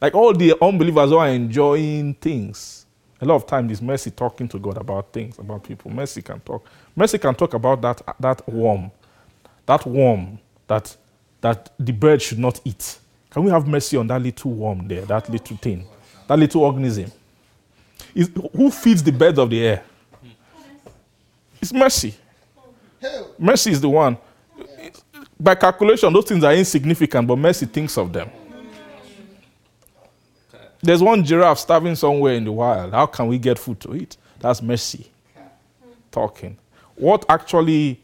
[0.00, 2.86] Like all the unbelievers who are enjoying things.
[3.20, 5.90] A lot of times it's mercy talking to God about things, about people.
[5.90, 6.64] Mercy can talk.
[6.94, 8.90] Mercy can talk about that, that worm,
[9.66, 10.38] that worm
[10.68, 10.96] that,
[11.40, 12.98] that the bird should not eat.
[13.30, 15.84] Can we have mercy on that little worm there, that little thing,
[16.28, 17.10] that little organism?
[18.14, 19.82] Is, who feeds the birds of the air?
[21.60, 22.14] It's mercy.
[23.38, 24.16] Mercy is the one.
[25.38, 28.30] By calculation, those things are insignificant, but mercy thinks of them.
[30.80, 32.92] There's one giraffe starving somewhere in the wild.
[32.92, 34.16] How can we get food to eat?
[34.38, 35.10] That's mercy
[36.10, 36.56] talking.
[36.94, 38.00] What actually,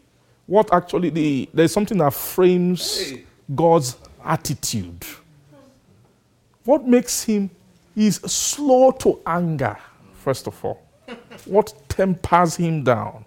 [0.46, 3.12] what actually, the, there's something that frames
[3.54, 5.04] God's attitude.
[6.64, 7.50] What makes him,
[7.96, 9.76] is slow to anger,
[10.14, 10.82] first of all.
[11.44, 13.24] What tempers him down?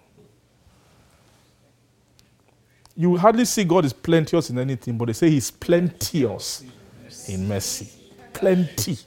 [2.96, 6.64] You hardly see God is plenteous in anything, but they say he's plenteous
[7.28, 7.88] in mercy.
[8.32, 8.98] Plenty.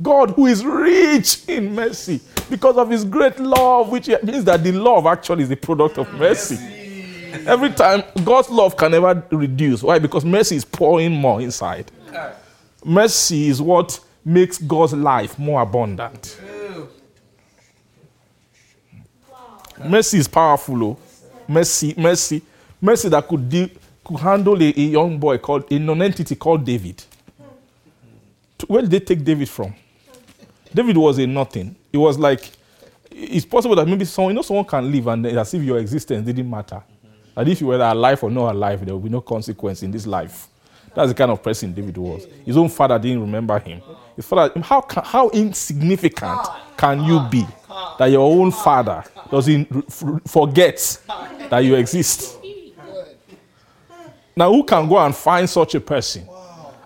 [0.00, 4.72] God who is rich in mercy because of his great love, which means that the
[4.72, 6.56] love actually is the product of mercy.
[7.46, 9.82] Every time God's love can never reduce.
[9.82, 9.98] Why?
[9.98, 11.90] Because mercy is pouring more inside.
[12.84, 16.40] Mercy is what makes God's life more abundant.
[19.84, 20.98] Mercy is powerful, oh.
[21.46, 22.42] Mercy, mercy,
[22.80, 23.68] mercy that could deal,
[24.04, 27.02] could handle a, a young boy called a non-entity called David.
[28.66, 29.74] Where did they take David from?
[30.72, 31.76] David was a nothing.
[31.92, 32.50] It was like
[33.10, 36.24] it's possible that maybe someone, you know, someone can live and as if your existence
[36.24, 36.82] didn't matter.
[37.34, 40.06] That if you were alive or not alive, there will be no consequence in this
[40.06, 40.48] life.
[40.94, 42.26] That's the kind of person David was.
[42.44, 43.80] His own father didn't remember him.
[44.16, 46.40] His father, how, how insignificant
[46.76, 47.46] can you be
[47.98, 49.92] that your own father doesn't
[50.28, 51.00] forget
[51.50, 52.38] that you exist?
[54.36, 56.28] Now, who can go and find such a person?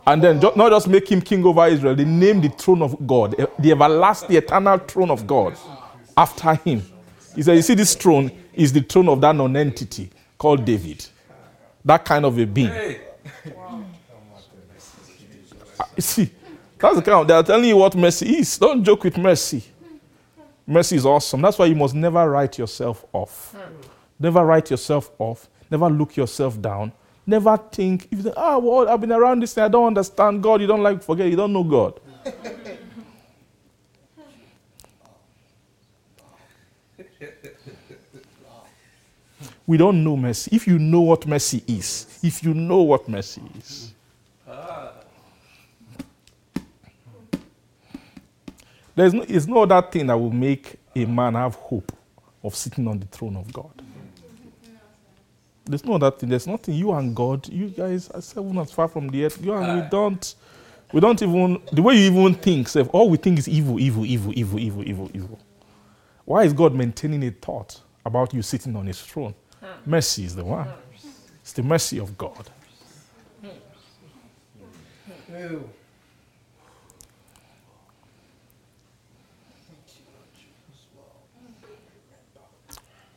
[0.07, 3.37] And then not just make him king over Israel, they name the throne of God,
[3.59, 5.57] the everlasting, eternal throne of God
[6.17, 6.83] after him.
[7.35, 11.07] He said, You see, this throne is the throne of that non entity called David.
[11.85, 12.71] That kind of a being.
[15.79, 16.31] Uh, you see,
[16.79, 18.59] that's the kind of, they're telling you what mercy is.
[18.59, 19.65] Don't joke with mercy.
[20.67, 21.41] Mercy is awesome.
[21.43, 23.53] That's why you must never write yourself off.
[23.57, 23.75] Hmm.
[24.19, 25.49] Never write yourself off.
[25.71, 26.93] Never look yourself down.
[27.27, 30.43] Never think, if you say, ah, well, I've been around this thing, I don't understand
[30.43, 32.01] God, you don't like, forget, you don't know God.
[39.67, 40.57] we don't know mercy.
[40.57, 43.93] If you know what mercy is, if you know what mercy is,
[48.95, 51.93] there's no, no other thing that will make a man have hope
[52.43, 53.71] of sitting on the throne of God.
[55.65, 56.29] There's no other thing.
[56.29, 56.75] There's nothing.
[56.75, 59.43] You and God, you guys are seven as far from the earth.
[59.43, 60.35] You and we don't,
[60.93, 64.05] we don't even, the way you even think, say, all we think is evil, evil,
[64.05, 65.39] evil, evil, evil, evil, evil.
[66.25, 69.35] Why is God maintaining a thought about you sitting on his throne?
[69.61, 69.91] Hmm.
[69.91, 70.69] Mercy is the one.
[71.41, 72.51] It's the mercy of God.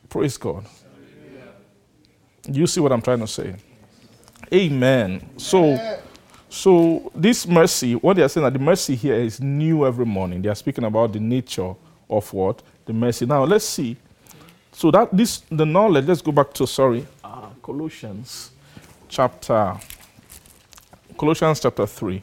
[0.08, 0.64] Praise God.
[2.48, 3.54] You see what I'm trying to say?
[4.52, 5.28] Amen.
[5.36, 5.98] So,
[6.48, 10.42] so this mercy, what they are saying that the mercy here is new every morning.
[10.42, 11.74] They are speaking about the nature
[12.08, 13.26] of what the mercy.
[13.26, 13.96] Now let's see.
[14.72, 16.06] So that this the knowledge.
[16.06, 18.52] Let's go back to sorry, uh, Colossians
[19.08, 19.76] chapter
[21.18, 22.22] Colossians chapter three.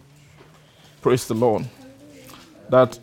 [1.01, 1.67] Praise the Lord.
[2.69, 2.97] That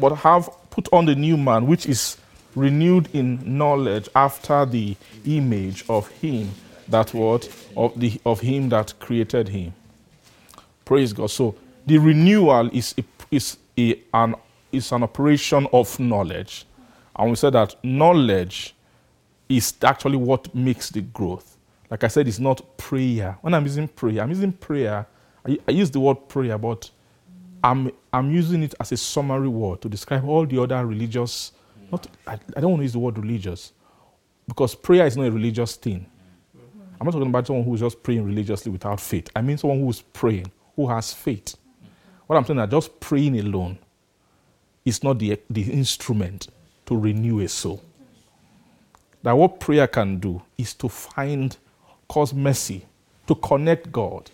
[0.00, 2.16] but have put on the new man, which is
[2.54, 4.96] renewed in knowledge after the
[5.26, 6.50] image of him
[6.88, 7.48] that what?
[7.76, 9.72] Of the of him that created him.
[10.84, 11.30] Praise god.
[11.30, 11.54] So
[11.86, 14.34] the renewal is a, is a, an
[14.72, 16.66] is an operation of knowledge.
[17.16, 18.74] And we said that knowledge
[19.48, 21.56] is actually what makes the growth.
[21.90, 23.38] Like i said it's not prayer.
[23.40, 25.06] When i'm using prayer i'm using prayer.
[25.46, 26.90] I, I use the word prayer but
[27.62, 31.52] I'm, I'm using it as a summary word to describe all the other religious
[31.92, 33.72] not, I, I don't want to use the word religious
[34.46, 36.06] because prayer is not a religious thing.
[37.00, 39.30] I'm not talking about someone who's just praying religiously without faith.
[39.34, 41.56] I mean someone who's praying, who has faith.
[42.26, 43.78] What I'm saying is just praying alone
[44.84, 46.48] is not the, the instrument
[46.86, 47.82] to renew a soul.
[49.22, 51.56] That what prayer can do is to find,
[52.08, 52.84] cause mercy,
[53.26, 54.30] to connect God.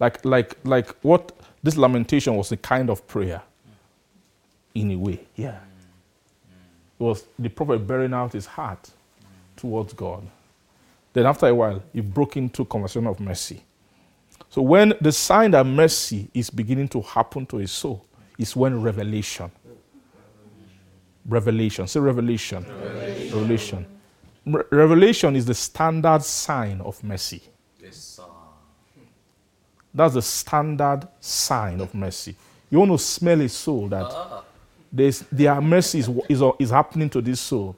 [0.00, 1.32] Like, like, like what
[1.62, 3.42] this lamentation was a kind of prayer,
[4.74, 5.20] in a way.
[5.36, 5.58] Yeah
[7.02, 8.90] was the prophet bearing out his heart
[9.56, 10.26] towards God.
[11.12, 13.62] Then after a while, he broke into conversation of mercy.
[14.48, 18.04] So when the sign that mercy is beginning to happen to a soul
[18.38, 19.50] is when revelation.
[21.26, 21.86] Revelation.
[21.86, 22.64] Say revelation.
[22.64, 23.36] Revelation.
[23.38, 23.86] revelation.
[24.44, 27.42] Re- revelation is the standard sign of mercy.
[27.80, 28.20] Yes.
[29.94, 32.34] That's the standard sign of mercy.
[32.70, 34.42] You want to smell a soul that Ah,
[34.92, 37.76] their mercy is, is, is happening to this soul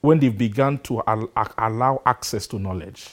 [0.00, 3.08] when they've begun to al- allow access to knowledge.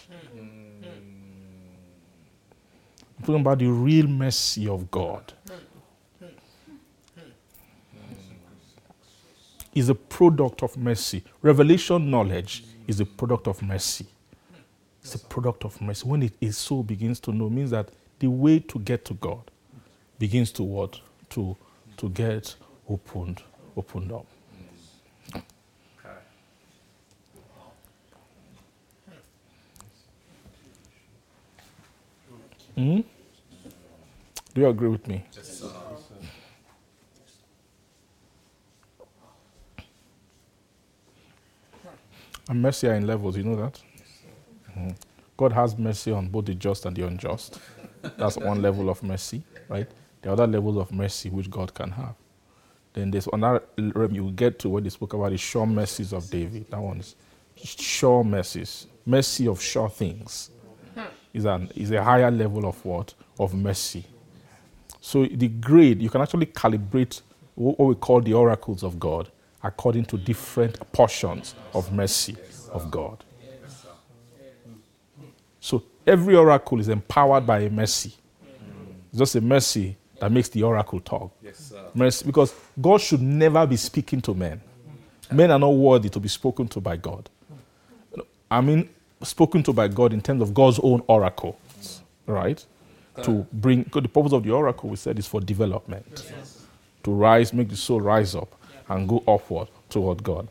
[3.19, 5.33] I'm talking about the real mercy of God.
[9.73, 11.23] Is a product of mercy.
[11.43, 14.07] Revelation knowledge is a product of mercy.
[15.03, 16.07] It's a product of mercy.
[16.07, 19.51] When it, a soul begins to know, means that the way to get to God
[20.17, 20.99] begins to what?
[21.31, 21.55] To,
[21.97, 22.55] to get
[22.89, 23.43] opened,
[23.75, 24.25] opened up.
[32.75, 32.99] Hmm?
[34.53, 35.23] Do you agree with me?
[42.49, 43.81] And mercy are in levels, you know that?
[44.75, 44.95] Mhm.
[45.35, 47.59] God has mercy on both the just and the unjust.
[48.17, 49.87] That's one level of mercy, right?
[50.25, 52.15] Are other levels of mercy which God can have.
[52.97, 56.27] Then there's another realm you get to when they spoke about the sure mercies of
[56.31, 56.65] David.
[56.71, 57.15] That one's
[57.55, 58.87] sure mercies.
[59.05, 60.49] Mercy of sure things
[61.31, 63.13] is, an, is a higher level of what?
[63.39, 64.03] Of mercy.
[64.99, 67.21] So the grade, you can actually calibrate
[67.53, 69.29] what what we call the oracles of God
[69.61, 72.35] according to different portions of mercy
[72.71, 73.23] of God.
[75.59, 78.15] So every oracle is empowered by a mercy.
[79.11, 81.31] It's just a mercy that makes the oracle talk.
[81.41, 82.23] Yes, sir.
[82.25, 84.61] Because God should never be speaking to men.
[85.31, 87.29] Men are not worthy to be spoken to by God.
[88.49, 88.89] I mean,
[89.23, 91.59] spoken to by God in terms of God's own oracle,
[92.25, 92.63] right?
[93.15, 93.23] Uh.
[93.23, 96.31] To bring, the purpose of the oracle, we said, is for development.
[97.03, 98.53] To rise, make the soul rise up
[98.87, 100.47] and go upward toward God.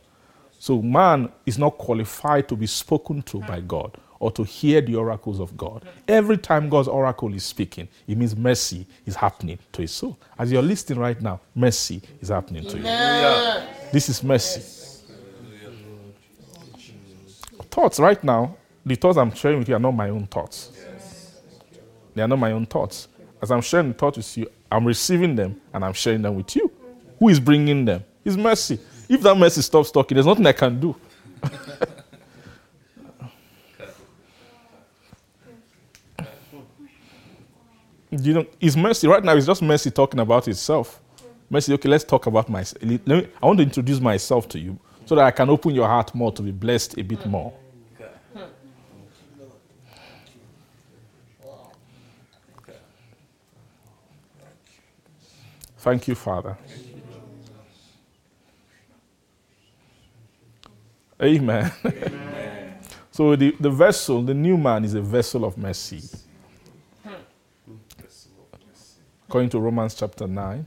[0.58, 4.94] So man is not qualified to be spoken to by God or to hear the
[4.94, 5.86] oracles of God.
[6.08, 10.18] Every time God's oracle is speaking, it means mercy is happening to his soul.
[10.38, 12.82] As you're listening right now, mercy is happening to you.
[13.92, 14.62] This is mercy.
[17.70, 20.72] Thoughts right now, the thoughts I'm sharing with you are not my own thoughts.
[22.14, 23.08] They are not my own thoughts.
[23.42, 26.56] As I'm sharing the thoughts with you, I'm receiving them and I'm sharing them with
[26.56, 26.70] you.
[27.18, 28.04] Who is bringing them?
[28.24, 28.78] It's mercy.
[29.08, 30.96] If that mercy stops talking, there's nothing I can do.
[38.20, 39.08] you know, it's mercy.
[39.08, 41.00] Right now, it's just mercy talking about itself.
[41.48, 42.82] Mercy, okay, let's talk about myself.
[42.82, 46.32] I want to introduce myself to you so that I can open your heart more
[46.32, 47.52] to be blessed a bit more.
[55.78, 56.58] Thank you, Father.
[61.22, 61.72] Amen.
[63.12, 66.02] so the, the vessel, the new man is a vessel of mercy.
[69.36, 70.66] According to Romans chapter 9,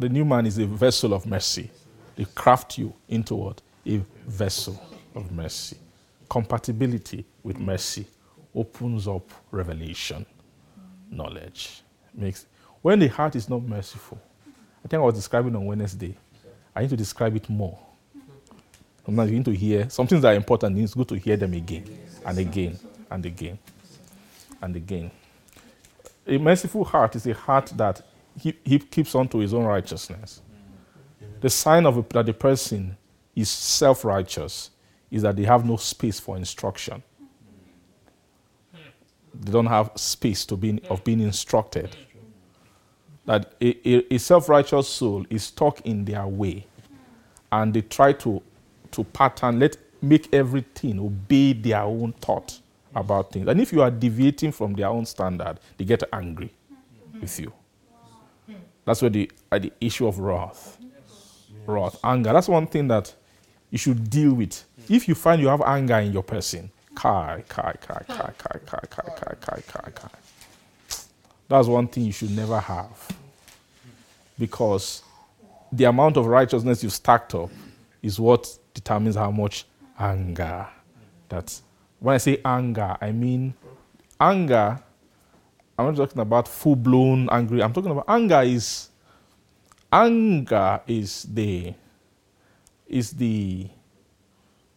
[0.00, 1.70] the new man is a vessel of mercy.
[2.16, 3.62] They craft you into what?
[3.86, 4.82] A vessel
[5.14, 5.76] of mercy.
[6.28, 8.08] Compatibility with mercy
[8.52, 9.22] opens up
[9.52, 10.26] revelation,
[11.12, 11.82] knowledge.
[12.12, 12.46] Makes
[12.82, 14.20] when the heart is not merciful.
[14.84, 16.16] I think I was describing on Wednesday.
[16.74, 17.78] I need to describe it more.
[19.06, 20.76] Sometimes you need to hear some things that are important.
[20.76, 21.84] It's good to hear them again
[22.26, 22.76] and again
[23.12, 23.58] and again
[24.60, 25.12] and again.
[26.26, 28.02] A merciful heart is a heart that
[28.38, 30.40] he, he keeps on to his own righteousness.
[31.40, 32.96] The sign of a, that the person
[33.36, 34.70] is self righteous
[35.10, 37.02] is that they have no space for instruction.
[39.34, 41.96] They don't have space to be, of being instructed.
[43.26, 46.66] That a, a, a self righteous soul is stuck in their way
[47.52, 48.42] and they try to,
[48.92, 52.60] to pattern, let make everything obey their own thought
[52.94, 53.48] about things.
[53.48, 56.52] And if you are deviating from their own standard, they get angry
[57.20, 57.52] with you.
[58.84, 60.78] That's where the, uh, the issue of wrath,
[61.66, 62.32] wrath, anger.
[62.32, 63.14] That's one thing that
[63.70, 64.64] you should deal with.
[64.88, 68.80] If you find you have anger in your person, kai, kai, kai, kai, kai, kai,
[68.90, 70.08] kai, kai, kai, kai, kai.
[71.48, 73.08] That's one thing you should never have.
[74.38, 75.02] Because
[75.72, 77.50] the amount of righteousness you've stacked up
[78.02, 79.64] is what determines how much
[79.98, 80.66] anger.
[81.28, 81.58] That
[82.04, 83.54] when I say anger, I mean
[84.20, 84.78] anger.
[85.78, 87.62] I'm not talking about full blown angry.
[87.62, 88.90] I'm talking about anger is
[89.90, 91.72] anger is the
[92.86, 93.68] is the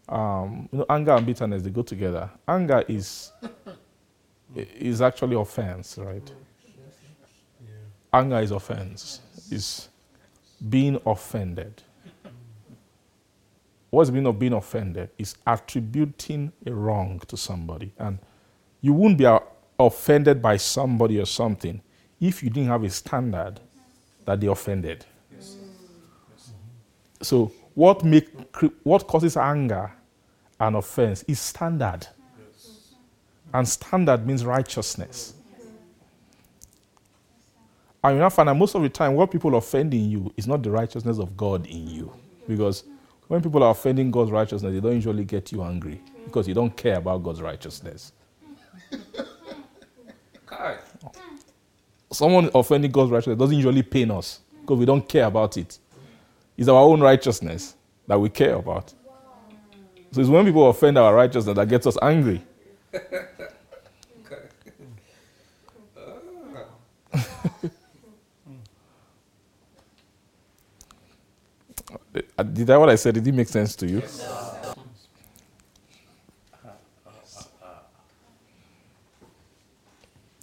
[0.07, 2.29] um, you know, anger and bitterness they go together.
[2.47, 3.33] Anger is
[4.55, 6.31] is actually offense, right?
[8.13, 9.19] Anger is offense.
[9.51, 9.89] Is
[10.69, 11.83] being offended.
[13.89, 15.09] What's the meaning of being offended?
[15.17, 17.93] Is attributing a wrong to somebody.
[17.97, 18.19] And
[18.81, 19.39] you wouldn't be uh,
[19.79, 21.81] offended by somebody or something
[22.19, 23.59] if you didn't have a standard
[24.25, 25.05] that they offended.
[27.21, 28.27] So what make
[28.83, 29.91] what causes anger
[30.59, 32.07] and offense is standard.
[33.53, 35.33] And standard means righteousness.
[38.03, 40.47] And you now find that most of the time what people offend in you is
[40.47, 42.13] not the righteousness of God in you.
[42.47, 42.83] Because
[43.27, 46.75] when people are offending God's righteousness, they don't usually get you angry because you don't
[46.75, 48.11] care about God's righteousness.
[52.11, 55.77] Someone offending God's righteousness doesn't usually pain us because we don't care about it.
[56.57, 57.75] It's our own righteousness
[58.07, 58.93] that we care about.
[60.11, 62.41] So it's when people offend our righteousness that gets us angry.
[67.63, 67.69] Ah.
[72.37, 73.15] Uh, did that what I said?
[73.15, 74.01] Did it make sense to you?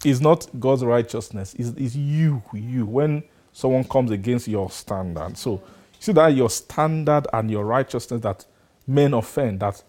[0.03, 1.55] It's not God's righteousness.
[1.57, 2.85] It's, it's you, you.
[2.85, 5.37] When someone comes against your standard.
[5.37, 5.63] So,
[5.99, 8.45] see that your standard and your righteousness that
[8.85, 9.81] men offend, that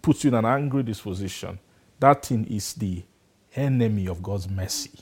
[0.00, 1.58] puts you in an angry disposition.
[2.00, 3.02] That thing is the
[3.54, 4.92] enemy of God's mercy.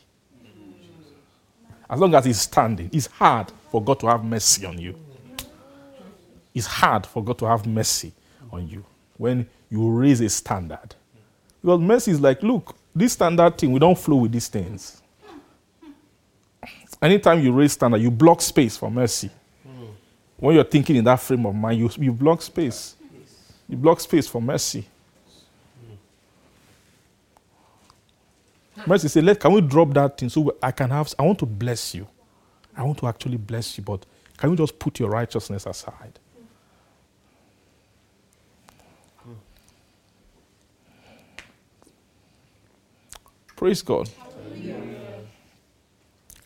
[1.88, 4.98] As long as it's standing, it's hard for God to have mercy on you.
[6.56, 8.14] It's hard for God to have mercy
[8.50, 8.82] on you
[9.18, 10.94] when you raise a standard.
[11.60, 15.02] Because mercy is like, look, this standard thing, we don't flow with these things.
[17.02, 19.28] Anytime you raise standard, you block space for mercy.
[20.38, 22.96] When you're thinking in that frame of mind, you, you block space.
[23.68, 24.86] You block space for mercy.
[28.86, 31.46] Mercy say, let can we drop that thing so I can have I want to
[31.46, 32.06] bless you.
[32.74, 34.06] I want to actually bless you, but
[34.38, 36.18] can we just put your righteousness aside?
[43.56, 44.08] Praise God.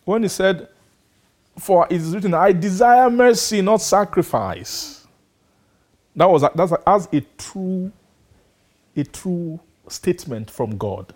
[0.05, 0.69] When he said,
[1.59, 5.05] For it is written, I desire mercy, not sacrifice.
[6.15, 7.91] That was that's as a true,
[8.95, 11.13] a true statement from God.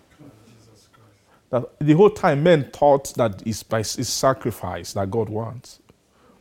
[1.50, 5.80] That the whole time men thought that it's by it's sacrifice that God wants.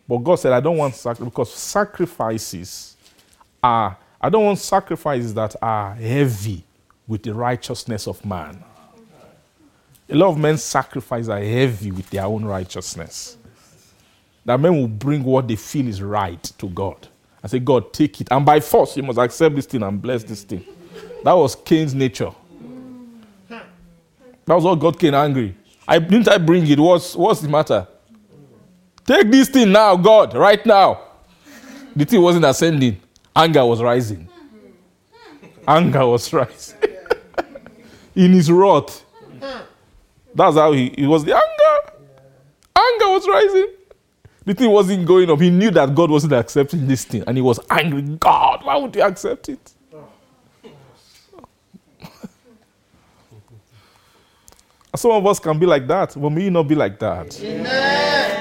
[0.07, 2.95] But God said, I don't want sacrifice because sacrifices
[3.63, 6.63] are, I don't want sacrifices that are heavy
[7.07, 8.63] with the righteousness of man.
[10.09, 13.37] A lot of men's sacrifices are heavy with their own righteousness.
[14.45, 17.07] That men will bring what they feel is right to God
[17.45, 18.27] I say, God, take it.
[18.31, 20.65] And by force, you must accept this thing and bless this thing.
[21.23, 22.31] That was Cain's nature.
[23.47, 23.67] That
[24.47, 25.55] was what got Cain angry.
[25.87, 26.79] I didn't I bring it.
[26.79, 27.87] What's, what's the matter?
[29.05, 31.01] Take this thing now, God, right now.
[31.95, 32.99] The thing wasn't ascending.
[33.35, 34.27] Anger was rising.
[35.67, 36.79] Anger was rising.
[38.15, 39.04] In his wrath.
[40.35, 41.93] That's how he, it was the anger.
[42.75, 43.67] Anger was rising.
[44.43, 45.39] The thing wasn't going up.
[45.41, 47.23] He knew that God wasn't accepting this thing.
[47.25, 48.01] And he was angry.
[48.03, 49.71] God, why would you accept it?
[54.95, 57.39] Some of us can be like that, but may you not be like that.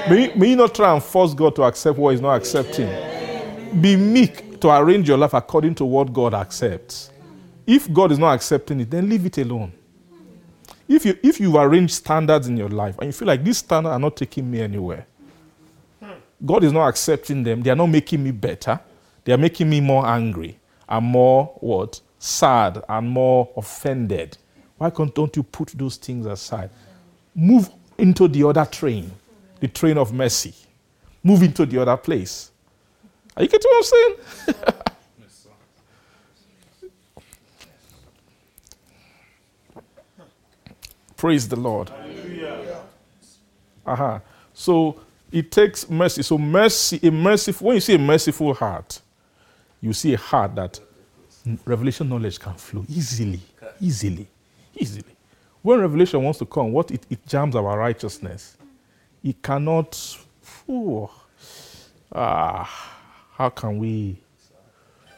[0.09, 2.87] May, may you not try and force God to accept what He's not accepting.
[3.81, 7.09] Be meek to arrange your life according to what God accepts.
[7.65, 9.73] If God is not accepting it, then leave it alone.
[10.87, 13.93] If you if you arrange standards in your life and you feel like these standards
[13.93, 15.07] are not taking me anywhere,
[16.45, 17.63] God is not accepting them.
[17.63, 18.79] They are not making me better.
[19.23, 24.37] They are making me more angry and more what sad and more offended.
[24.77, 26.69] Why don't you put those things aside?
[27.33, 29.11] Move into the other train,
[29.59, 30.53] the train of mercy.
[31.23, 32.51] Move into the other place.
[33.35, 34.65] Are you getting what I'm saying?
[35.19, 35.49] Yes, sir.
[41.25, 41.89] Praise the Lord.
[43.83, 44.21] Aha.
[44.53, 44.99] So
[45.31, 46.21] it takes mercy.
[46.21, 47.65] So mercy, a merciful.
[47.65, 49.01] When you see a merciful heart,
[49.81, 50.79] you see a heart that
[51.65, 53.39] revelation knowledge can flow easily,
[53.81, 54.27] easily,
[54.75, 55.15] easily.
[55.63, 58.55] When revelation wants to come, what it, it jams our righteousness.
[59.23, 59.99] It cannot.
[60.69, 61.09] Ooh,
[62.13, 62.93] ah,
[63.31, 64.15] how can we?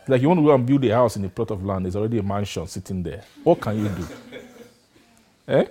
[0.07, 1.97] Like you want to go and build a house in a plot of land, there's
[1.97, 3.25] already a mansion sitting there.
[3.43, 4.07] What can you do?
[5.47, 5.65] Eh?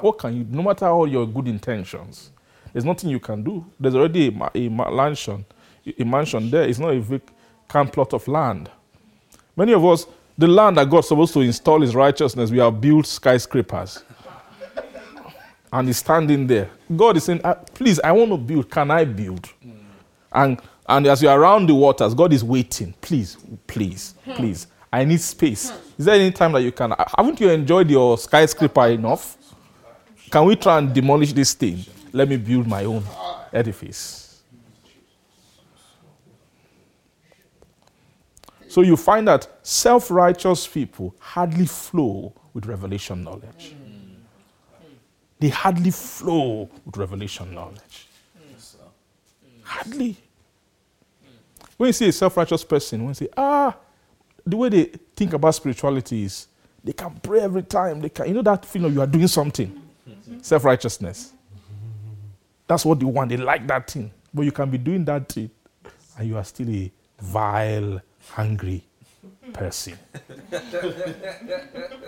[0.00, 0.46] What can you?
[0.48, 2.30] No matter all your good intentions,
[2.72, 3.64] there's nothing you can do.
[3.80, 5.44] There's already a, a mansion,
[5.98, 6.62] a mansion there.
[6.62, 8.70] It's not a vacant plot of land.
[9.56, 13.06] Many of us, the land that God's supposed to install His righteousness, we have built
[13.06, 14.04] skyscrapers.
[15.72, 16.70] and he's standing there.
[16.96, 18.70] God is saying, "Ah, Please, I want to build.
[18.70, 19.48] Can I build?
[20.32, 22.94] And, and as you're around the waters, God is waiting.
[23.00, 23.36] Please,
[23.66, 24.66] please, please.
[24.92, 25.70] I need space.
[25.98, 26.94] Is there any time that you can?
[27.16, 29.36] Haven't you enjoyed your skyscraper enough?
[30.30, 31.84] Can we try and demolish this thing?
[32.12, 33.04] Let me build my own
[33.52, 34.42] edifice.
[38.68, 43.74] So you find that self righteous people hardly flow with revelation knowledge.
[45.40, 48.08] They hardly flow with revelation knowledge.
[49.62, 50.16] Hardly.
[51.76, 53.76] When you see a self righteous person, when you say, ah,
[54.48, 54.84] the way they
[55.14, 56.48] think about spirituality is
[56.82, 58.00] they can pray every time.
[58.00, 59.80] They can, you know that feeling you are doing something.
[60.40, 61.32] Self righteousness.
[62.66, 63.30] That's what they want.
[63.30, 64.10] They like that thing.
[64.32, 65.50] But you can be doing that thing
[66.16, 68.00] and you are still a vile,
[68.30, 68.84] hungry
[69.52, 69.98] person.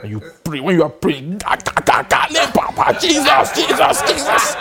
[0.03, 4.57] and you pray when you are praying, "Ga, ga, ga, ga, Papa, Jesus, Jesus, Jesus.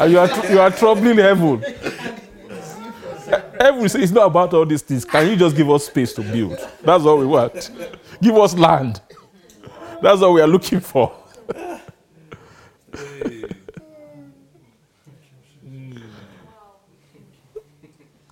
[0.00, 1.62] And you are, you are troubling heaven.
[3.60, 5.04] Heaven it's not about all these things.
[5.04, 6.58] Can you just give us space to build?
[6.82, 7.70] That's all we want.
[8.22, 9.00] Give us land.
[10.02, 11.12] That's all we are looking for.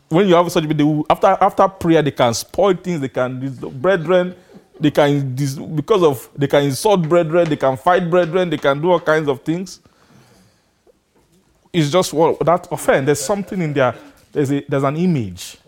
[0.09, 3.01] when you have such people, after after prayer, they can spoil things.
[3.01, 4.35] They can, brethren,
[4.81, 5.35] they can
[5.77, 7.49] because of they can insult brethren.
[7.49, 8.51] They can fight brethren.
[8.51, 9.81] They can do all kinds of things.
[11.73, 13.07] It's just what that offense.
[13.07, 13.95] There's something in there.
[14.33, 15.59] There's a, there's an image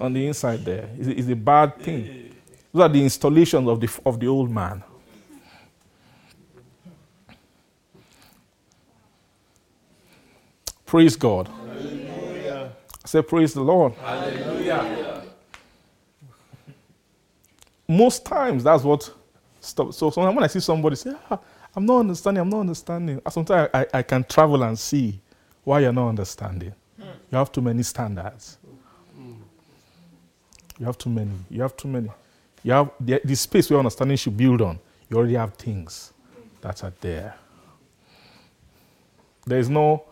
[0.00, 0.88] on the inside there.
[0.98, 2.34] It's a, it's a bad thing.
[2.72, 4.82] Those are the installations of the of the old man.
[10.86, 11.48] Praise God.
[13.04, 13.94] I say, Praise the Lord.
[17.88, 19.10] Most times, that's what
[19.60, 19.96] stops.
[19.96, 21.38] So, sometimes when I see somebody say, ah,
[21.74, 25.20] I'm not understanding, I'm not understanding, sometimes I, I can travel and see
[25.64, 26.74] why you're not understanding.
[26.98, 28.58] You have too many standards.
[30.78, 31.30] You have too many.
[31.50, 32.10] You have too many.
[32.62, 34.78] You have the, the space where understanding should build on.
[35.08, 36.12] You already have things
[36.60, 37.34] that are there.
[39.46, 40.04] There is no,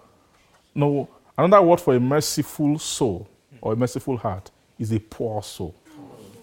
[0.74, 1.08] no.
[1.36, 3.28] Another word for a merciful soul
[3.60, 5.74] or a merciful heart is a poor soul.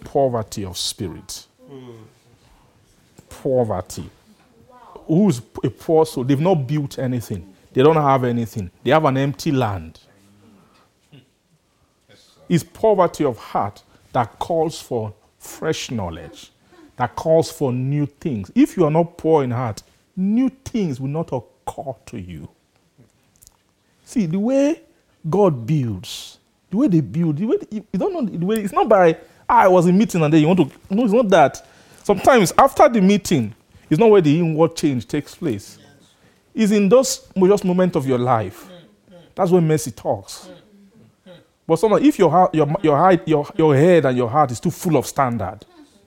[0.04, 1.46] Poverty of spirit.
[3.30, 4.10] Poverty.
[5.08, 6.24] Who's a poor soul?
[6.24, 7.54] They've not built anything.
[7.74, 8.72] They don't have anything.
[8.84, 10.00] They have an empty land.
[12.50, 16.52] It's poverty of heart that calls for fresh knowledge,
[16.96, 18.52] that calls for new things.
[18.56, 19.84] If you are not poor in heart,
[20.16, 22.50] new things will not occur to you.
[24.06, 24.82] See, the way
[25.30, 26.40] God builds,
[26.70, 29.18] the way they build, the way you, you don't know the way it's not by
[29.50, 31.68] ah, I was in meeting and then you want to no, it's not that.
[32.04, 33.54] Sometimes after the meeting,
[33.90, 35.78] it's not where the inward change takes place.
[36.54, 38.70] It's in those just moments of your life.
[39.36, 40.50] That's when mercy talks.
[41.68, 44.96] But sometimes, if your, your, your, your, your head and your heart is too full
[44.98, 45.60] of standard,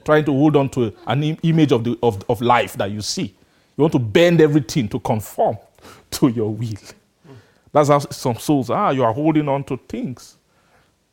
[0.04, 3.02] trying to hold on to an im- image of, the, of, of life that you
[3.02, 3.34] see,
[3.76, 5.58] you want to bend everything to conform
[6.10, 6.74] to your will.
[7.72, 8.88] That's how some souls are.
[8.88, 10.36] Ah, you are holding on to things.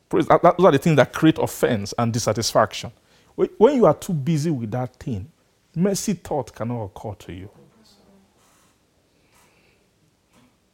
[0.08, 0.40] Those are
[0.72, 2.90] the things that create offense and dissatisfaction.
[3.36, 5.30] When you are too busy with that thing,
[5.78, 7.50] mercy thought cannot occur to you.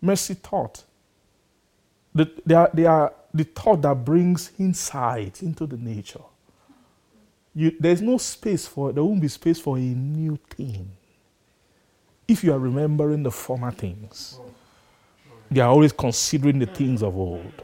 [0.00, 0.84] Mercy thought.
[2.14, 6.20] The, they, are, they are the thought that brings insight into the nature.
[7.54, 10.90] You, there's no space for, there won't be space for a new thing.
[12.26, 14.38] If you are remembering the former things,
[15.50, 17.62] you are always considering the things of old.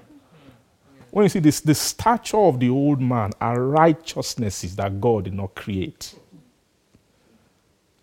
[1.10, 5.34] When you see this, the stature of the old man are righteousnesses that God did
[5.34, 6.14] not create.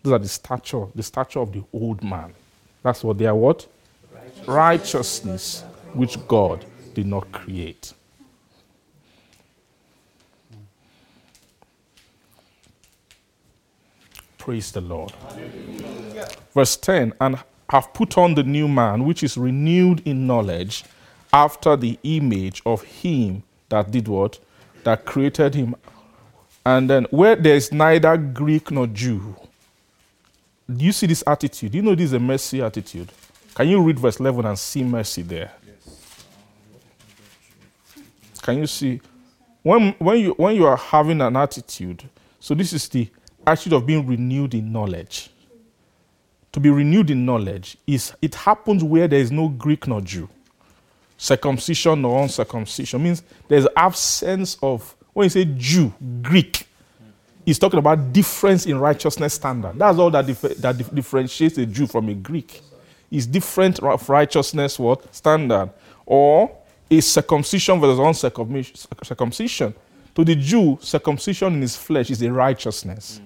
[0.02, 2.32] Those are the stature, the stature of the old man.
[2.82, 3.66] That's what they are what?
[4.46, 5.62] Righteousness,
[5.92, 6.64] which God
[6.94, 7.92] did not create.
[14.38, 15.12] Praise the Lord.
[16.54, 17.38] Verse 10 And
[17.68, 20.84] have put on the new man, which is renewed in knowledge
[21.32, 24.38] after the image of him that did what?
[24.84, 25.74] That created him.
[26.64, 29.36] And then, where there is neither Greek nor Jew.
[30.70, 31.72] Do you see this attitude?
[31.72, 33.10] Do you know this is a mercy attitude?
[33.54, 35.52] Can you read verse 11 and see mercy there?
[38.42, 39.00] Can you see?
[39.62, 42.08] When, when, you, when you are having an attitude,
[42.38, 43.08] so this is the
[43.46, 45.30] attitude of being renewed in knowledge.
[46.52, 50.28] To be renewed in knowledge is it happens where there is no Greek nor Jew,
[51.16, 55.92] circumcision nor uncircumcision means there's absence of When you say Jew,
[56.22, 56.67] Greek,
[57.48, 59.78] he's talking about difference in righteousness standard.
[59.78, 62.60] That's all that, dif- that dif- differentiates a Jew from a Greek.
[63.10, 65.70] Is different righteousness what standard,
[66.04, 66.54] or
[66.90, 69.74] a circumcision versus uncircumcision.
[70.14, 73.22] To the Jew, circumcision in his flesh is a righteousness.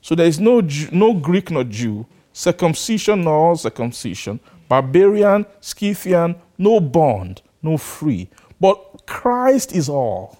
[0.00, 0.60] So there is no
[0.90, 8.28] no Greek nor Jew, circumcision nor circumcision, barbarian, Scythian, no bond, no free.
[8.60, 10.39] But Christ is all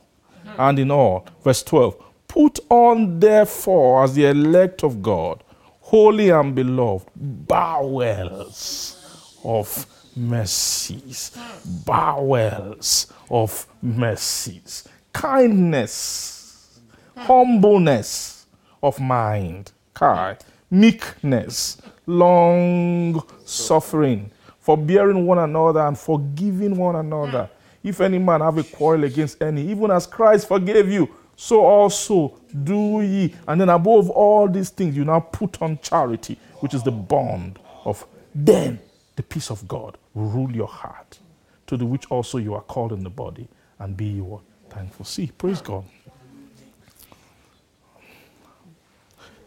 [0.54, 0.60] Hmm.
[0.60, 1.26] and in all.
[1.42, 1.96] Verse 12.
[2.28, 5.42] Put on, therefore, as the elect of God,
[5.80, 8.96] holy and beloved, bowels
[9.44, 9.86] of
[10.16, 11.36] mercies,
[11.84, 16.80] bowels of mercies, kindness,
[17.14, 17.20] hmm.
[17.22, 18.46] humbleness
[18.82, 20.36] of mind, kai,
[20.70, 27.50] meekness, long suffering, forbearing one another and forgiving one another.
[27.82, 32.36] If any man have a quarrel against any, even as Christ forgave you, so also
[32.64, 33.34] do ye.
[33.48, 37.58] And then above all these things, you now put on charity, which is the bond
[37.84, 38.78] of then
[39.16, 41.18] the peace of God will rule your heart,
[41.66, 43.48] to the which also you are called in the body,
[43.78, 44.42] and be you what?
[44.68, 45.04] Thankful.
[45.04, 45.84] See, praise God.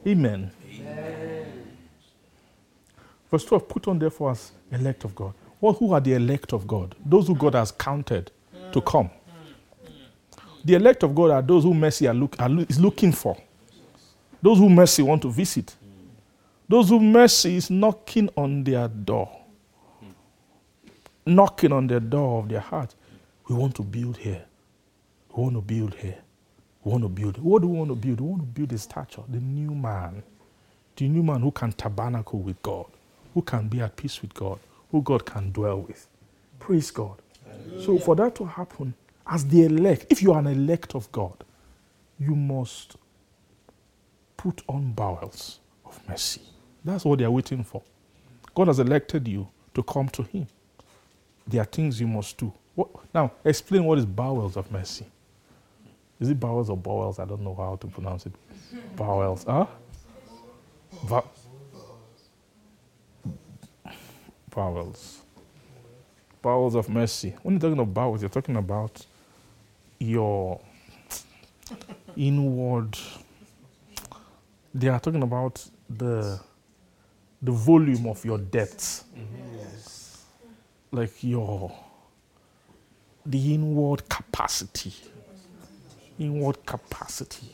[0.06, 0.52] Amen.
[3.32, 5.34] Verse 12, put on therefore as elect of God.
[5.64, 6.94] Well, who are the elect of God?
[7.06, 8.30] Those who God has counted
[8.74, 9.10] to come.
[10.66, 13.38] The elect of God are those who mercy are look, are, is looking for.
[14.42, 15.74] Those who mercy want to visit.
[16.68, 19.32] Those who mercy is knocking on their door.
[21.26, 22.94] Knocking on the door of their heart.
[23.48, 24.44] We want to build here.
[25.34, 26.18] We want to build here.
[26.84, 27.38] We want to build.
[27.38, 28.20] What do we want to build?
[28.20, 30.24] We want to build a stature, the new man.
[30.98, 32.88] The new man who can tabernacle with God,
[33.34, 34.60] who can be at peace with God,
[34.94, 36.08] who God can dwell with.
[36.60, 37.18] Praise God.
[37.82, 38.94] So, for that to happen,
[39.28, 41.44] as the elect, if you are an elect of God,
[42.20, 42.96] you must
[44.38, 46.42] put on bowels of mercy.
[46.86, 47.82] That's what they are waiting for.
[48.54, 50.46] God has elected you to come to Him.
[51.48, 52.54] There are things you must do.
[52.76, 55.08] What, now, explain what is bowels of mercy.
[56.20, 57.18] Is it bowels or bowels?
[57.18, 58.34] I don't know how to pronounce it.
[58.96, 59.66] Bowels, huh?
[61.06, 61.24] Va-
[64.54, 65.22] bowels.
[66.42, 67.36] Bowels of mercy.
[67.42, 69.06] When you're talking about bowels, you're talking about
[70.00, 70.60] your
[72.16, 72.98] inward.
[74.74, 76.40] They are talking about the
[77.42, 79.06] the volume of your depths.
[80.92, 81.72] Like your
[83.26, 84.94] the inward capacity.
[86.20, 87.50] Inward capacity.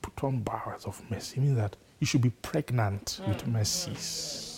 [0.00, 1.38] Put on bowels of mercy.
[1.38, 4.49] It means that you should be pregnant with mercies.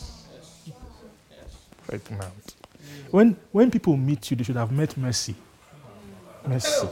[1.87, 2.55] Pregnant.
[3.11, 5.35] When when people meet you, they should have met mercy.
[6.47, 6.89] Mercy.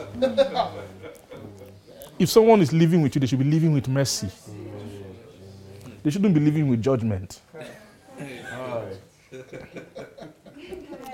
[2.18, 4.28] If someone is living with you, they should be living with mercy.
[6.02, 7.40] They shouldn't be living with judgment.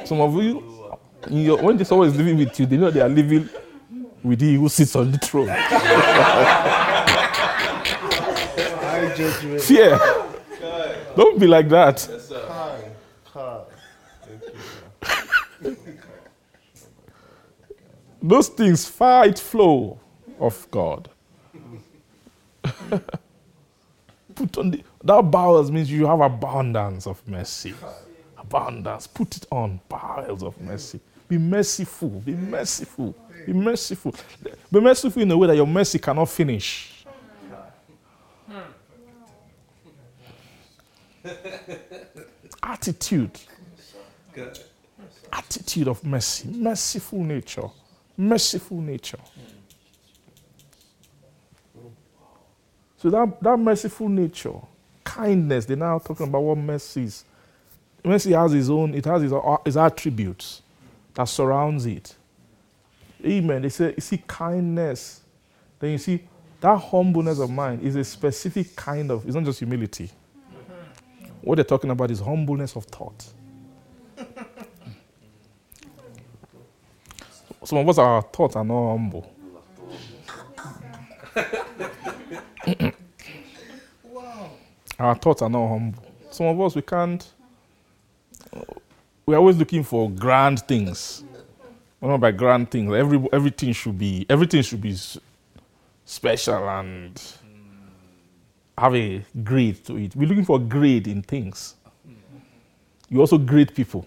[0.05, 0.93] Some of you,
[1.29, 3.49] in your, when someone is living with you, they know they are living
[4.23, 5.49] with he who sits on the throne.
[5.51, 5.55] I
[9.17, 9.61] judgment.
[9.63, 9.99] Fear.
[11.17, 12.09] Don't be like that.
[12.09, 12.56] Kai,
[18.29, 20.01] Those things fight flow
[20.41, 21.09] of God.
[24.35, 27.73] Put on the that bowels means you have abundance of mercy.
[28.37, 29.07] Abundance.
[29.07, 30.99] Put it on bowels of mercy.
[31.29, 32.09] Be merciful.
[32.09, 33.15] Be merciful.
[33.47, 34.13] Be merciful.
[34.73, 37.05] Be merciful in a way that your mercy cannot finish.
[42.61, 43.39] Attitude.
[45.33, 46.49] Attitude of mercy.
[46.49, 47.71] Merciful nature.
[48.17, 49.19] Merciful nature.
[52.99, 54.55] So that, that merciful nature,
[55.05, 57.25] kindness, they're now talking about what mercy is.
[58.03, 59.35] Mercy has its own, it has its,
[59.65, 60.63] its attributes
[61.15, 62.15] that surrounds it.
[63.25, 63.63] Amen.
[63.63, 65.23] They say, you see kindness.
[65.79, 66.23] Then you see
[66.61, 70.11] that humbleness of mind is a specific kind of, it's not just humility.
[71.43, 73.27] What they're talking about is humbleness of thought.
[77.67, 79.29] Some of us, our thoughts are not humble.
[85.01, 86.05] Our thoughts are not humble.
[86.31, 87.29] Some of us, we can't.
[89.27, 91.25] We're always looking for grand things.
[91.99, 92.95] What about grand things?
[92.95, 94.97] Every, everything should be everything should be
[96.05, 97.21] special and
[98.79, 100.15] have a grade to it.
[100.15, 101.75] We're looking for grade in things.
[103.09, 104.07] You also grade people.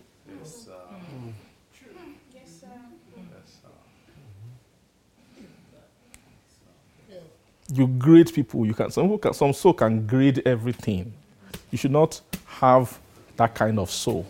[7.72, 8.66] You grade people.
[8.66, 11.14] You can some can, some soul can grade everything.
[11.72, 12.98] You should not have
[13.38, 14.26] that kind of soul.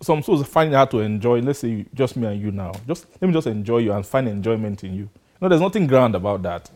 [0.00, 1.40] Some souls find it hard to enjoy.
[1.40, 2.72] Let's say just me and you now.
[2.86, 5.08] Just let me just enjoy you and find enjoyment in you.
[5.40, 6.70] No, there's nothing grand about that.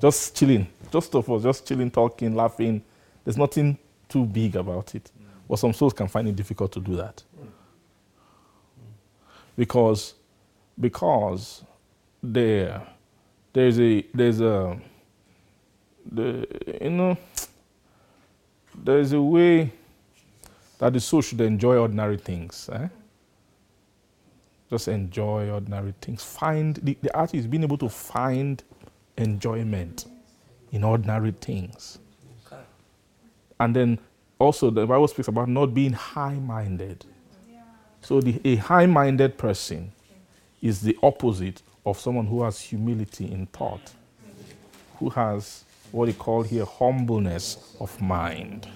[0.00, 2.82] Just chilling, just of us, just chilling, talking, laughing.
[3.24, 3.78] There's nothing
[4.08, 5.10] too big about it.
[5.48, 7.22] But some souls can find it difficult to do that
[9.56, 10.14] because
[10.80, 11.62] because
[12.22, 12.82] there
[13.52, 14.78] there's a there's a
[16.10, 16.46] the
[16.80, 17.16] you know
[18.74, 19.70] there's a way
[20.78, 22.88] that the soul should enjoy ordinary things eh?
[24.74, 26.24] just enjoy ordinary things.
[26.24, 28.62] Find the, the art is being able to find
[29.16, 30.06] enjoyment
[30.72, 31.98] in ordinary things.
[33.60, 33.98] And then
[34.40, 37.06] also the bible speaks about not being high-minded
[38.04, 39.90] so the, a high-minded person
[40.60, 43.92] is the opposite of someone who has humility in thought,
[44.98, 48.68] who has what they call here humbleness of mind.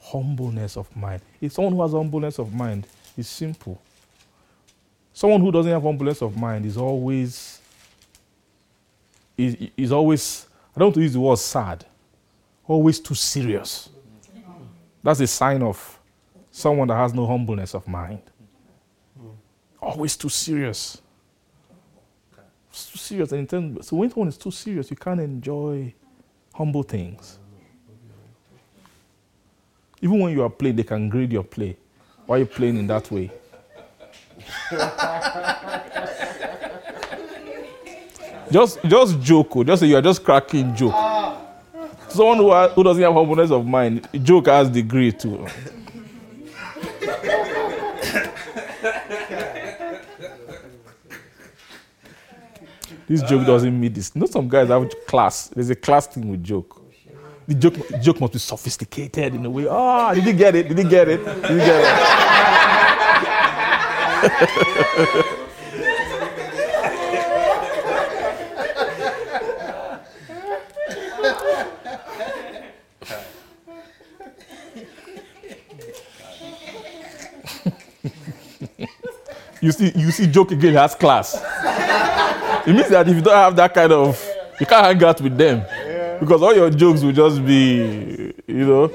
[0.00, 1.22] Humbleness of mind.
[1.40, 2.86] If someone who has humbleness of mind
[3.16, 3.80] is simple.
[5.12, 7.60] Someone who doesn't have humbleness of mind is always
[9.36, 11.84] is, is always I don't want to use the word sad,
[12.66, 13.90] always too serious.
[15.02, 16.00] That's a sign of
[16.50, 18.22] someone that has no humbleness of mind.
[19.80, 21.00] Always too serious.
[22.70, 23.32] It's too serious.
[23.32, 25.94] And terms- so when someone is too serious, you can't enjoy
[26.54, 27.38] humble things.
[30.02, 31.76] Even when you are playing, they can grade your play.
[32.26, 33.30] Why are you playing in that way?
[38.50, 39.56] just, just joke.
[39.56, 39.64] oh.
[39.64, 40.94] Just say you are just cracking joke.
[42.08, 45.46] Someone who, who doesn't have humbleness of mind, joke has degree too.
[53.08, 54.10] This joke doesn't meet this.
[54.14, 55.48] You know, some guys have class.
[55.48, 56.82] There's a class thing with joke.
[57.46, 59.68] The joke, joke must be sophisticated in a way.
[59.68, 60.68] Ah, did he get it?
[60.68, 61.24] Did he get it?
[61.24, 61.86] Did he get it?
[79.60, 81.36] you see, you see, joke again has class.
[82.66, 84.20] It means that if you don't have that kind of,
[84.58, 85.64] you can't hang out with them
[86.18, 88.92] because all your jokes will just be, you know.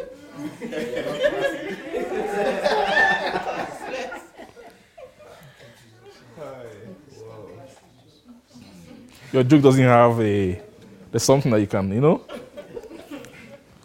[9.32, 10.62] Your joke doesn't have a.
[11.10, 12.22] There's something that you can, you know.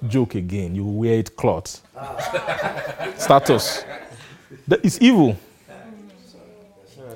[0.09, 0.75] Joke again.
[0.75, 1.83] You wear it cloth.
[1.97, 3.13] Ah.
[3.17, 3.85] Status.
[4.67, 5.39] That is evil.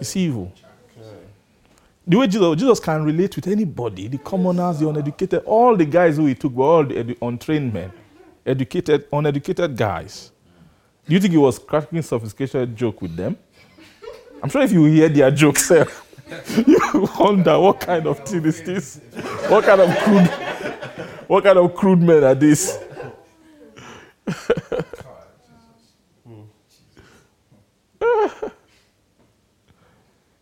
[0.00, 0.52] It's evil.
[2.10, 6.16] The way Jesus, Jesus can relate with anybody, the commoners, the uneducated, all the guys
[6.16, 7.92] who he took were all the edu- untrained men,
[8.44, 10.32] educated, uneducated guys.
[11.06, 13.38] Do you think he was cracking sophisticated joke with them?
[14.42, 19.00] I'm sure if you hear their jokes, you wonder what kind of thing is this?
[19.46, 20.26] What kind of crude,
[21.28, 22.76] what kind of crude men are these?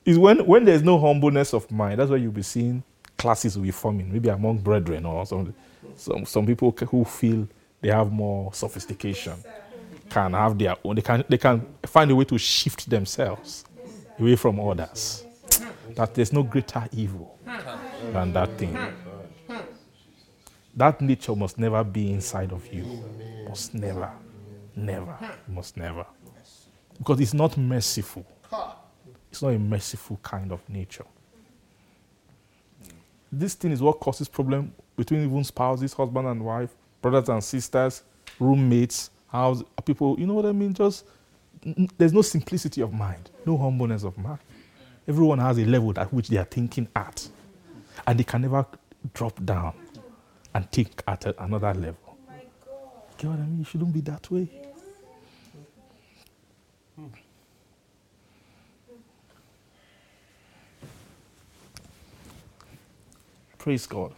[0.08, 2.82] is when, when there's no humbleness of mind, that's why you'll be seeing
[3.18, 5.54] classes will be forming, maybe among brethren or something.
[5.96, 7.46] Some, some people who feel
[7.82, 9.34] they have more sophistication
[10.08, 13.66] can have their own, they can, they can find a way to shift themselves
[14.18, 15.24] away from others.
[15.94, 17.38] That there's no greater evil
[18.12, 18.78] than that thing.
[20.74, 23.04] That nature must never be inside of you.
[23.46, 24.10] Must never,
[24.74, 25.18] never,
[25.48, 26.06] must never.
[26.96, 28.24] Because it's not merciful.
[29.38, 31.04] It's not a merciful kind of nature.
[33.30, 38.02] This thing is what causes problem between even spouses, husband and wife, brothers and sisters,
[38.40, 40.18] roommates, house people.
[40.18, 40.74] You know what I mean?
[40.74, 41.04] Just
[41.64, 44.40] n- there's no simplicity of mind, no humbleness of mind.
[45.06, 47.28] Everyone has a level at which they are thinking at,
[48.08, 48.66] and they can never
[49.14, 49.72] drop down
[50.52, 51.94] and think at a- another level.
[52.08, 52.16] Oh
[53.16, 53.60] Get what I mean?
[53.60, 54.67] It shouldn't be that way.
[63.68, 64.14] Praise God.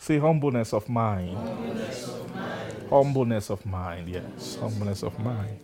[0.00, 1.36] Say humbleness of mind.
[2.88, 4.08] Humbleness of mind.
[4.08, 4.56] yes.
[4.56, 5.60] Humbleness of mind.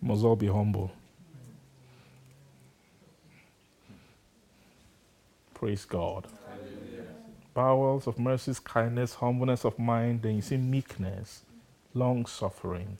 [0.00, 0.92] Must all be humble.
[5.52, 6.28] Praise God.
[7.54, 10.22] Bowels of mercies, kindness, humbleness of mind.
[10.22, 11.42] Then you see meekness,
[11.92, 12.98] long suffering,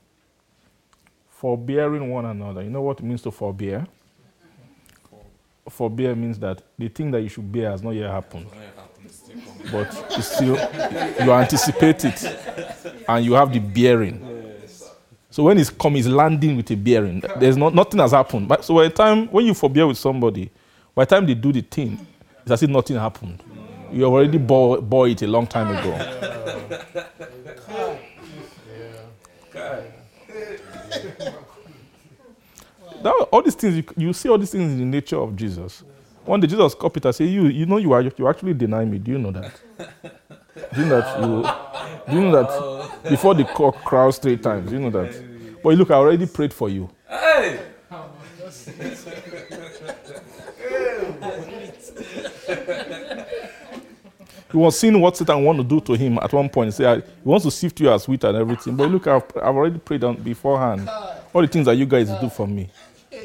[1.29, 2.61] forbearing one another.
[2.61, 3.87] You know what it means to forbear?
[5.69, 8.73] Forbear means that the thing that you should bear has not yet happened, When it
[8.75, 9.31] happens,
[9.71, 10.57] but it's still
[11.25, 14.21] you anticipate it, and you have the bearing.
[15.29, 17.23] So when it's come, it's landing with a bearing.
[17.37, 18.47] There's not nothing has happened.
[18.47, 20.51] But so by the time when you forbear with somebody,
[20.93, 22.05] by the time they do the thing,
[22.41, 23.41] it's as if nothing happened.
[23.91, 25.97] You already bore, bore it a long time ago.
[33.03, 35.83] That, all these things you, you see all these things in the nature of Jesus.
[36.25, 38.97] One day Jesus called Peter say, "You, you know, you are you actually deny me.
[38.97, 39.51] Do you know that?
[40.73, 42.11] Do you know that you?
[42.13, 44.69] Do you know that before the cock crows three times?
[44.69, 45.61] Do you know that?
[45.61, 46.89] But look, I already prayed for you.
[47.09, 47.59] Hey!
[54.51, 56.67] He was seeing what Satan want to do to him at one point.
[56.67, 58.75] He said, he wants to sift you as wheat and everything.
[58.75, 60.87] But look, I've, I've already prayed on beforehand.
[61.33, 62.69] All the things that you guys do for me.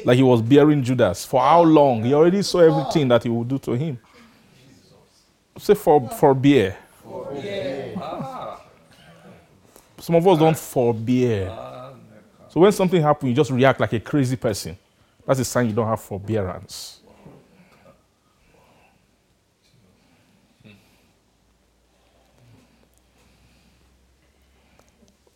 [0.05, 1.25] Like he was bearing Judas.
[1.25, 2.03] For how long?
[2.03, 3.99] He already saw everything that he would do to him.
[5.57, 6.77] Say for forbear.
[9.97, 11.49] Some of us don't forbear.
[12.49, 14.77] So when something happens, you just react like a crazy person.
[15.25, 17.01] That's a sign you don't have forbearance.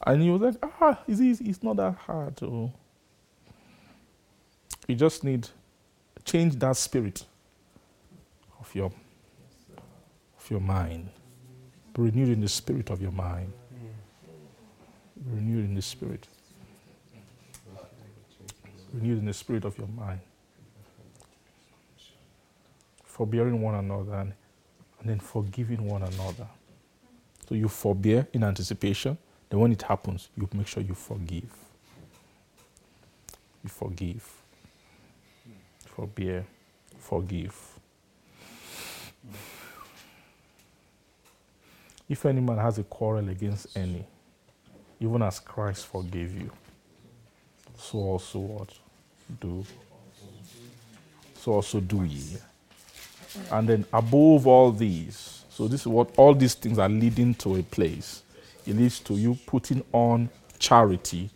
[0.06, 2.36] And he was like, ah, it's, it's not that hard.
[2.38, 2.72] To...
[4.88, 5.48] You just need
[6.26, 7.26] change that spirit
[8.60, 8.92] of your
[10.38, 11.10] of your mind.
[11.94, 13.54] Be renewed in the spirit of your mind.
[15.16, 16.28] Be renewed in the spirit.
[18.94, 20.20] Renewed in the spirit of your mind.
[23.06, 24.34] Forbearing one another and,
[25.00, 26.48] and then forgiving one another.
[27.48, 29.18] So you forbear in anticipation.
[29.50, 31.54] Then when it happens, you make sure you forgive.
[33.64, 34.43] You forgive.
[35.96, 36.44] Forbear.
[37.00, 37.80] Forgive.
[42.10, 44.06] If any man has a quarrel against any,
[45.00, 46.52] even as Christ forgave you,
[47.78, 48.70] so also what?
[49.40, 49.66] Do.
[51.36, 52.38] So also do ye.
[53.52, 57.56] And then above all these, so this is what all these things are leading to
[57.58, 58.24] a place.
[58.66, 60.30] It leads to you putting on
[60.60, 61.30] charity,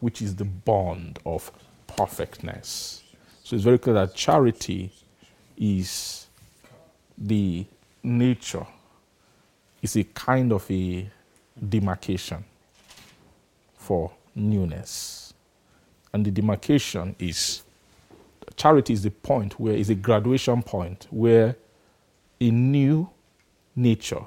[0.00, 1.50] which is the bond of
[1.86, 3.02] perfectness.
[3.48, 4.92] So it's very clear that charity
[5.56, 6.26] is
[7.16, 7.64] the
[8.02, 8.66] nature,
[9.80, 11.08] is a kind of a
[11.66, 12.44] demarcation
[13.74, 15.32] for newness.
[16.12, 17.62] And the demarcation is
[18.54, 21.56] charity is the point where is a graduation point where
[22.42, 23.08] a new
[23.74, 24.26] nature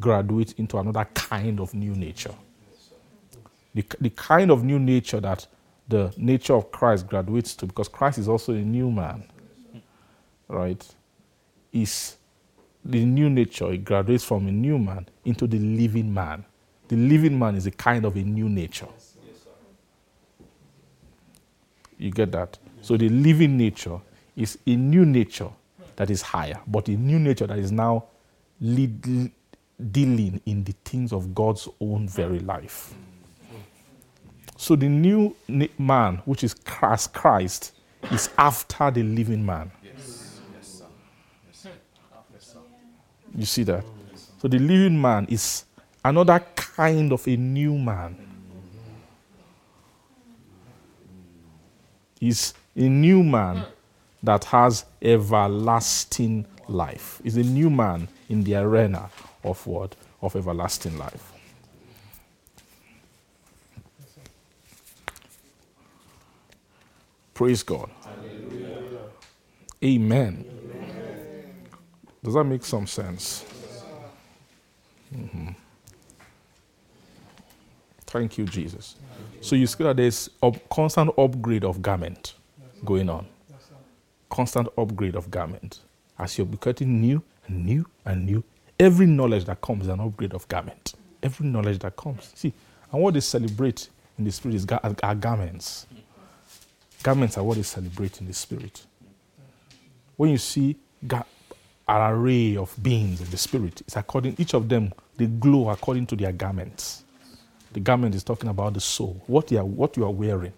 [0.00, 2.34] graduates into another kind of new nature.
[3.74, 5.46] The, the kind of new nature that
[5.88, 9.24] the nature of Christ graduates to, because Christ is also a new man,
[10.48, 10.86] right?
[11.72, 12.16] Is
[12.84, 16.44] the new nature, it graduates from a new man into the living man.
[16.88, 18.88] The living man is a kind of a new nature.
[21.98, 22.58] You get that?
[22.80, 24.00] So the living nature
[24.36, 25.50] is a new nature
[25.96, 28.04] that is higher, but a new nature that is now
[28.60, 29.32] lead,
[29.90, 32.94] dealing in the things of God's own very life.
[34.58, 35.36] So the new
[35.78, 37.72] man, which is Christ, Christ,
[38.10, 39.70] is after the living man.
[43.34, 43.84] You see that?
[44.42, 45.64] So the living man is
[46.04, 48.16] another kind of a new man.
[52.20, 53.64] Is a new man
[54.24, 57.20] that has everlasting life.
[57.22, 59.08] Is a new man in the arena
[59.44, 59.94] of what?
[60.20, 61.32] Of everlasting life.
[67.38, 67.88] Praise God.
[69.84, 70.44] Amen.
[72.24, 73.44] Does that make some sense?
[75.14, 75.54] Mhm.
[78.06, 78.96] Thank you, Jesus.
[79.40, 82.34] So you see that there's a constant upgrade of garment
[82.84, 83.24] going on.
[84.28, 85.78] Constant upgrade of garment.
[86.18, 88.42] As you're becoming new and new and new,
[88.80, 90.94] every knowledge that comes is an upgrade of garment.
[91.22, 92.32] Every knowledge that comes.
[92.34, 92.52] See,
[92.90, 94.80] and what they celebrate in the spirit is ga-
[95.20, 95.86] garments.
[97.02, 98.84] Garments are what they celebrate in the spirit.
[100.16, 100.76] When you see
[101.06, 101.24] ga-
[101.88, 106.06] an array of beings in the spirit, it's according each of them they glow according
[106.08, 107.04] to their garments.
[107.72, 110.52] The garment is talking about the soul, what you are, what you are wearing.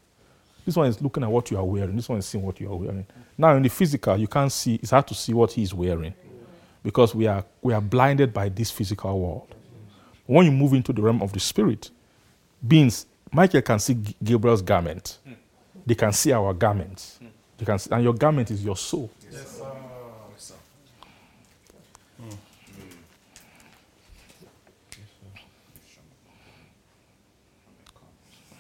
[0.67, 1.97] This one is looking at what you are wearing.
[1.97, 3.07] This one is seeing what you are wearing.
[3.39, 4.77] Now, in the physical, you can't see.
[4.77, 6.15] It's hard to see what he is wearing
[6.85, 9.55] because we are we are blinded by this physical world.
[10.27, 11.91] When you move into the realm of the spirit,
[12.67, 15.19] beings Michael can see Gabriel's garment.
[15.91, 17.19] They can see our garments.
[17.59, 19.11] They can see, and your garment is your soul.
[19.29, 19.65] Yes, sir.
[19.65, 20.55] Oh, yes, sir.
[22.21, 22.31] Hmm.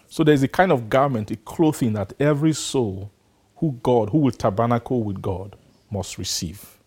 [0.09, 3.13] So there's a kind of garment, a clothing that every soul
[3.59, 5.55] who God, who will tabernacle with God,
[5.89, 6.79] must receive.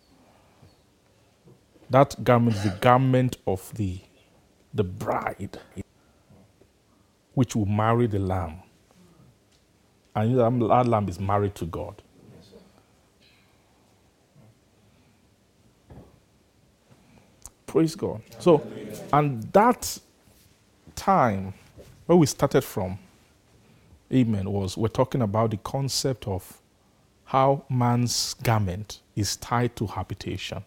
[1.90, 4.02] That garment is the garment of the,
[4.74, 5.57] the bride,
[7.34, 8.56] which will marry the lamb.
[10.15, 12.02] And that that lamb is married to God.
[17.65, 18.22] Praise God.
[18.38, 18.65] So,
[19.11, 19.98] and that
[20.95, 21.53] time
[22.06, 22.99] where we started from,
[24.11, 26.61] amen, was we're talking about the concept of
[27.26, 30.64] how man's garment is tied to habitation.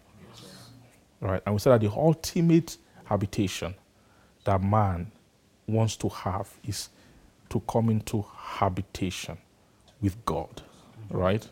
[1.21, 1.41] Right?
[1.47, 3.75] And we said that the ultimate habitation
[4.45, 5.13] that man
[5.69, 6.89] wants to have is
[7.51, 9.39] to come into habitation
[10.01, 10.63] with God.
[11.11, 11.47] Right?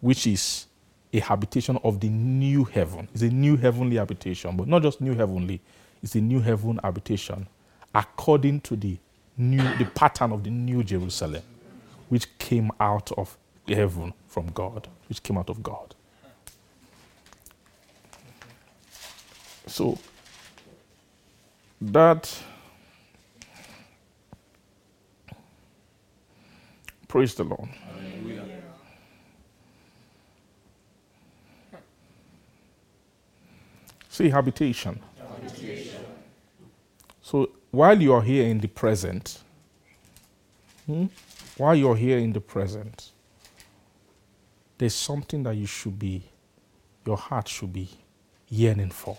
[0.00, 0.66] Which is
[1.12, 3.08] a habitation of the new heaven.
[3.12, 5.60] It's a new heavenly habitation, but not just new heavenly,
[6.02, 7.46] it's a new heaven habitation
[7.94, 8.96] according to the
[9.36, 11.42] new the pattern of the new Jerusalem,
[12.08, 13.36] which came out of
[13.66, 15.94] heaven from God, which came out of God.
[19.66, 19.98] So
[21.80, 22.42] that
[27.10, 27.68] praise the Lord.
[34.08, 35.00] See habitation.
[37.20, 39.40] So while you are here in the present,
[40.86, 41.06] hmm,
[41.56, 43.10] while you're here in the present,
[44.78, 46.22] there's something that you should be,
[47.04, 47.88] your heart should be
[48.48, 49.18] yearning for.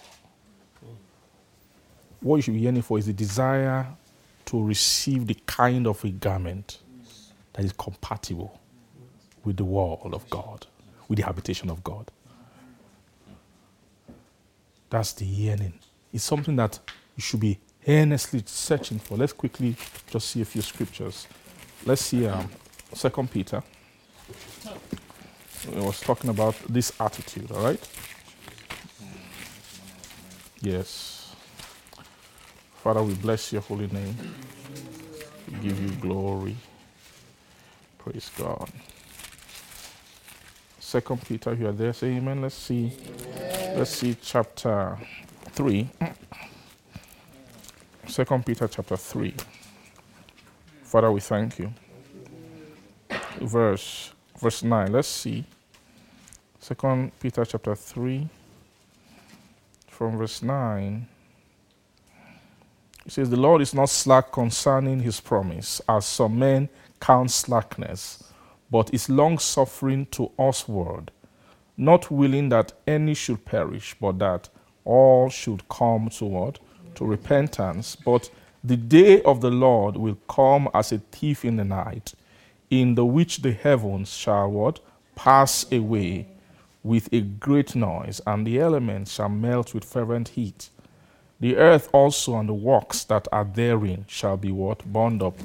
[2.21, 3.85] What you should be yearning for is the desire
[4.45, 6.80] to receive the kind of a garment
[7.53, 8.59] that is compatible
[9.43, 10.67] with the world of God,
[11.07, 12.11] with the habitation of God.
[14.89, 15.73] That's the yearning.
[16.13, 16.79] It's something that
[17.15, 19.17] you should be earnestly searching for.
[19.17, 19.75] Let's quickly
[20.09, 21.27] just see a few scriptures.
[21.85, 22.49] Let's see um,
[22.93, 23.63] 2 Peter.
[25.75, 27.89] I was talking about this attitude, all right?
[30.61, 31.33] Yes.
[32.83, 34.15] Father, we bless your holy name.
[35.47, 36.57] We give you glory.
[38.03, 38.69] Praise God.
[40.79, 41.93] Second Peter, you are there.
[41.93, 42.41] Say amen.
[42.41, 42.91] Let's see.
[43.75, 44.97] Let's see chapter
[45.51, 45.87] 3.
[48.07, 49.35] Second Peter chapter 3.
[50.83, 51.71] Father, we thank you.
[53.39, 54.91] Verse verse 9.
[54.91, 55.45] Let's see.
[56.59, 58.27] Second Peter chapter 3
[59.87, 61.07] from verse 9.
[63.05, 66.69] It says, The Lord is not slack concerning his promise, as some men
[66.99, 68.23] count slackness,
[68.69, 71.11] but is long suffering to usward,
[71.75, 74.49] not willing that any should perish, but that
[74.85, 76.59] all should come to what?
[76.95, 77.95] To repentance.
[77.95, 78.29] But
[78.63, 82.13] the day of the Lord will come as a thief in the night,
[82.69, 84.79] in the which the heavens shall what?
[85.15, 86.27] Pass away
[86.83, 90.69] with a great noise, and the elements shall melt with fervent heat.
[91.41, 94.85] The earth also and the works that are therein shall be what?
[94.85, 95.35] Burned up.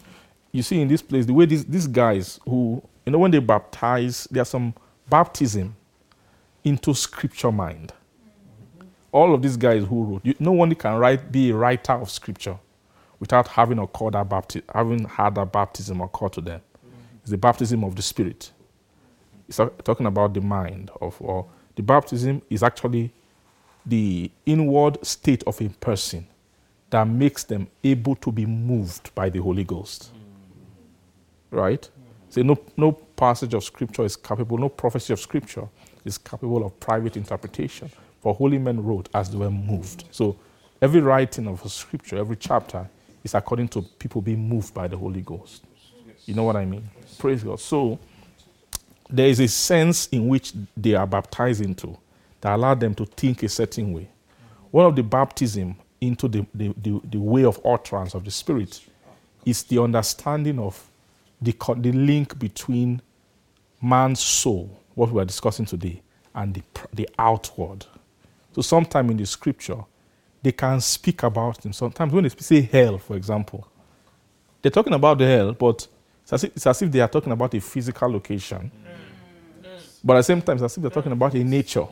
[0.52, 3.38] You see, in this place, the way these, these guys who, you know, when they
[3.38, 4.74] baptize, there's some
[5.08, 5.74] baptism
[6.62, 7.92] into scripture mind.
[9.10, 12.10] All of these guys who wrote, you, no one can write, be a writer of
[12.10, 12.58] scripture
[13.18, 16.60] without having occurred that bapti- having had that baptism occur to them.
[17.22, 18.50] It's the baptism of the Spirit.
[19.48, 23.12] It's talking about the mind of, or the baptism is actually
[23.86, 26.26] the inward state of a person
[26.90, 30.10] that makes them able to be moved by the Holy Ghost.
[31.50, 31.88] Right?
[32.28, 35.68] Say no, no passage of scripture is capable, no prophecy of scripture
[36.04, 37.90] is capable of private interpretation.
[38.20, 40.04] For holy men wrote as they were moved.
[40.10, 40.36] So
[40.82, 42.88] every writing of scripture, every chapter,
[43.22, 45.64] is according to people being moved by the Holy Ghost.
[46.24, 46.88] You know what I mean?
[47.18, 47.60] Praise God.
[47.60, 47.98] So
[49.08, 51.96] there is a sense in which they are baptized into
[52.40, 54.08] that allow them to think a certain way.
[54.70, 58.80] One of the baptism into the, the, the, the way of utterance of the Spirit
[59.44, 60.90] is the understanding of
[61.40, 63.00] the, the link between
[63.80, 66.02] man's soul, what we are discussing today,
[66.34, 67.86] and the, the outward.
[68.54, 69.84] So, sometimes in the scripture,
[70.42, 71.72] they can speak about them.
[71.72, 73.66] Sometimes when they say hell, for example,
[74.62, 75.86] they're talking about the hell, but
[76.22, 78.70] it's as if, it's as if they are talking about a physical location.
[80.06, 81.86] But at the same time, it's as if they're talking about a nature.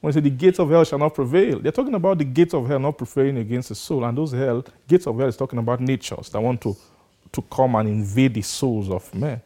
[0.00, 2.54] When they say the gates of hell shall not prevail, they're talking about the gates
[2.54, 4.04] of hell not prevailing against the soul.
[4.04, 6.74] And those hell, gates of hell is talking about natures that want to
[7.32, 9.40] to come and invade the souls of men.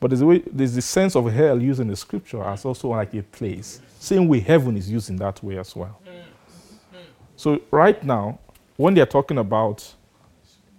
[0.00, 2.88] But there's, a way, there's the sense of hell used in the scripture as also
[2.88, 3.80] like a place.
[4.00, 6.00] Same way heaven is used in that way as well.
[7.36, 8.40] So right now,
[8.76, 9.94] when they're talking about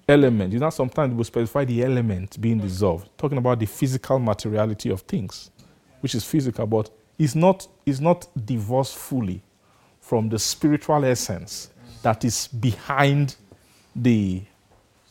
[0.08, 4.90] element, you know, sometimes we specify the element being dissolved, talking about the physical materiality
[4.90, 5.50] of things,
[6.04, 9.42] which is physical, but is not, is not divorced fully
[10.02, 11.70] from the spiritual essence
[12.02, 13.38] that is behind
[13.96, 14.42] the,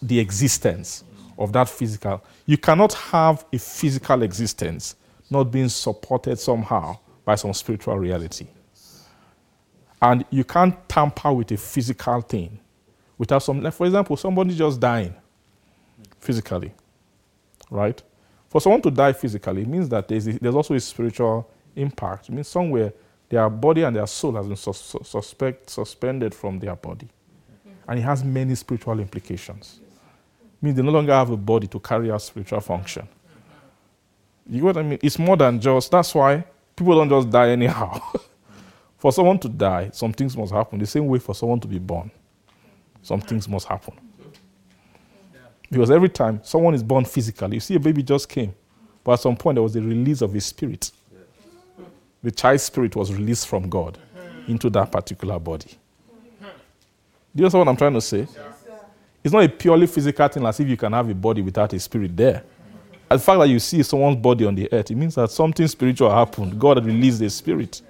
[0.03, 1.03] the existence
[1.39, 2.23] of that physical.
[2.45, 4.97] You cannot have a physical existence
[5.31, 8.47] not being supported somehow by some spiritual reality.
[10.03, 12.59] And you can't tamper with a physical thing
[13.17, 15.15] without some, like for example, somebody just dying
[16.21, 16.75] physically,
[17.71, 18.03] right?
[18.53, 22.29] For someone to die physically, it means that there's, there's also a spiritual impact.
[22.29, 22.93] It means somewhere
[23.31, 27.09] their body and their soul has been sus- suspect, suspended from their body.
[27.89, 29.81] And it has many spiritual implications.
[30.43, 33.09] It means they no longer have a body to carry out spiritual function.
[34.47, 34.99] You know what I mean?
[35.03, 36.45] It's more than just, that's why
[36.77, 38.03] people don't just die anyhow.
[38.99, 40.79] for someone to die, some things must happen.
[40.79, 42.11] The same way for someone to be born,
[43.01, 43.95] some things must happen.
[45.73, 48.55] Because every time someone is born physically, you see a baby just came,
[49.03, 50.91] but at some point there was a release of his spirit.
[52.23, 53.97] The child's spirit was released from God
[54.47, 55.71] into that particular body.
[56.41, 56.47] Do
[57.37, 58.29] you understand what I'm trying to say?
[59.25, 61.81] It's not a purely physical thing as if you can have a body without a
[61.81, 62.45] spirit there.
[63.09, 66.11] The fact that you see someone's body on the earth, it means that something spiritual
[66.11, 66.61] happened.
[66.61, 67.81] God had released a spirit.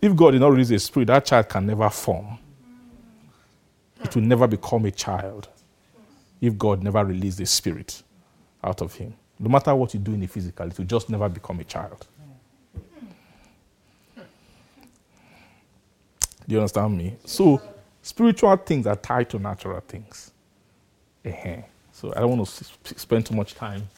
[0.00, 2.38] If God did not release a spirit, that child can never form.
[4.02, 5.48] It will never become a child
[6.40, 8.02] if God never released the spirit
[8.64, 9.14] out of him.
[9.38, 12.06] No matter what you do in the physical, it will just never become a child.
[16.48, 17.16] Do you understand me?
[17.24, 17.62] So,
[18.02, 20.32] spiritual things are tied to natural things.
[21.26, 21.30] uh
[21.92, 23.88] So, I don't want to sp- spend too much time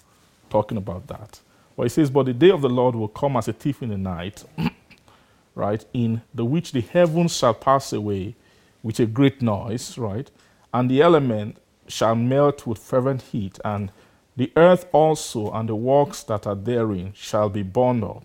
[0.50, 1.40] talking about that.
[1.76, 3.90] But it says, But the day of the Lord will come as a thief in
[3.90, 4.44] the night,
[5.56, 5.84] right?
[5.94, 8.36] In the which the heavens shall pass away
[8.82, 10.30] with a great noise, right?
[10.74, 11.58] And the element
[11.90, 13.90] shall melt with fervent heat, and
[14.36, 18.24] the earth also and the works that are therein shall be burned up.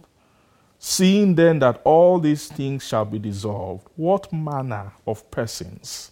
[0.77, 6.11] Seeing then that all these things shall be dissolved, what manner of persons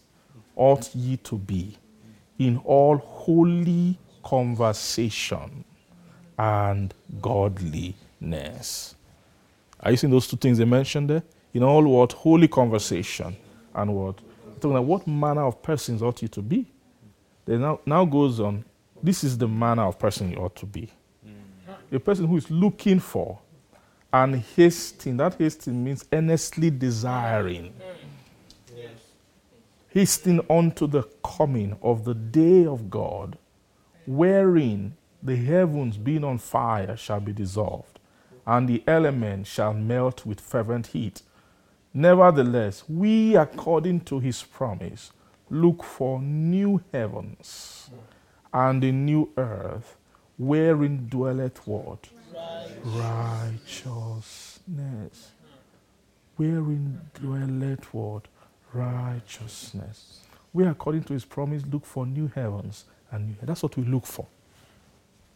[0.55, 1.77] ought ye to be
[2.39, 5.63] in all holy conversation
[6.39, 8.95] and godliness?
[9.79, 11.23] Are you seeing those two things they mentioned there?
[11.53, 13.35] In all what holy conversation
[13.75, 14.15] and what?
[14.61, 16.65] What manner of persons ought you to be?
[17.45, 18.63] Then now, now goes on.
[19.01, 20.89] This is the manner of person you ought to be.
[21.25, 21.95] Mm.
[21.95, 23.39] A person who is looking for
[24.11, 25.17] and hasting.
[25.17, 27.73] That hasting means earnestly desiring.
[27.73, 28.89] Mm.
[29.89, 33.37] Hasting unto the coming of the day of God,
[34.07, 37.99] wherein the heavens being on fire shall be dissolved,
[38.47, 41.21] and the elements shall melt with fervent heat.
[41.93, 45.11] Nevertheless, we, according to his promise,
[45.53, 47.89] look for new heavens
[48.51, 49.95] and a new earth,
[50.37, 52.09] wherein dwelleth what?
[52.83, 54.61] Righteousness.
[56.35, 58.27] Wherein dwelleth what?
[58.73, 60.21] Righteousness.
[60.51, 64.05] We, according to his promise, look for new heavens and new That's what we look
[64.05, 64.25] for.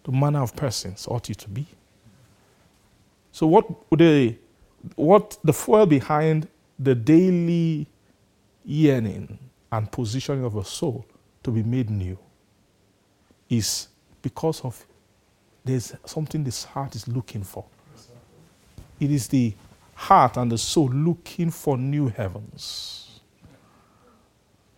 [0.04, 1.68] The manner of persons ought you to be.
[3.32, 4.36] So, what the,
[4.96, 6.48] what the foil behind
[6.80, 7.88] the daily
[8.66, 9.38] yearning
[9.72, 11.06] and positioning of a soul
[11.44, 12.18] to be made new
[13.50, 13.88] is
[14.22, 14.86] because of
[15.64, 17.66] there's something this heart is looking for.
[19.00, 19.54] It is the
[19.94, 23.20] heart and the soul looking for new heavens.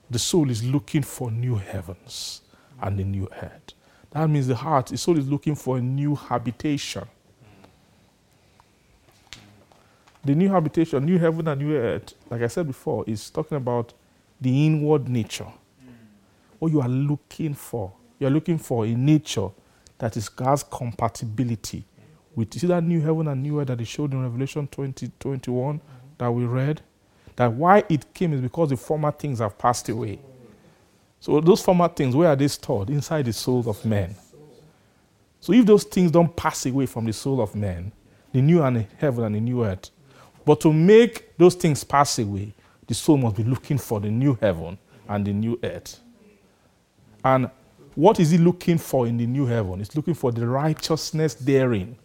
[0.10, 2.42] The soul is looking for new heavens
[2.82, 3.74] and a new earth.
[4.12, 7.08] That means the heart, the soul is looking for a new habitation.
[10.26, 13.94] The new habitation, new heaven and new earth, like I said before, is talking about
[14.42, 15.52] the inward nature.
[16.60, 17.94] What you are looking for.
[18.20, 19.50] You are looking for a nature
[19.98, 21.86] that is has compatibility
[22.36, 25.82] with see that new heaven and new earth that showed in Revelation 20, 21
[26.18, 26.82] that we read?
[27.36, 30.20] That why it came is because the former things have passed away.
[31.20, 32.90] So those former things, where are they stored?
[32.90, 34.16] Inside the souls of men.
[35.42, 37.92] So if those things don't pass away from the soul of man,
[38.32, 39.90] the new and the heaven and the new earth,
[40.46, 42.54] but to make those things pass away,
[42.90, 44.76] the soul must be looking for the new heaven
[45.08, 46.00] and the new earth.
[47.24, 47.52] And
[47.94, 49.78] what is he looking for in the new heaven?
[49.78, 51.96] He's looking for the righteousness therein.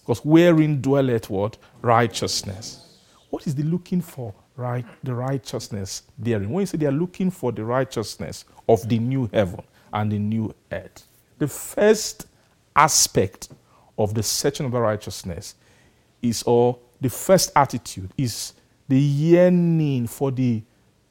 [0.00, 1.56] Because wherein dwelleth what?
[1.82, 2.98] Righteousness.
[3.30, 4.32] What is the looking for?
[4.54, 6.50] Right, the righteousness therein.
[6.50, 10.20] When you say they are looking for the righteousness of the new heaven and the
[10.20, 11.04] new earth.
[11.38, 12.28] The first
[12.76, 13.48] aspect
[13.98, 15.56] of the searching of the righteousness
[16.22, 18.52] is, or the first attitude is
[18.90, 20.60] the yearning for the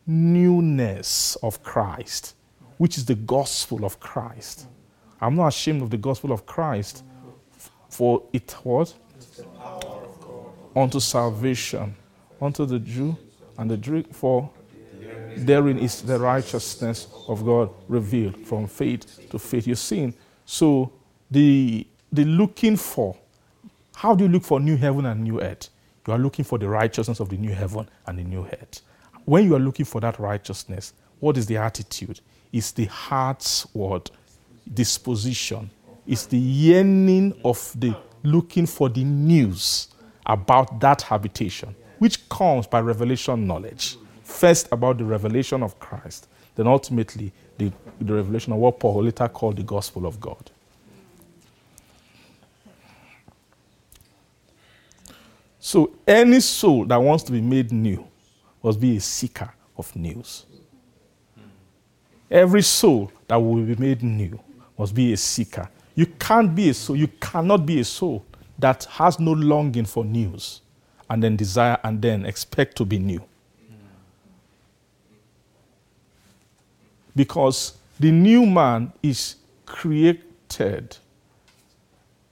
[0.06, 2.36] newness of Christ,
[2.78, 4.68] which is the gospel of Christ.
[5.22, 7.06] I'm not ashamed of the gospel of Christ,
[7.90, 8.96] for it was
[10.76, 11.96] unto salvation,
[12.42, 13.18] unto the Jew
[13.58, 14.50] and the Greek, for
[15.38, 19.66] therein is the righteousness of God revealed from faith to faith.
[19.66, 20.14] You're seeing,
[20.46, 20.92] so
[21.32, 23.16] the the looking for,
[23.96, 25.70] how do you look for new heaven and new earth?
[26.10, 28.82] You are looking for the righteousness of the new heaven and the new earth.
[29.26, 32.20] When you are looking for that righteousness, what is the attitude?
[32.52, 34.10] It's the heart's word,
[34.74, 35.70] disposition.
[36.08, 39.90] It's the yearning of the looking for the news
[40.26, 43.96] about that habitation, which comes by revelation knowledge.
[44.24, 47.72] First, about the revelation of Christ, then ultimately, the,
[48.02, 50.50] the revelation of what Paul later called the gospel of God.
[55.60, 58.08] So, any soul that wants to be made new
[58.64, 60.46] must be a seeker of news.
[62.32, 64.40] Every soul that will be made new
[64.78, 65.70] must be a seeker.
[65.96, 68.26] You can't be a soul, you cannot be a soul
[68.58, 70.62] that has no longing for news
[71.10, 73.22] and then desire and then expect to be new.
[77.16, 80.96] Because the new man is created,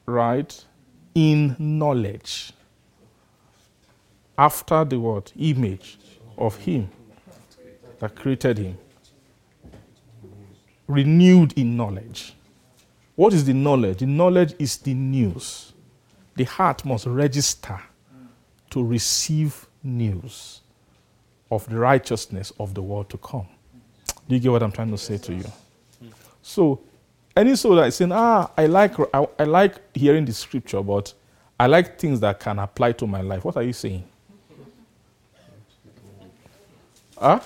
[0.05, 0.63] right,
[1.13, 2.53] in knowledge
[4.37, 5.97] after the word image
[6.37, 6.89] of him
[7.99, 8.77] that created him.
[10.87, 12.33] Renewed in knowledge.
[13.15, 13.99] What is the knowledge?
[13.99, 15.73] The knowledge is the news.
[16.35, 17.79] The heart must register
[18.69, 20.61] to receive news
[21.49, 23.47] of the righteousness of the world to come.
[24.27, 25.45] Do you get what i'm trying to say to you?
[26.41, 26.81] So
[27.37, 31.13] any soul that is saying ah i like I, I like hearing the scripture but
[31.59, 34.03] i like things that can apply to my life what are you saying
[37.19, 37.39] Huh?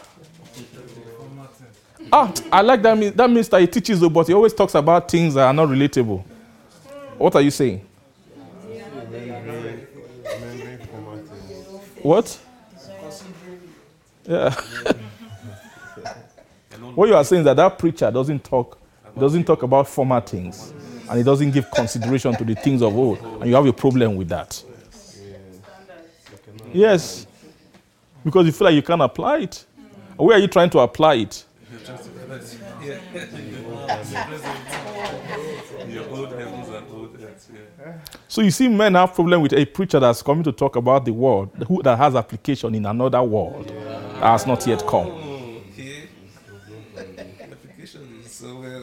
[2.12, 3.16] Ah, I like that.
[3.16, 5.70] That means that he teaches, though, but he always talks about things that are not
[5.70, 6.24] relatable.
[7.18, 7.86] What are you saying?
[12.02, 12.40] What?
[14.28, 14.54] Yeah.
[16.96, 18.78] what you are saying is that that preacher doesn't talk,
[19.18, 20.74] doesn't talk about former things,
[21.10, 24.16] and he doesn't give consideration to the things of old, and you have a problem
[24.16, 24.62] with that.
[26.74, 27.28] Yes.
[28.24, 29.66] Because you feel like you can't apply it.
[30.18, 31.46] Where are you trying to apply it?
[38.28, 41.14] So you see, men have problem with a preacher that's coming to talk about the
[41.14, 45.12] world who, that has application in another world that has not yet come.
[48.26, 48.64] So.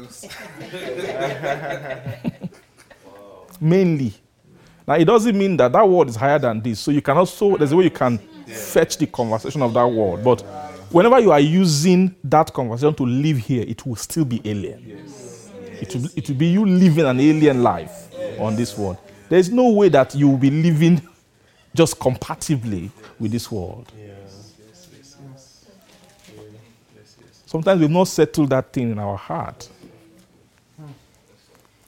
[3.61, 4.15] Mainly.
[4.87, 6.81] Now, it doesn't mean that that word is higher than this.
[6.81, 8.19] So you can also, there's a way you can
[8.55, 10.25] fetch the conversation of that word.
[10.25, 10.43] But
[10.91, 15.05] whenever you are using that conversation to live here, it will still be alien.
[15.81, 18.99] It, will, it will be you living an alien life on this world.
[19.29, 21.03] There's no way that you will be living
[21.75, 23.93] just compatibly with this world.
[27.47, 29.69] Sometimes we've not settled that thing in our heart.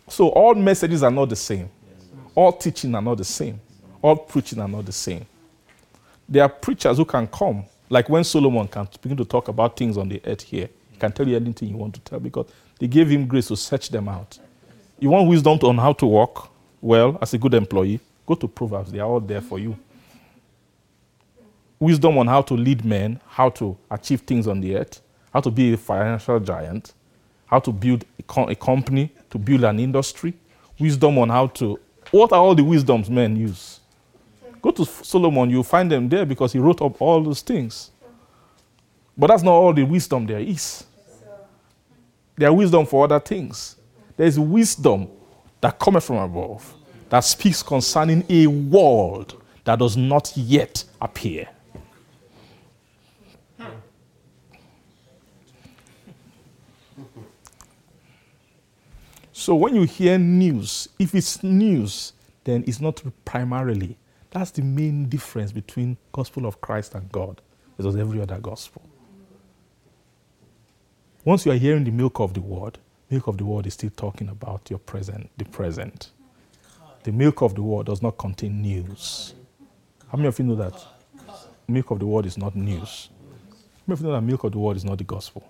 [0.09, 1.69] So all messages are not the same.
[2.35, 3.61] All teaching are not the same.
[4.03, 5.27] All preaching are not the same.
[6.31, 9.99] There are preachers who can come, like when Solomon can begin to talk about things
[9.99, 10.69] on the earth here.
[10.93, 12.47] He can tell you anything you want to tell because
[12.79, 14.39] they gave him grace to search them out.
[15.01, 16.49] You want wisdom on how to work
[16.81, 17.99] well as a good employee?
[18.27, 18.93] Go to Proverbs.
[18.93, 19.77] They are all there for you.
[21.81, 25.01] Wisdom on how to lead men, how to achieve things on the earth,
[25.33, 26.93] how to be a financial giant,
[27.47, 30.35] how to build a, co- a company, to build an industry.
[30.79, 31.81] Wisdom on how to.
[32.13, 33.80] What are all the wisdoms men use?
[34.63, 37.91] Go to Solomon, you'll find them there because he wrote up all those things.
[39.17, 40.85] But that's not all the wisdom there is.
[42.37, 43.77] There are wisdom for other things.
[44.17, 45.09] There is wisdom
[45.61, 46.75] that cometh from above
[47.11, 51.49] that speaks concerning a world that does not yet appear.
[59.33, 62.13] So when you hear news, if it's news,
[62.45, 63.97] then it's not primarily.
[64.31, 67.41] That's the main difference between gospel of Christ and God
[67.77, 68.83] versus every other gospel.
[71.25, 72.79] Once you are hearing the milk of the word,
[73.11, 76.11] milk of the word is still talking about your present, the present.
[77.03, 79.35] The milk of the word does not contain news.
[80.09, 80.75] How many of you know that?
[81.67, 83.11] Milk of the word is not news.
[83.11, 85.47] How many of you know that milk of the word is not the gospel?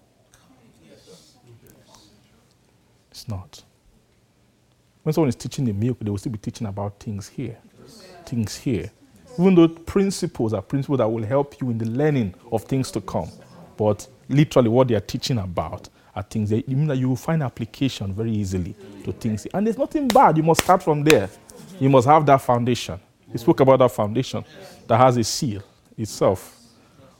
[3.10, 3.62] It's not.
[5.02, 7.59] When someone is teaching the milk, they will still be teaching about things here.
[8.31, 8.89] Things here.
[9.36, 13.00] Even though principles are principles that will help you in the learning of things to
[13.00, 13.28] come.
[13.76, 17.17] But literally, what they are teaching about are things that you mean that you will
[17.17, 19.47] find application very easily to things.
[19.52, 20.36] And there's nothing bad.
[20.36, 21.28] You must start from there.
[21.81, 23.00] You must have that foundation.
[23.33, 24.44] We spoke about that foundation
[24.86, 25.65] that has a seal
[25.99, 26.57] itself.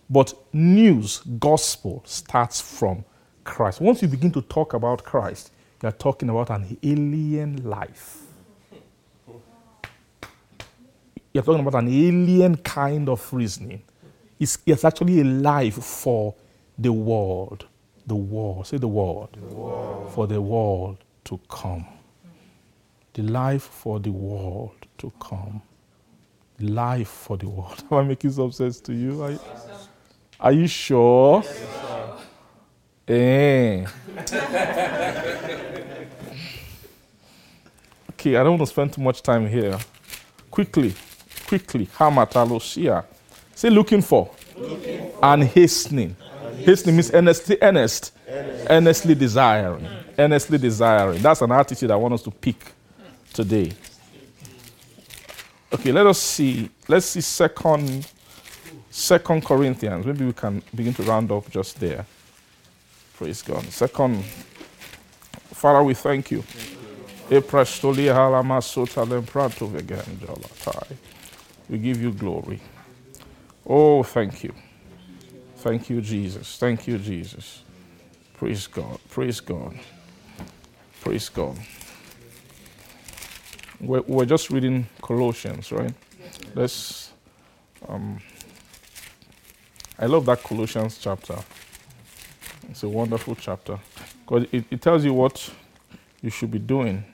[0.09, 3.05] But news, gospel, starts from
[3.43, 3.81] Christ.
[3.81, 5.51] Once you begin to talk about Christ,
[5.83, 8.30] you are talking about an alien life.
[11.33, 13.83] You're talking about an alien kind of reasoning.
[14.39, 16.35] It's, it's actually a life for
[16.77, 17.67] the world.
[18.07, 18.67] The world.
[18.67, 19.29] Say the world.
[19.33, 20.13] the world.
[20.13, 21.87] For the world to come.
[23.13, 25.63] The life for the world to come.
[26.59, 27.85] Life for the world.
[27.91, 29.23] Am I making some sense to you?
[29.23, 29.39] Are,
[30.41, 31.45] are you sure?
[33.07, 33.85] Eh.
[38.11, 39.79] okay, I don't want to spend too much time here.
[40.51, 40.95] Quickly,
[41.51, 41.87] quickly.
[41.87, 43.05] Hamatalosia.
[43.57, 44.31] Say looking for.
[44.57, 45.25] Looking for.
[45.25, 46.17] And hastening.
[46.65, 48.13] Hastening means earnestly, earnest.
[48.29, 48.67] Earnest.
[48.71, 49.89] Earnestly desiring.
[50.17, 51.21] Earnestly desiring.
[51.21, 52.73] That's an attitude I want us to pick
[53.33, 53.73] today.
[55.73, 56.71] Okay, let us see.
[56.87, 58.07] Let's see second
[58.91, 60.07] Second Corinthians.
[60.07, 62.07] Maybe we can begin to round up just there.
[63.17, 63.65] Praise God.
[63.65, 64.25] Second,
[65.53, 66.45] Father, we thank you.
[71.71, 72.61] We give you glory.
[73.67, 74.53] Oh, thank you.
[75.59, 76.59] Thank you, Jesus.
[76.59, 77.63] Thank you, Jesus.
[78.37, 78.99] Praise God.
[79.09, 79.79] Praise God.
[81.01, 81.57] Praise God.
[83.81, 85.95] We're, we're just reading Colossians, right?
[86.55, 87.13] Let's.
[87.89, 88.21] Um,
[89.99, 91.37] I love that Colossians chapter.
[92.71, 93.79] It's a wonderful chapter
[94.23, 95.51] because it, it tells you what
[96.23, 97.05] you should be doing.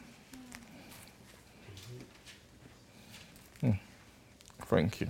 [4.68, 5.08] Thank you.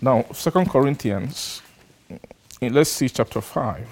[0.00, 1.62] Now, Second Corinthians,
[2.60, 3.86] let's see chapter 5.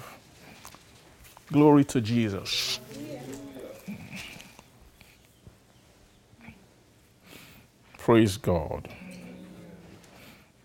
[1.51, 2.79] Glory to Jesus.
[7.99, 8.89] Praise God.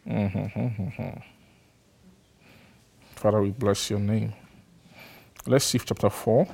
[0.09, 1.21] Mm-hmm.
[3.15, 4.33] Father, we bless your name.
[5.47, 6.47] Let's see chapter 4.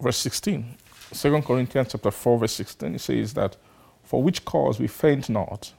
[0.00, 0.76] Verse 16.
[1.12, 3.56] 2 Corinthians chapter 4, verse 16, it says that,
[4.04, 5.72] For which cause we faint not,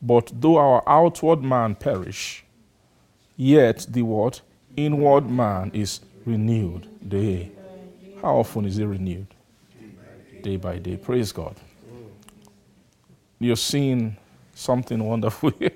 [0.00, 2.44] but though our outward man perish,
[3.36, 4.40] yet the what?
[4.76, 7.50] Inward man is renewed day
[8.24, 9.26] how often is it renewed?
[10.42, 10.96] Day by day.
[10.96, 11.54] Praise God.
[13.38, 14.16] You're seeing
[14.54, 15.70] something wonderful here.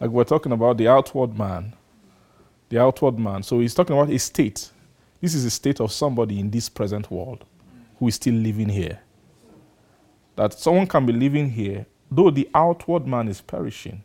[0.00, 1.74] like we're talking about the outward man.
[2.70, 3.44] The outward man.
[3.44, 4.70] So he's talking about a state.
[5.26, 7.44] This is a state of somebody in this present world
[7.98, 9.00] who is still living here.
[10.36, 14.04] That someone can be living here, though the outward man is perishing,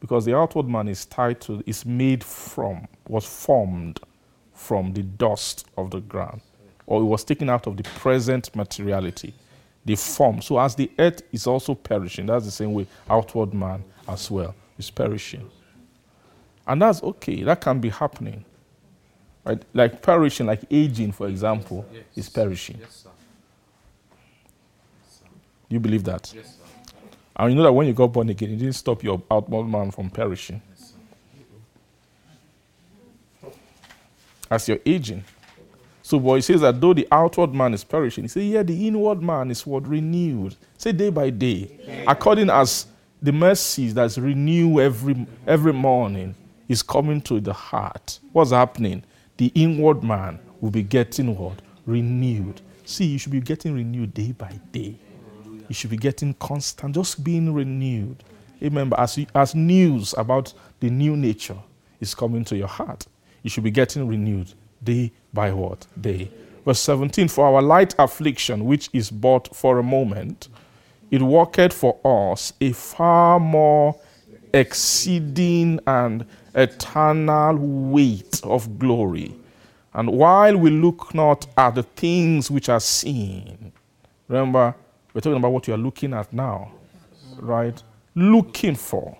[0.00, 4.00] because the outward man is tied to, is made from, was formed
[4.54, 6.40] from the dust of the ground
[6.86, 9.34] or it was taken out of the present materiality,
[9.84, 10.40] the form.
[10.40, 14.54] So as the earth is also perishing, that's the same way outward man as well
[14.78, 15.50] is perishing.
[16.66, 18.46] And that's okay, that can be happening.
[19.48, 19.62] Right?
[19.72, 22.02] Like perishing, like aging, for example, yes.
[22.14, 22.76] is perishing.
[22.80, 23.06] Yes,
[25.68, 26.30] Do you believe that?
[26.34, 26.58] Yes,
[27.34, 29.90] and you know that when you got born again, it didn't stop your outward man
[29.90, 30.60] from perishing.
[34.50, 35.24] As you're aging,
[36.02, 38.86] so, but he says that though the outward man is perishing, he says, yeah, the
[38.88, 39.86] inward man is what?
[39.86, 40.56] Renewed.
[40.78, 42.04] Say day by day.
[42.06, 42.86] According as
[43.20, 46.34] the mercies that's renewed every, every morning
[46.66, 48.20] is coming to the heart.
[48.32, 49.04] What's happening?
[49.38, 51.62] The inward man will be getting what?
[51.86, 52.60] Renewed.
[52.84, 54.98] See, you should be getting renewed day by day.
[55.68, 58.24] You should be getting constant, just being renewed.
[58.60, 61.58] Remember, as, as news about the new nature
[62.00, 63.06] is coming to your heart,
[63.42, 64.52] you should be getting renewed
[64.82, 65.86] day by what?
[66.00, 66.30] Day.
[66.64, 70.48] Verse 17 For our light affliction, which is but for a moment,
[71.10, 73.94] it worketh for us a far more
[74.52, 79.34] exceeding and eternal weight of glory.
[79.94, 83.72] And while we look not at the things which are seen,
[84.28, 84.74] remember,
[85.12, 86.72] we're talking about what you are looking at now,
[87.38, 87.82] right?
[88.14, 89.16] Looking for.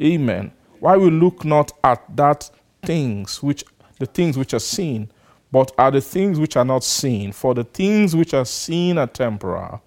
[0.00, 0.52] Amen.
[0.80, 2.50] Why we look not at that
[2.82, 3.64] things which
[3.98, 5.10] the things which are seen,
[5.50, 7.32] but are the things which are not seen.
[7.32, 9.82] For the things which are seen are temporal,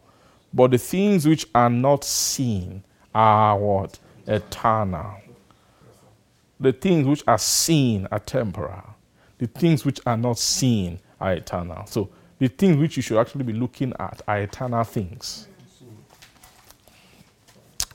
[0.53, 2.83] but the things which are not seen
[3.13, 3.99] are what?
[4.29, 5.15] Eternal.
[6.59, 8.95] The things which are seen are temporal.
[9.37, 11.85] The things which are not seen are eternal.
[11.87, 15.47] So the things which you should actually be looking at are eternal things.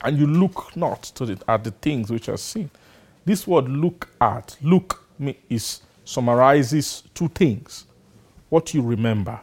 [0.03, 2.69] And you look not to the, at the things which are seen.
[3.23, 5.07] This word look at, look
[5.49, 7.85] is summarizes two things
[8.49, 9.39] what you remember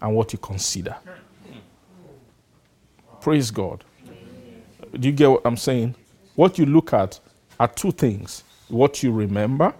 [0.00, 0.96] and what you consider.
[3.20, 3.84] Praise God.
[4.92, 5.96] Do you get what I'm saying?
[6.36, 7.18] What you look at
[7.58, 9.74] are two things what you remember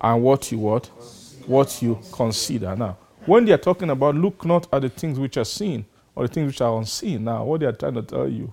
[0.00, 0.86] and what you what?
[1.46, 2.76] What you consider.
[2.76, 5.84] Now, when they are talking about look not at the things which are seen
[6.14, 8.52] or the things which are unseen, now what they are trying to tell you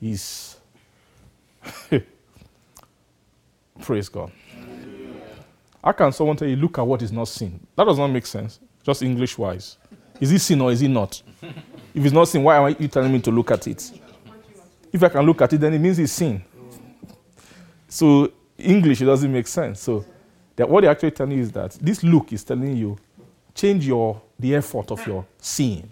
[0.00, 0.56] is
[3.80, 4.32] praise God.
[5.84, 7.64] How can someone tell you, look at what is not seen?
[7.76, 9.76] That does not make sense, just English wise.
[10.20, 11.20] Is it seen or is it not?
[11.94, 13.90] If it's not seen, why are you telling me to look at it?
[14.92, 16.42] If I can look at it, then it means it's seen.
[17.92, 19.80] So, English, it doesn't make sense.
[19.80, 20.02] So,
[20.56, 22.96] that what they're actually telling you is that this look is telling you,
[23.54, 25.90] change your the effort of your seeing.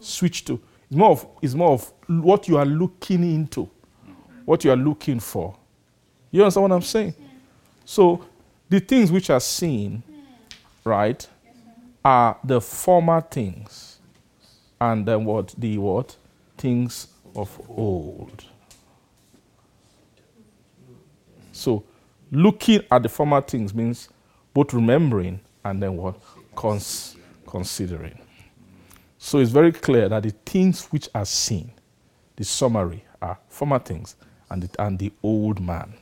[0.00, 3.68] Switch to it's more of it's more of what you are looking into,
[4.44, 5.56] what you are looking for.
[6.30, 7.14] You understand what I'm saying?
[7.84, 8.24] So
[8.68, 10.04] the things which are seen,
[10.84, 11.26] right,
[12.04, 13.98] are the former things,
[14.80, 16.14] and then what the what
[16.56, 18.44] things of old.
[21.62, 21.84] So
[22.32, 24.08] looking at the former things means
[24.52, 26.16] both remembering and then what
[26.56, 27.16] Cons-
[27.46, 28.18] considering.
[29.16, 31.70] So it's very clear that the things which are seen,
[32.34, 34.16] the summary, are former things
[34.50, 35.94] and the, and the old man.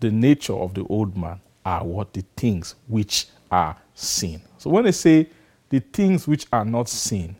[0.00, 4.42] The nature of the old man are what the things which are seen.
[4.58, 5.28] So when they say
[5.68, 7.36] the things which are not seen,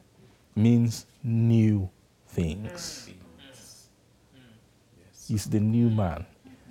[0.54, 1.90] means new
[2.28, 3.10] things.
[5.28, 6.24] Is the new man.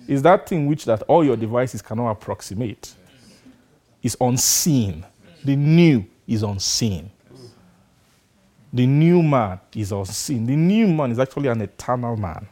[0.08, 2.94] Is that thing which that all your devices cannot approximate.
[4.02, 5.04] Is unseen.
[5.44, 7.10] The new is unseen.
[8.72, 10.46] The new man is unseen.
[10.46, 12.46] The new man is actually an eternal man.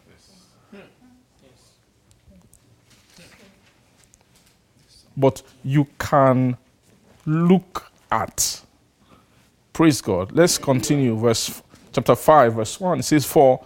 [5.17, 6.57] But you can
[7.27, 8.63] look at.
[9.73, 10.33] Praise God.
[10.33, 11.17] Let's continue.
[11.17, 12.99] Verse chapter 5, verse 1.
[13.01, 13.65] It says, For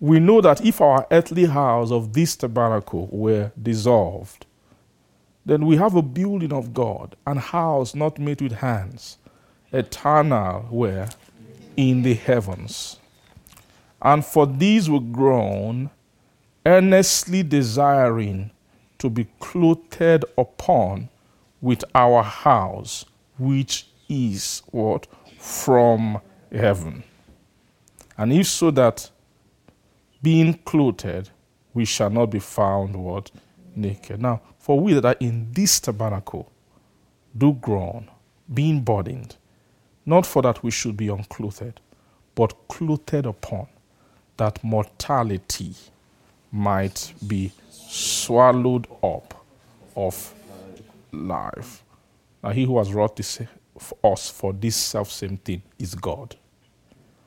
[0.00, 4.46] we know that if our earthly house of this tabernacle were dissolved,
[5.46, 9.18] then we have a building of God, an house not made with hands,
[9.72, 11.08] eternal where
[11.76, 12.98] in the heavens.
[14.00, 15.90] And for these we groan,
[16.66, 18.50] earnestly desiring
[18.98, 21.08] to be clothed upon
[21.60, 23.04] with our house,
[23.38, 25.06] which is what?
[25.38, 26.20] From
[26.52, 27.02] heaven.
[28.16, 29.10] And if so that
[30.24, 31.28] being clothed,
[31.74, 33.30] we shall not be found what?
[33.76, 34.22] Naked.
[34.22, 36.50] Now, for we that are in this tabernacle
[37.36, 38.08] do groan,
[38.52, 39.36] being burdened,
[40.06, 41.80] not for that we should be unclothed,
[42.34, 43.66] but clothed upon,
[44.38, 45.74] that mortality
[46.50, 49.44] might be swallowed up
[49.94, 50.32] of
[51.12, 51.82] life.
[52.42, 53.42] Now, he who has wrought this
[53.78, 56.36] for us for this self same thing is God,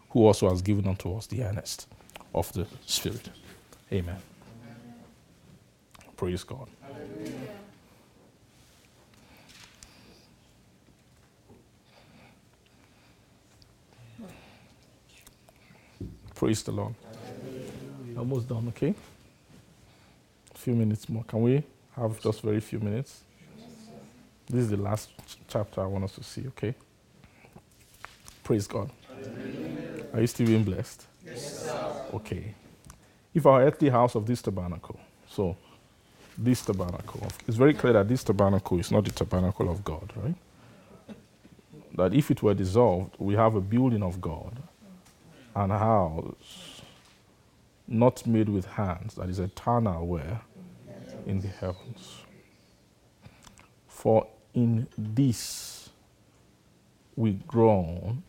[0.10, 1.88] who also has given unto us the earnest
[2.38, 3.30] of the Spirit.
[3.92, 4.18] Amen.
[6.16, 6.68] Praise God.
[16.36, 16.94] Praise the Lord.
[18.18, 18.94] Almost done, okay?
[20.54, 21.24] A few minutes more.
[21.24, 21.64] Can we
[21.96, 23.22] have just very few minutes?
[24.50, 26.74] This is the last ch- chapter I want us to see, okay?
[28.44, 28.90] Praise God.
[30.14, 31.06] Are you still being blessed?
[31.26, 31.57] Yes,
[32.18, 32.56] Okay.
[33.32, 35.56] If our earthly house of this tabernacle, so
[36.36, 40.34] this tabernacle, it's very clear that this tabernacle is not the tabernacle of God, right?
[41.96, 44.58] That if it were dissolved, we have a building of God,
[45.56, 46.82] an house
[47.88, 50.42] not made with hands, that is eternal where?
[51.28, 52.22] In the heavens.
[53.88, 55.90] For in this
[57.16, 58.24] we groan,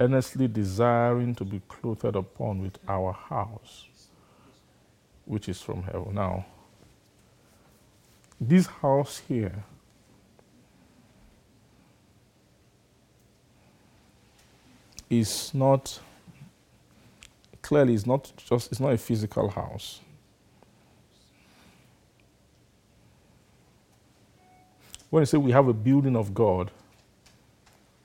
[0.00, 3.86] earnestly desiring to be clothed upon with our house,
[5.24, 6.14] which is from heaven.
[6.14, 6.46] Now,
[8.40, 9.64] this house here
[15.08, 16.00] is not
[17.62, 20.00] clearly it's not just it's not a physical house.
[25.10, 26.70] When you say we have a building of God,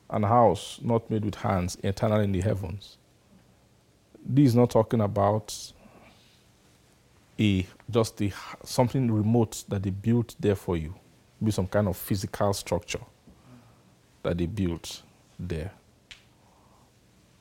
[0.10, 2.98] and house not made with hands, eternal in the heavens,
[4.26, 5.74] this is not talking about
[7.40, 8.32] a just the,
[8.64, 10.94] something remote that they built there for you,
[11.42, 13.00] be some kind of physical structure
[14.24, 15.02] that they built
[15.40, 15.72] there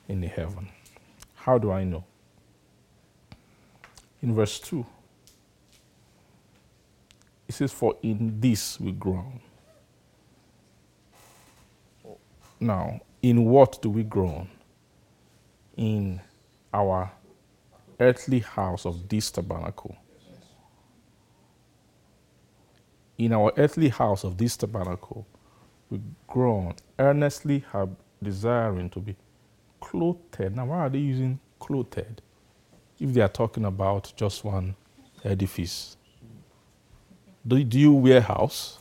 [0.06, 0.68] in the heaven.
[1.34, 2.04] How do I know?
[4.22, 4.84] In verse 2,
[7.48, 9.40] it says, For in this we groan.
[12.60, 14.48] Now, in what do we groan?
[15.76, 16.20] In
[16.72, 17.10] our
[18.00, 19.96] earthly house of this tabernacle.
[23.16, 25.26] In our earthly house of this tabernacle,
[25.90, 27.90] we groan, earnestly have
[28.22, 29.16] desiring to be
[29.80, 30.54] clothed.
[30.54, 32.22] Now, why are they using clothed?
[33.00, 34.76] If they are talking about just one
[35.24, 35.96] edifice,
[37.46, 38.78] do, do you wear house?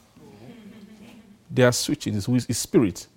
[1.50, 2.16] They are switching.
[2.16, 3.08] It's, it's spirit.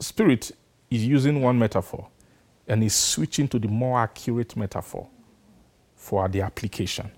[0.00, 0.50] Spirit
[0.90, 2.08] is using one metaphor
[2.66, 5.08] and is switching to the more accurate metaphor
[5.94, 7.10] for the application.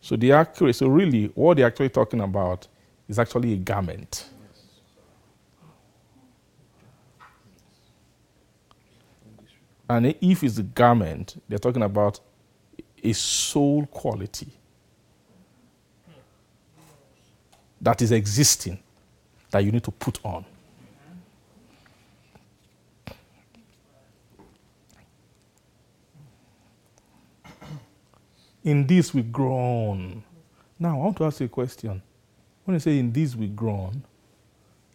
[0.00, 2.66] So the accurate, so really what they're actually talking about
[3.08, 4.28] is actually a garment.
[9.88, 12.20] And if it's a garment, they're talking about
[13.02, 14.52] a soul quality
[17.80, 18.78] that is existing
[19.50, 20.44] that you need to put on.
[28.64, 30.22] In this we groan.
[30.78, 32.02] Now, I want to ask you a question.
[32.64, 34.04] When you say in this we groan,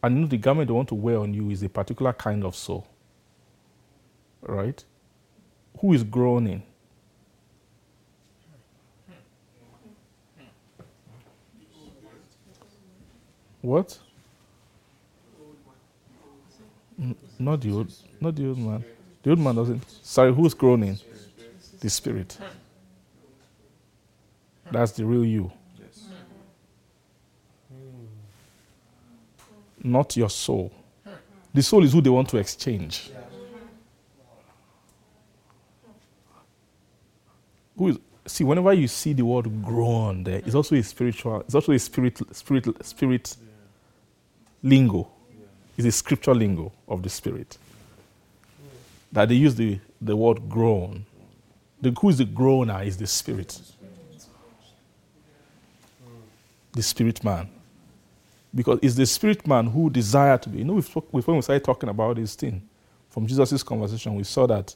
[0.04, 2.44] and you know the garment they want to wear on you is a particular kind
[2.44, 2.88] of soul,
[4.42, 4.84] right?
[5.80, 6.64] Who is groaning?
[13.62, 13.98] What?
[17.00, 18.86] N- not the old, not the old man.
[19.24, 19.84] The old man doesn't.
[20.06, 21.00] Sorry, who's groaning?
[21.80, 22.38] The spirit.
[24.72, 25.52] That's the real you.
[25.80, 26.08] Yes.
[27.70, 28.06] Hmm.
[29.92, 30.72] Not your soul.
[31.54, 33.12] The soul is who they want to exchange.
[37.78, 41.56] Who is, see, whenever you see the word groan there, it's also a spiritual, it's
[41.56, 43.38] also a spirit, spirit, spirit
[44.64, 45.08] lingo.
[45.78, 47.58] It's a scripture lingo of the spirit.
[49.12, 51.06] That they use the, the word groan.
[51.82, 53.60] The, who is the groaner is the spirit
[56.76, 57.50] the spirit man.
[58.54, 60.60] Because it's the spirit man who desire to be.
[60.60, 62.62] You know, when we started talking about this thing,
[63.10, 64.76] from Jesus' conversation, we saw that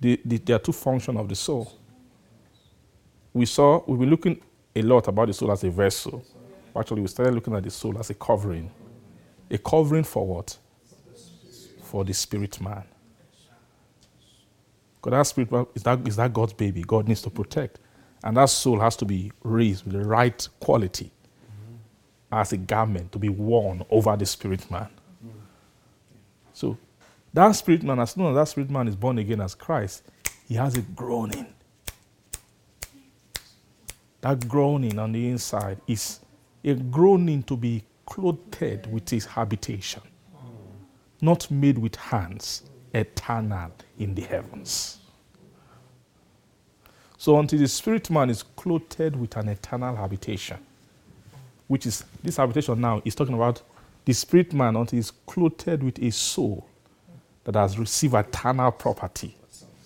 [0.00, 1.72] the, the, there are two functions of the soul.
[3.32, 4.40] We saw, we've been looking
[4.74, 6.24] a lot about the soul as a vessel.
[6.76, 8.70] Actually, we started looking at the soul as a covering.
[9.50, 10.56] A covering for what?
[11.82, 12.84] For the spirit man.
[14.96, 16.82] Because that spirit man is that, is that God's baby.
[16.82, 17.78] God needs to protect.
[18.24, 21.12] And that soul has to be raised with the right quality
[22.30, 24.88] as a garment to be worn over the spirit man.
[26.52, 26.76] So,
[27.32, 30.02] that spirit man, as soon as that spirit man is born again as Christ,
[30.48, 31.46] he has a groaning.
[34.22, 36.20] That groaning on the inside is
[36.64, 40.02] a groaning to be clothed with his habitation,
[41.20, 42.62] not made with hands,
[42.94, 44.98] eternal in the heavens.
[47.18, 50.58] So, until the spirit man is clothed with an eternal habitation,
[51.68, 53.62] which is this habitation now is talking about
[54.04, 56.66] the spirit man until he's clothed with a soul
[57.44, 59.36] that has received eternal property.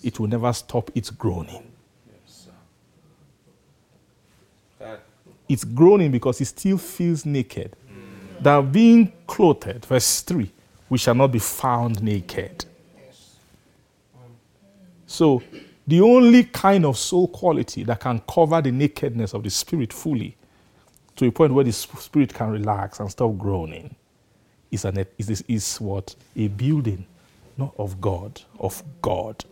[0.03, 1.71] It will never stop its groaning.
[5.47, 7.75] It's groaning because it still feels naked.
[7.85, 8.43] Mm.
[8.43, 10.49] That being clothed, verse 3,
[10.89, 12.65] we shall not be found naked.
[15.05, 15.43] So,
[15.85, 20.37] the only kind of soul quality that can cover the nakedness of the spirit fully
[21.21, 23.93] to a point where the spirit can relax and stop groaning
[24.71, 26.15] is, an, is, this, is what?
[26.35, 27.05] A building,
[27.57, 29.45] not of God, of God.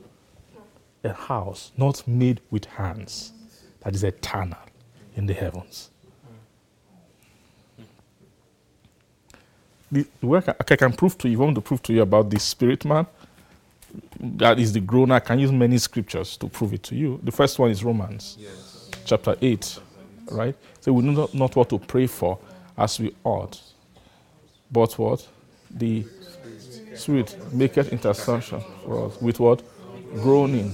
[1.03, 3.33] A house not made with hands,
[3.81, 4.57] that is eternal
[5.15, 5.91] in the heavens.
[9.91, 12.39] The work I can prove to you, I want to prove to you about the
[12.39, 13.05] spirit man,
[14.19, 15.15] that is the groaner.
[15.15, 17.19] I can use many scriptures to prove it to you.
[17.21, 18.89] The first one is Romans yes.
[19.05, 19.81] chapter 8
[20.31, 20.55] right?
[20.79, 22.39] So we know not, what to pray for
[22.77, 23.59] as we ought,
[24.71, 25.27] but what?
[25.71, 26.05] The
[26.95, 29.61] Spirit maketh intercession for us with what?
[30.15, 30.71] Groaning,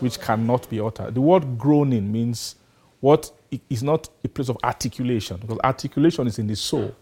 [0.00, 1.14] which cannot be uttered.
[1.14, 2.56] The word groaning means
[3.00, 3.30] what
[3.68, 6.94] is not a place of articulation because articulation is in the soul.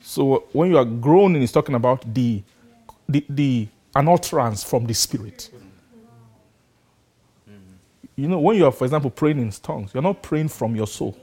[0.00, 2.42] So when you are groaning, it's talking about the,
[3.08, 5.50] the, the an utterance from the spirit.
[8.16, 10.86] You know, when you are, for example, praying in tongues, you're not praying from your
[10.86, 11.18] soul.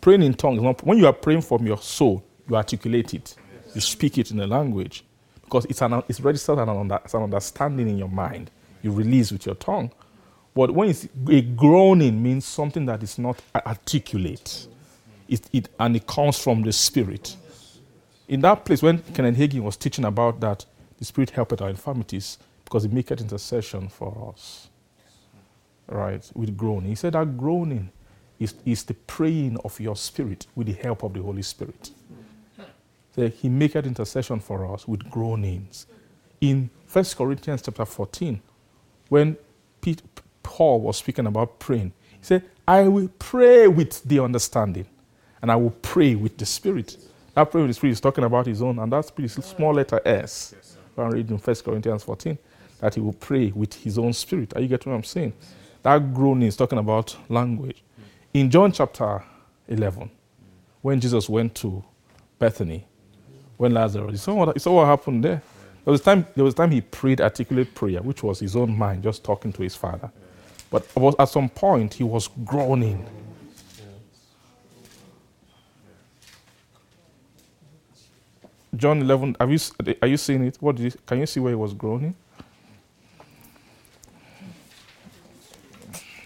[0.00, 3.34] Praying in tongues, not, when you are praying from your soul, you articulate it,
[3.74, 5.04] you speak it in a language,
[5.42, 8.50] because it's, an, it's registered an, as an understanding in your mind.
[8.82, 9.90] You release with your tongue.
[10.54, 14.66] But when it's a groaning means something that is not articulate,
[15.28, 17.36] it, it, and it comes from the spirit.
[18.28, 20.66] In that place, when Kenneth Hagin was teaching about that,
[20.98, 24.68] the spirit helped our infirmities because it maketh intercession for us.
[25.92, 26.88] Right, with groaning.
[26.88, 27.90] He said that groaning
[28.40, 31.90] is, is the praying of your spirit with the help of the Holy Spirit.
[33.14, 35.86] So he maketh intercession for us with groanings.
[36.40, 38.40] In 1 Corinthians chapter 14,
[39.10, 39.36] when
[40.42, 44.86] Paul was speaking about praying, he said, I will pray with the understanding,
[45.42, 46.96] and I will pray with the spirit.
[47.34, 49.74] That prayer with the spirit is talking about his own, and that spirit is small
[49.74, 50.54] letter S.
[50.96, 52.38] I'm reading 1 Corinthians 14,
[52.80, 54.56] that he will pray with his own spirit.
[54.56, 55.34] Are you getting what I'm saying?
[55.82, 57.82] That groaning is talking about language.
[58.34, 59.24] In John chapter
[59.68, 60.10] 11,
[60.80, 61.84] when Jesus went to
[62.38, 62.86] Bethany,
[63.56, 65.42] when Lazarus, you saw what, you saw what happened there.
[65.84, 69.02] There was, time, there was time he prayed articulate prayer, which was his own mind,
[69.02, 70.10] just talking to his father.
[70.70, 70.86] But
[71.18, 73.04] at some point, he was groaning.
[78.74, 79.58] John 11, have you,
[80.00, 80.56] are you seeing it?
[80.60, 82.14] What you, can you see where he was groaning?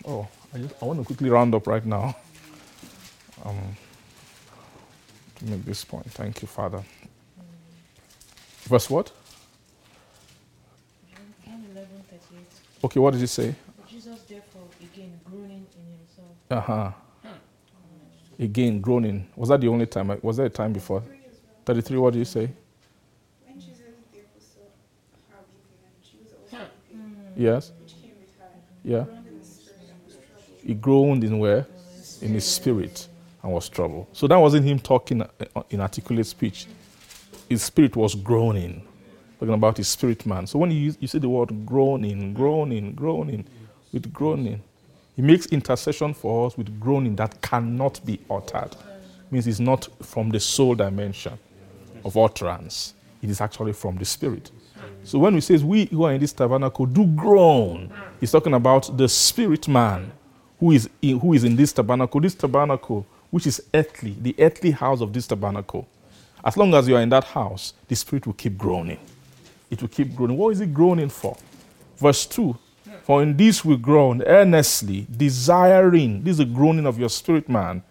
[0.07, 2.17] Oh, I, just, I want to quickly round up right now.
[3.45, 3.77] Um,
[5.37, 6.11] to make this point.
[6.13, 6.83] Thank you, Father.
[8.63, 9.13] Verse what?
[11.45, 12.41] John 11, 38.
[12.85, 13.55] Okay, what did he say?
[13.89, 16.29] Jesus, therefore, again groaning in himself.
[16.51, 16.93] Uh huh.
[18.39, 19.27] Again, groaning.
[19.37, 20.19] Was that the only time?
[20.23, 21.03] Was there a time before?
[21.65, 22.49] 33, what did you say?
[23.47, 23.79] When Jesus
[24.13, 24.61] therefore saw
[25.31, 27.73] her weeping, and she was also weeping, Yes?
[27.83, 28.49] which came with her,
[28.85, 29.05] Yeah?
[29.05, 30.56] groaned in the spirit and was troubled.
[30.67, 31.65] He groaned in where?
[32.21, 33.07] In his spirit
[33.43, 34.09] and was troubled.
[34.13, 35.29] So that wasn't him talking uh,
[35.71, 36.67] in articulate speech.
[37.49, 38.83] His spirit was groaning.
[39.39, 40.47] Talking about his spirit man.
[40.47, 43.45] So when you, you say the word groaning, groaning, groaning,
[43.93, 44.61] with groaning,
[45.15, 48.75] he makes intercession for us with groaning that cannot be uttered.
[49.31, 51.39] Means it's not from the soul dimension
[52.05, 52.95] of utterance.
[53.23, 54.51] It is actually from the spirit.
[55.05, 58.97] So when we say we who are in this tabernacle do groan, he's talking about
[58.97, 60.11] the spirit man
[60.59, 62.21] who is in, who is in this tabernacle.
[62.21, 65.87] This tabernacle, which is earthly, the earthly house of this tabernacle.
[66.45, 68.99] As long as you are in that house, the spirit will keep groaning.
[69.71, 70.37] It will keep groaning.
[70.37, 71.37] What is it groaning for?
[71.97, 72.57] Verse 2
[73.03, 77.83] For in this we groan earnestly, desiring, this is the groaning of your spirit man,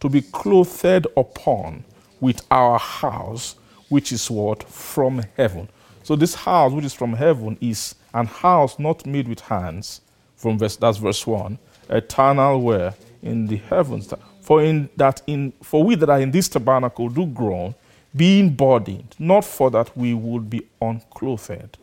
[0.00, 1.84] to be clothed upon
[2.20, 3.56] with our house,
[3.88, 4.62] which is what?
[4.62, 5.68] From heaven.
[6.02, 10.02] So this house, which is from heaven, is an house not made with hands.
[10.36, 11.58] From verse that's verse one.
[11.88, 14.12] Eternal where in the heavens.
[14.40, 17.74] For in that in for we that are in this tabernacle do groan,
[18.14, 21.78] being burdened, not for that we would be unclothed,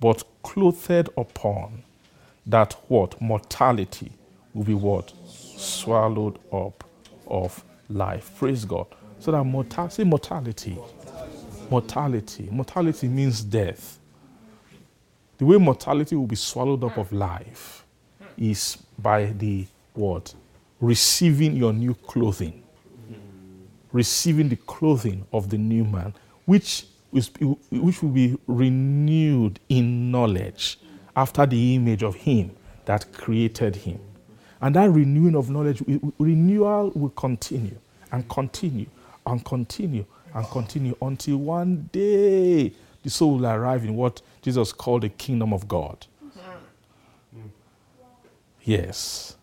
[0.00, 1.82] but clothed upon
[2.46, 4.12] that what mortality
[4.54, 6.84] will be what swallowed up
[7.26, 8.30] of life.
[8.38, 8.86] Praise God.
[9.18, 10.78] So that mortality, say mortality.
[11.70, 12.48] Mortality.
[12.50, 13.98] Mortality means death.
[15.38, 17.84] The way mortality will be swallowed up of life
[18.38, 20.32] is by the word
[20.80, 22.62] Receiving your new clothing.
[23.92, 26.12] Receiving the clothing of the new man,
[26.44, 26.84] which
[27.14, 27.30] is,
[27.70, 30.78] which will be renewed in knowledge
[31.16, 32.50] after the image of him
[32.84, 33.98] that created him.
[34.60, 35.82] And that renewing of knowledge,
[36.18, 37.78] renewal will continue
[38.12, 38.86] and continue
[39.26, 45.02] and continue and continue until one day the soul will arrive in what Jesus called
[45.02, 46.06] the kingdom of God.
[48.66, 49.36] Yes,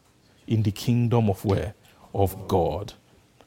[0.48, 1.74] in the kingdom of where?
[2.14, 2.92] Of God.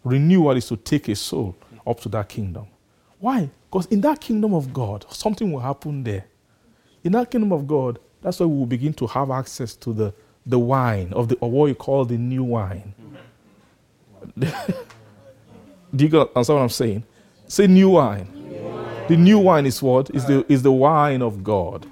[0.02, 1.54] Renewal is to take a soul
[1.86, 2.66] up to that kingdom.
[3.20, 3.50] Why?
[3.70, 6.24] Because in that kingdom of God, something will happen there.
[7.04, 10.14] In that kingdom of God, that's why we will begin to have access to the,
[10.46, 12.94] the wine of the or what you call the new wine.
[14.38, 14.46] Do
[16.06, 17.04] you understand what I'm saying?
[17.48, 18.28] Say new wine.
[19.08, 20.08] The new wine is what?
[20.10, 21.84] Is the is the wine of God.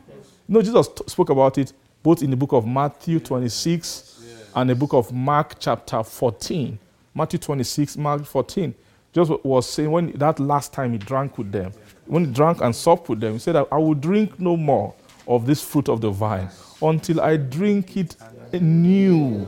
[0.48, 1.72] You know, Jesus t- spoke about it
[2.04, 4.22] both in the book of Matthew 26
[4.54, 6.78] and the book of Mark chapter 14.
[7.14, 8.74] Matthew 26, Mark 14.
[9.14, 11.72] Just was saying when that last time he drank with them,
[12.04, 14.94] when he drank and supped with them, he said, I will drink no more
[15.26, 16.50] of this fruit of the vine
[16.82, 18.16] until I drink it
[18.52, 19.46] anew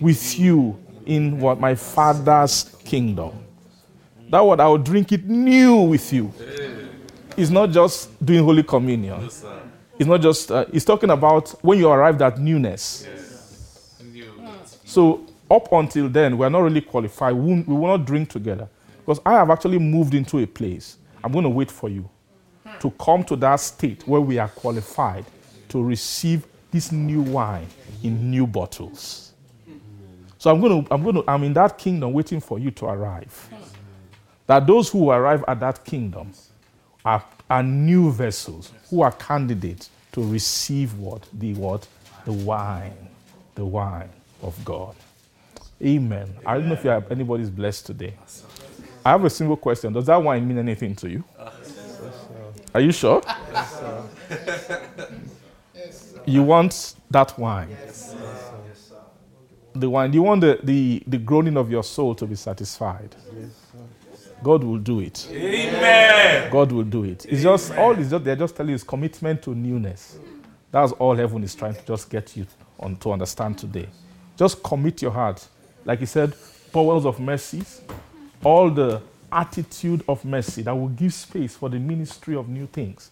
[0.00, 3.32] with you in what my father's kingdom.
[4.30, 6.32] That word, I will drink it new with you.
[7.36, 9.28] It's not just doing Holy Communion.
[9.98, 13.06] It's not just, uh, it's talking about when you arrived at newness.
[14.84, 17.34] So, up until then, we are not really qualified.
[17.34, 18.68] We, we will not drink together.
[18.98, 20.96] Because I have actually moved into a place.
[21.22, 22.08] I'm going to wait for you
[22.80, 25.24] to come to that state where we are qualified
[25.68, 27.66] to receive this new wine
[28.02, 29.32] in new bottles.
[30.38, 32.86] So I'm going to, I'm going to, I'm in that kingdom waiting for you to
[32.86, 33.48] arrive.
[34.46, 36.32] That those who arrive at that kingdom
[37.04, 41.22] are, are new vessels who are candidates to receive what?
[41.32, 41.86] The what?
[42.24, 43.08] The wine.
[43.54, 44.10] The wine
[44.42, 44.94] of God.
[45.82, 46.34] Amen.
[46.44, 48.14] I don't know if have, anybody's blessed today.
[49.04, 49.92] I have a simple question.
[49.92, 51.22] Does that wine mean anything to you?
[52.74, 53.22] Are you sure?
[56.26, 57.76] You want that wine.
[59.74, 60.10] The wine.
[60.10, 63.14] Do You want the, the, the groaning of your soul to be satisfied.
[64.42, 65.28] God will do it.
[65.30, 66.50] Amen.
[66.50, 67.26] God will do it.
[67.26, 70.18] It's just all is just they're just telling you is commitment to newness.
[70.70, 72.46] That's all heaven is trying to just get you
[72.78, 73.88] on to understand today.
[74.36, 75.46] Just commit your heart.
[75.84, 76.34] Like he said,
[76.72, 77.80] powers of mercies,
[78.44, 79.00] all the
[79.32, 83.10] attitude of mercy that will give space for the ministry of new things.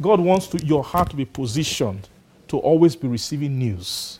[0.00, 2.08] God wants to, your heart to be positioned
[2.48, 4.18] to always be receiving news.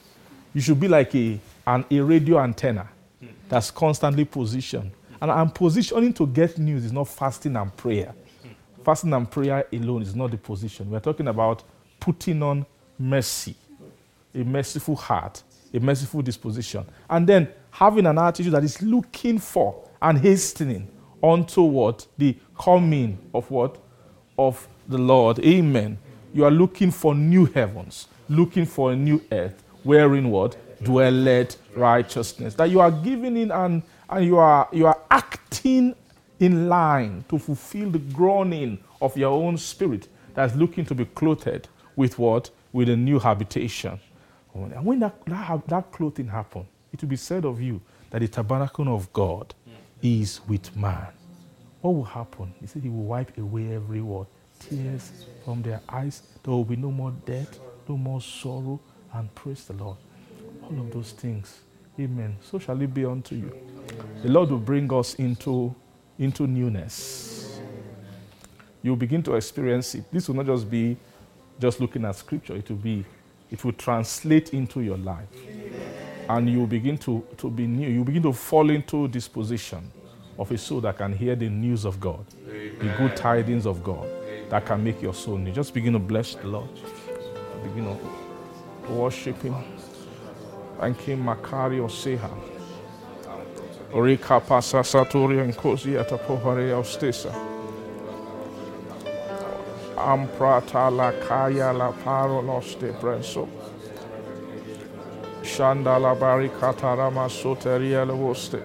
[0.55, 2.89] You should be like a, an, a radio antenna
[3.49, 4.91] that's constantly positioned.
[5.23, 8.13] And I'm positioning to get news is not fasting and prayer.
[8.85, 10.91] Fasting and prayer alone is not the position.
[10.91, 11.63] We're talking about
[12.01, 12.67] putting on
[12.99, 13.55] mercy,
[14.35, 19.89] a merciful heart, a merciful disposition, and then having an attitude that is looking for
[20.03, 20.89] and hastening
[21.23, 22.05] unto what?
[22.19, 23.79] The coming of what?
[24.37, 25.39] Of the Lord.
[25.39, 25.99] Amen.
[26.35, 30.57] You are looking for new heavens, looking for a new earth, wherein what?
[30.83, 32.55] Dwelleth righteousness.
[32.55, 35.95] That you are giving in and, and you are you are acting
[36.39, 41.69] in line to fulfill the groaning of your own spirit that's looking to be clothed
[41.97, 42.51] with what?
[42.73, 44.01] With a new habitation.
[44.55, 48.29] And when that, that, that clothing happens, it will be said of you that the
[48.29, 49.55] tabernacle of God
[50.03, 51.09] is with man.
[51.81, 52.53] What will happen?
[52.61, 54.27] He said he will wipe away every word,
[54.59, 55.11] tears
[55.45, 56.23] from their eyes.
[56.43, 57.59] There will be no more death,
[57.89, 58.81] no more sorrow,
[59.13, 59.97] and praise the Lord.
[60.63, 61.61] All of those things.
[61.99, 62.37] Amen.
[62.41, 63.53] So shall it be unto you.
[64.23, 65.75] The Lord will bring us into,
[66.19, 67.61] into newness.
[68.83, 70.05] You'll begin to experience it.
[70.13, 70.97] This will not just be
[71.61, 73.05] just looking at scripture, it will be,
[73.51, 75.29] it will translate into your life.
[76.29, 77.89] And you will begin to, to be new.
[77.89, 79.91] You begin to fall into this position
[80.39, 84.09] of a soul that can hear the news of God, the good tidings of God
[84.49, 85.53] that can make your soul new.
[85.53, 86.69] Just begin to bless the Lord.
[87.63, 89.55] Begin to worship Him.
[90.83, 92.29] Thank Him, Makari Oseha.
[93.93, 97.33] Orika pasa satori and kozi atapovare ostesa.
[99.97, 103.49] Amprata la kaya la paro loste preso.
[105.43, 108.61] Shanda la barikata rama soteria le voste.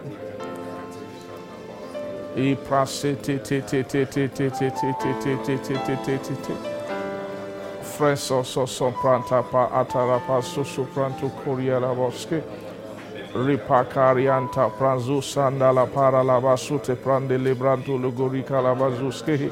[2.36, 6.18] E prasete te te te te te te te te te te te te te
[6.18, 6.76] te te
[7.98, 12.43] fresso so so, sopranta pa atalapasu, so pranto atarapa susuprantu kurielaboski
[13.34, 19.50] ripakarianta pranzu sandala para labasute prande lebrantu lugurika labazuski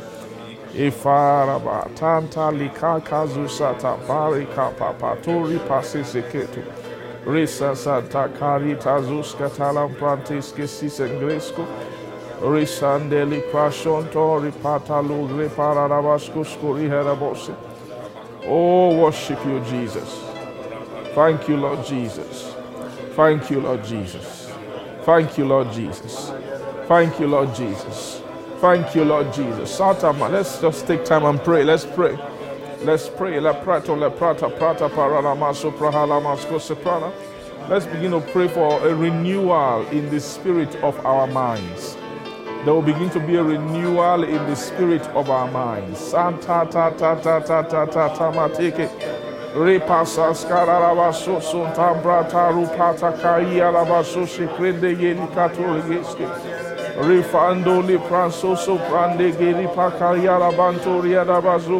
[0.75, 6.61] ifaraba tanta likakazusata barika papaturi pasisiketu
[7.25, 11.65] risa santa carita zusca talamprantis che si sengresco
[12.41, 17.64] risandeli prashonto ripata lugre para rabasco scuri herabose
[18.47, 20.21] Oh, worship you, Jesus.
[21.15, 22.53] Thank you, Lord Jesus.
[23.15, 24.51] Thank you, Lord Jesus.
[25.03, 26.31] Thank you, Lord Jesus.
[26.87, 28.21] Thank you, Lord Jesus.
[28.59, 29.79] Thank you, Lord Jesus.
[29.79, 31.63] Satama, let's just take time and pray.
[31.63, 32.17] Let's pray.
[32.81, 33.39] Let's pray.
[33.39, 34.89] La prato, la prata, prata.
[37.69, 41.97] Let's begin to pray for a renewal in the spirit of our minds.
[42.65, 45.99] There will begin to be a renewal in the spirit of our minds.
[45.99, 48.31] Santa ta ta ta ta ta ta ta.
[49.53, 50.33] Repasa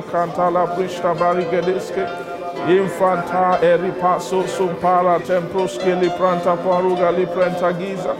[0.03, 2.34] kanta la prishta barigedeske
[2.67, 8.15] infanta e ripasso sum para tempus che li pranta paruga li prenta giza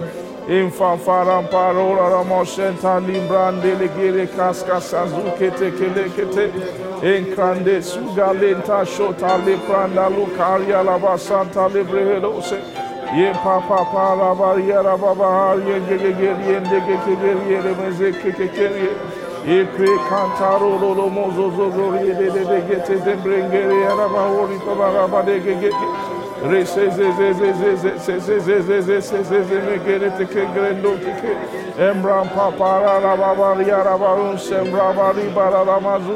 [0.48, 6.52] infan faran parola ramoscenta limbrande le gire casca sazukete kelekete
[7.02, 12.62] encrande suga lenta shota le pranda lucaria la basanta le brehedose
[13.16, 19.25] ye papa para variera baba ye gege gege ye gege gege ye meze keke ye.
[19.46, 23.62] Ipre kantaro lolo mozo zozo riye de de de gete de bringe
[24.18, 26.15] hori kabara ba de ge ge.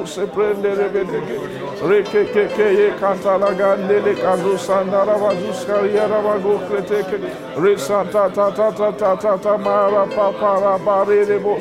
[0.06, 0.88] Se prende ye
[8.11, 9.58] ta ta ta ta ta ta
[11.40, 11.59] bo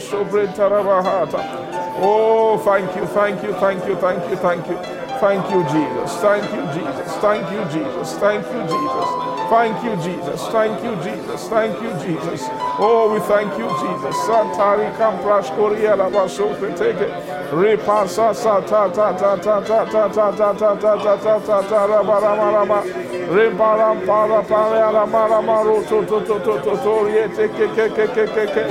[2.01, 4.98] Oh, thank you, thank you, thank you, thank you, thank you.
[5.21, 6.17] Thank you, Jesus.
[6.21, 7.17] Thank you, Jesus.
[7.19, 8.19] Thank you, Jesus.
[8.19, 9.09] Thank you, Jesus.
[9.51, 10.49] Thank you, Jesus.
[10.49, 11.49] Thank you, Jesus.
[11.49, 12.49] Thank you, Jesus.
[12.79, 14.17] Oh, we thank you, Jesus.
[14.27, 17.11] Santari kamprash koria la baso peteke.
[17.51, 21.63] Repasa sa ta ta ta ta ta ta ta ta ta ta ta ta ta
[21.63, 22.83] ta ra ba ra ma ra ma.
[22.83, 27.89] Rebaram para para la mara maro to to to to to to riete ke ke
[27.97, 28.65] ke ke ke ke.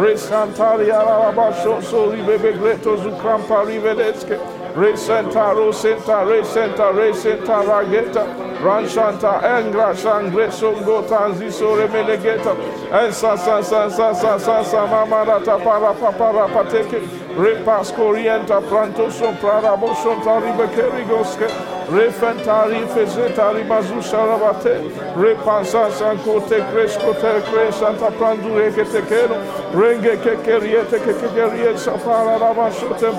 [0.00, 4.49] Resantari la baso so ribebe greto zukram parivedeske.
[4.76, 8.24] Resenta Rusenta Resenta Resenta Rageta
[8.62, 12.54] Ranshanta Engra Shangre Sungo Tanziso Remelegeta
[12.92, 17.00] Ensa San San San San San San Mamarata Para Papara Pateke
[17.36, 24.80] Repas Corienta Prantoson Praraboson Taribekerigoske refentari fezetari bazusharabate
[25.22, 29.36] repansansankote kreskotekresanta prandureketekero
[29.80, 33.10] rengekekerietekekekerie kata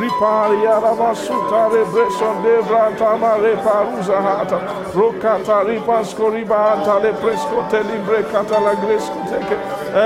[0.00, 4.58] ripariarabasutare bresondevratama reparuzahata
[4.96, 9.56] rokataripanskoribaantale preskotelimbrekatalagreskoteke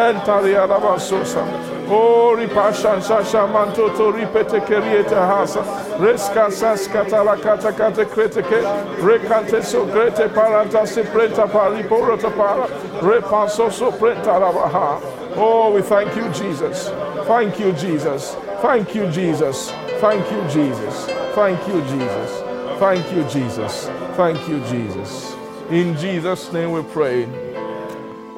[0.09, 1.43] entariarabasosa
[1.87, 5.63] Kori pasha shasha manto tori pete kerieta hasa.
[5.99, 8.63] Reska saska talakata kate kreteke.
[8.99, 12.67] Rekante so grete paranta se preta pariporata para.
[13.01, 15.01] Repanso so preta lavaha.
[15.37, 16.89] Oh, we thank you, Jesus.
[17.27, 18.35] Thank you, Jesus.
[18.63, 19.71] Thank you, Jesus.
[20.01, 21.07] Thank you, Jesus.
[21.35, 22.43] Thank you, Jesus.
[22.79, 23.87] Thank you, Jesus.
[24.17, 25.35] Thank you, Jesus.
[25.71, 27.29] In Jesus' name we pray.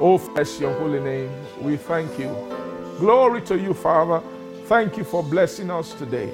[0.01, 1.31] Oh, bless your holy name.
[1.61, 2.58] We thank you.
[2.99, 4.21] Glory to you, Father.
[4.65, 6.33] Thank you for blessing us today.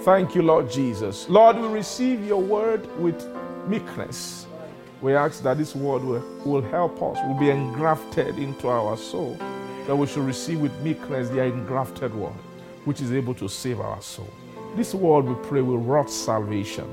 [0.00, 1.28] Thank you, Lord Jesus.
[1.28, 3.22] Lord, we receive your word with
[3.66, 4.46] meekness.
[5.02, 9.36] We ask that this word will, will help us, will be engrafted into our soul,
[9.86, 12.32] that we should receive with meekness the engrafted word,
[12.86, 14.30] which is able to save our soul.
[14.76, 16.86] This word, we pray, will wrought salvation.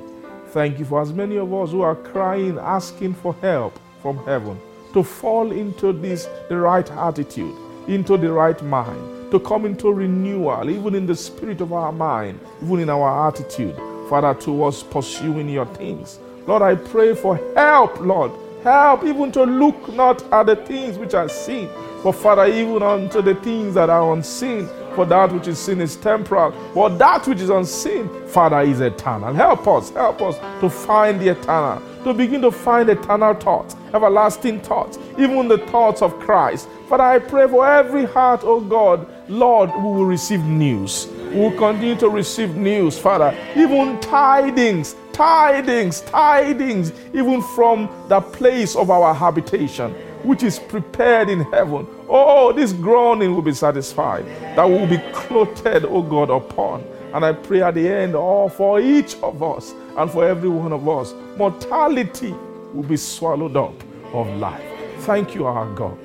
[0.49, 4.59] Thank you for as many of us who are crying, asking for help from heaven,
[4.91, 7.55] to fall into this the right attitude,
[7.87, 12.39] into the right mind, to come into renewal, even in the spirit of our mind,
[12.63, 13.75] even in our attitude,
[14.09, 16.19] Father, towards pursuing your things.
[16.47, 18.31] Lord, I pray for help, Lord.
[18.63, 21.69] Help even to look not at the things which are seen,
[22.03, 24.67] but Father, even unto the things that are unseen.
[24.95, 29.33] For that which is seen is temporal, but that which is unseen, Father, is eternal.
[29.33, 34.61] Help us, help us to find the eternal, to begin to find eternal thoughts, everlasting
[34.61, 36.69] thoughts, even the thoughts of Christ.
[36.87, 41.07] Father, I pray for every heart, oh God, Lord, we will receive news.
[41.31, 48.75] We will continue to receive news, Father, even tidings, tidings, tidings, even from the place
[48.75, 51.87] of our habitation, which is prepared in heaven.
[52.07, 54.25] Oh, this groaning will be satisfied,
[54.55, 56.83] that will be clothed, oh God, upon.
[57.15, 60.73] And I pray at the end, oh, for each of us and for every one
[60.73, 62.33] of us, mortality
[62.73, 63.73] will be swallowed up
[64.13, 64.63] of life.
[64.99, 65.97] Thank you, our God.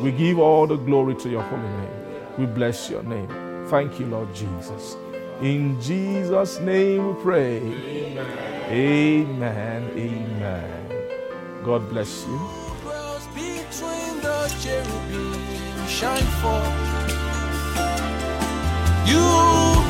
[0.00, 1.90] We give all the glory to your holy name.
[2.38, 3.28] We bless your name.
[3.68, 4.96] Thank you, Lord Jesus.
[5.40, 7.58] In Jesus' name we pray.
[7.58, 8.70] Amen.
[8.70, 9.90] Amen.
[9.96, 11.62] Amen.
[11.64, 12.66] God bless you.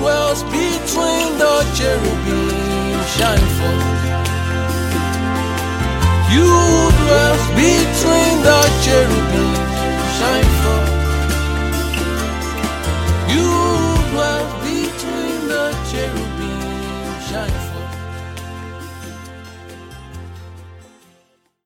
[0.06, 2.65] dwells between the cherubim,
[3.14, 3.76] shine for
[6.34, 6.48] You
[7.00, 9.54] dwell between the cherubim,
[10.18, 10.82] shine for
[13.34, 13.48] You
[14.10, 17.65] dwell between the cherubim, shine.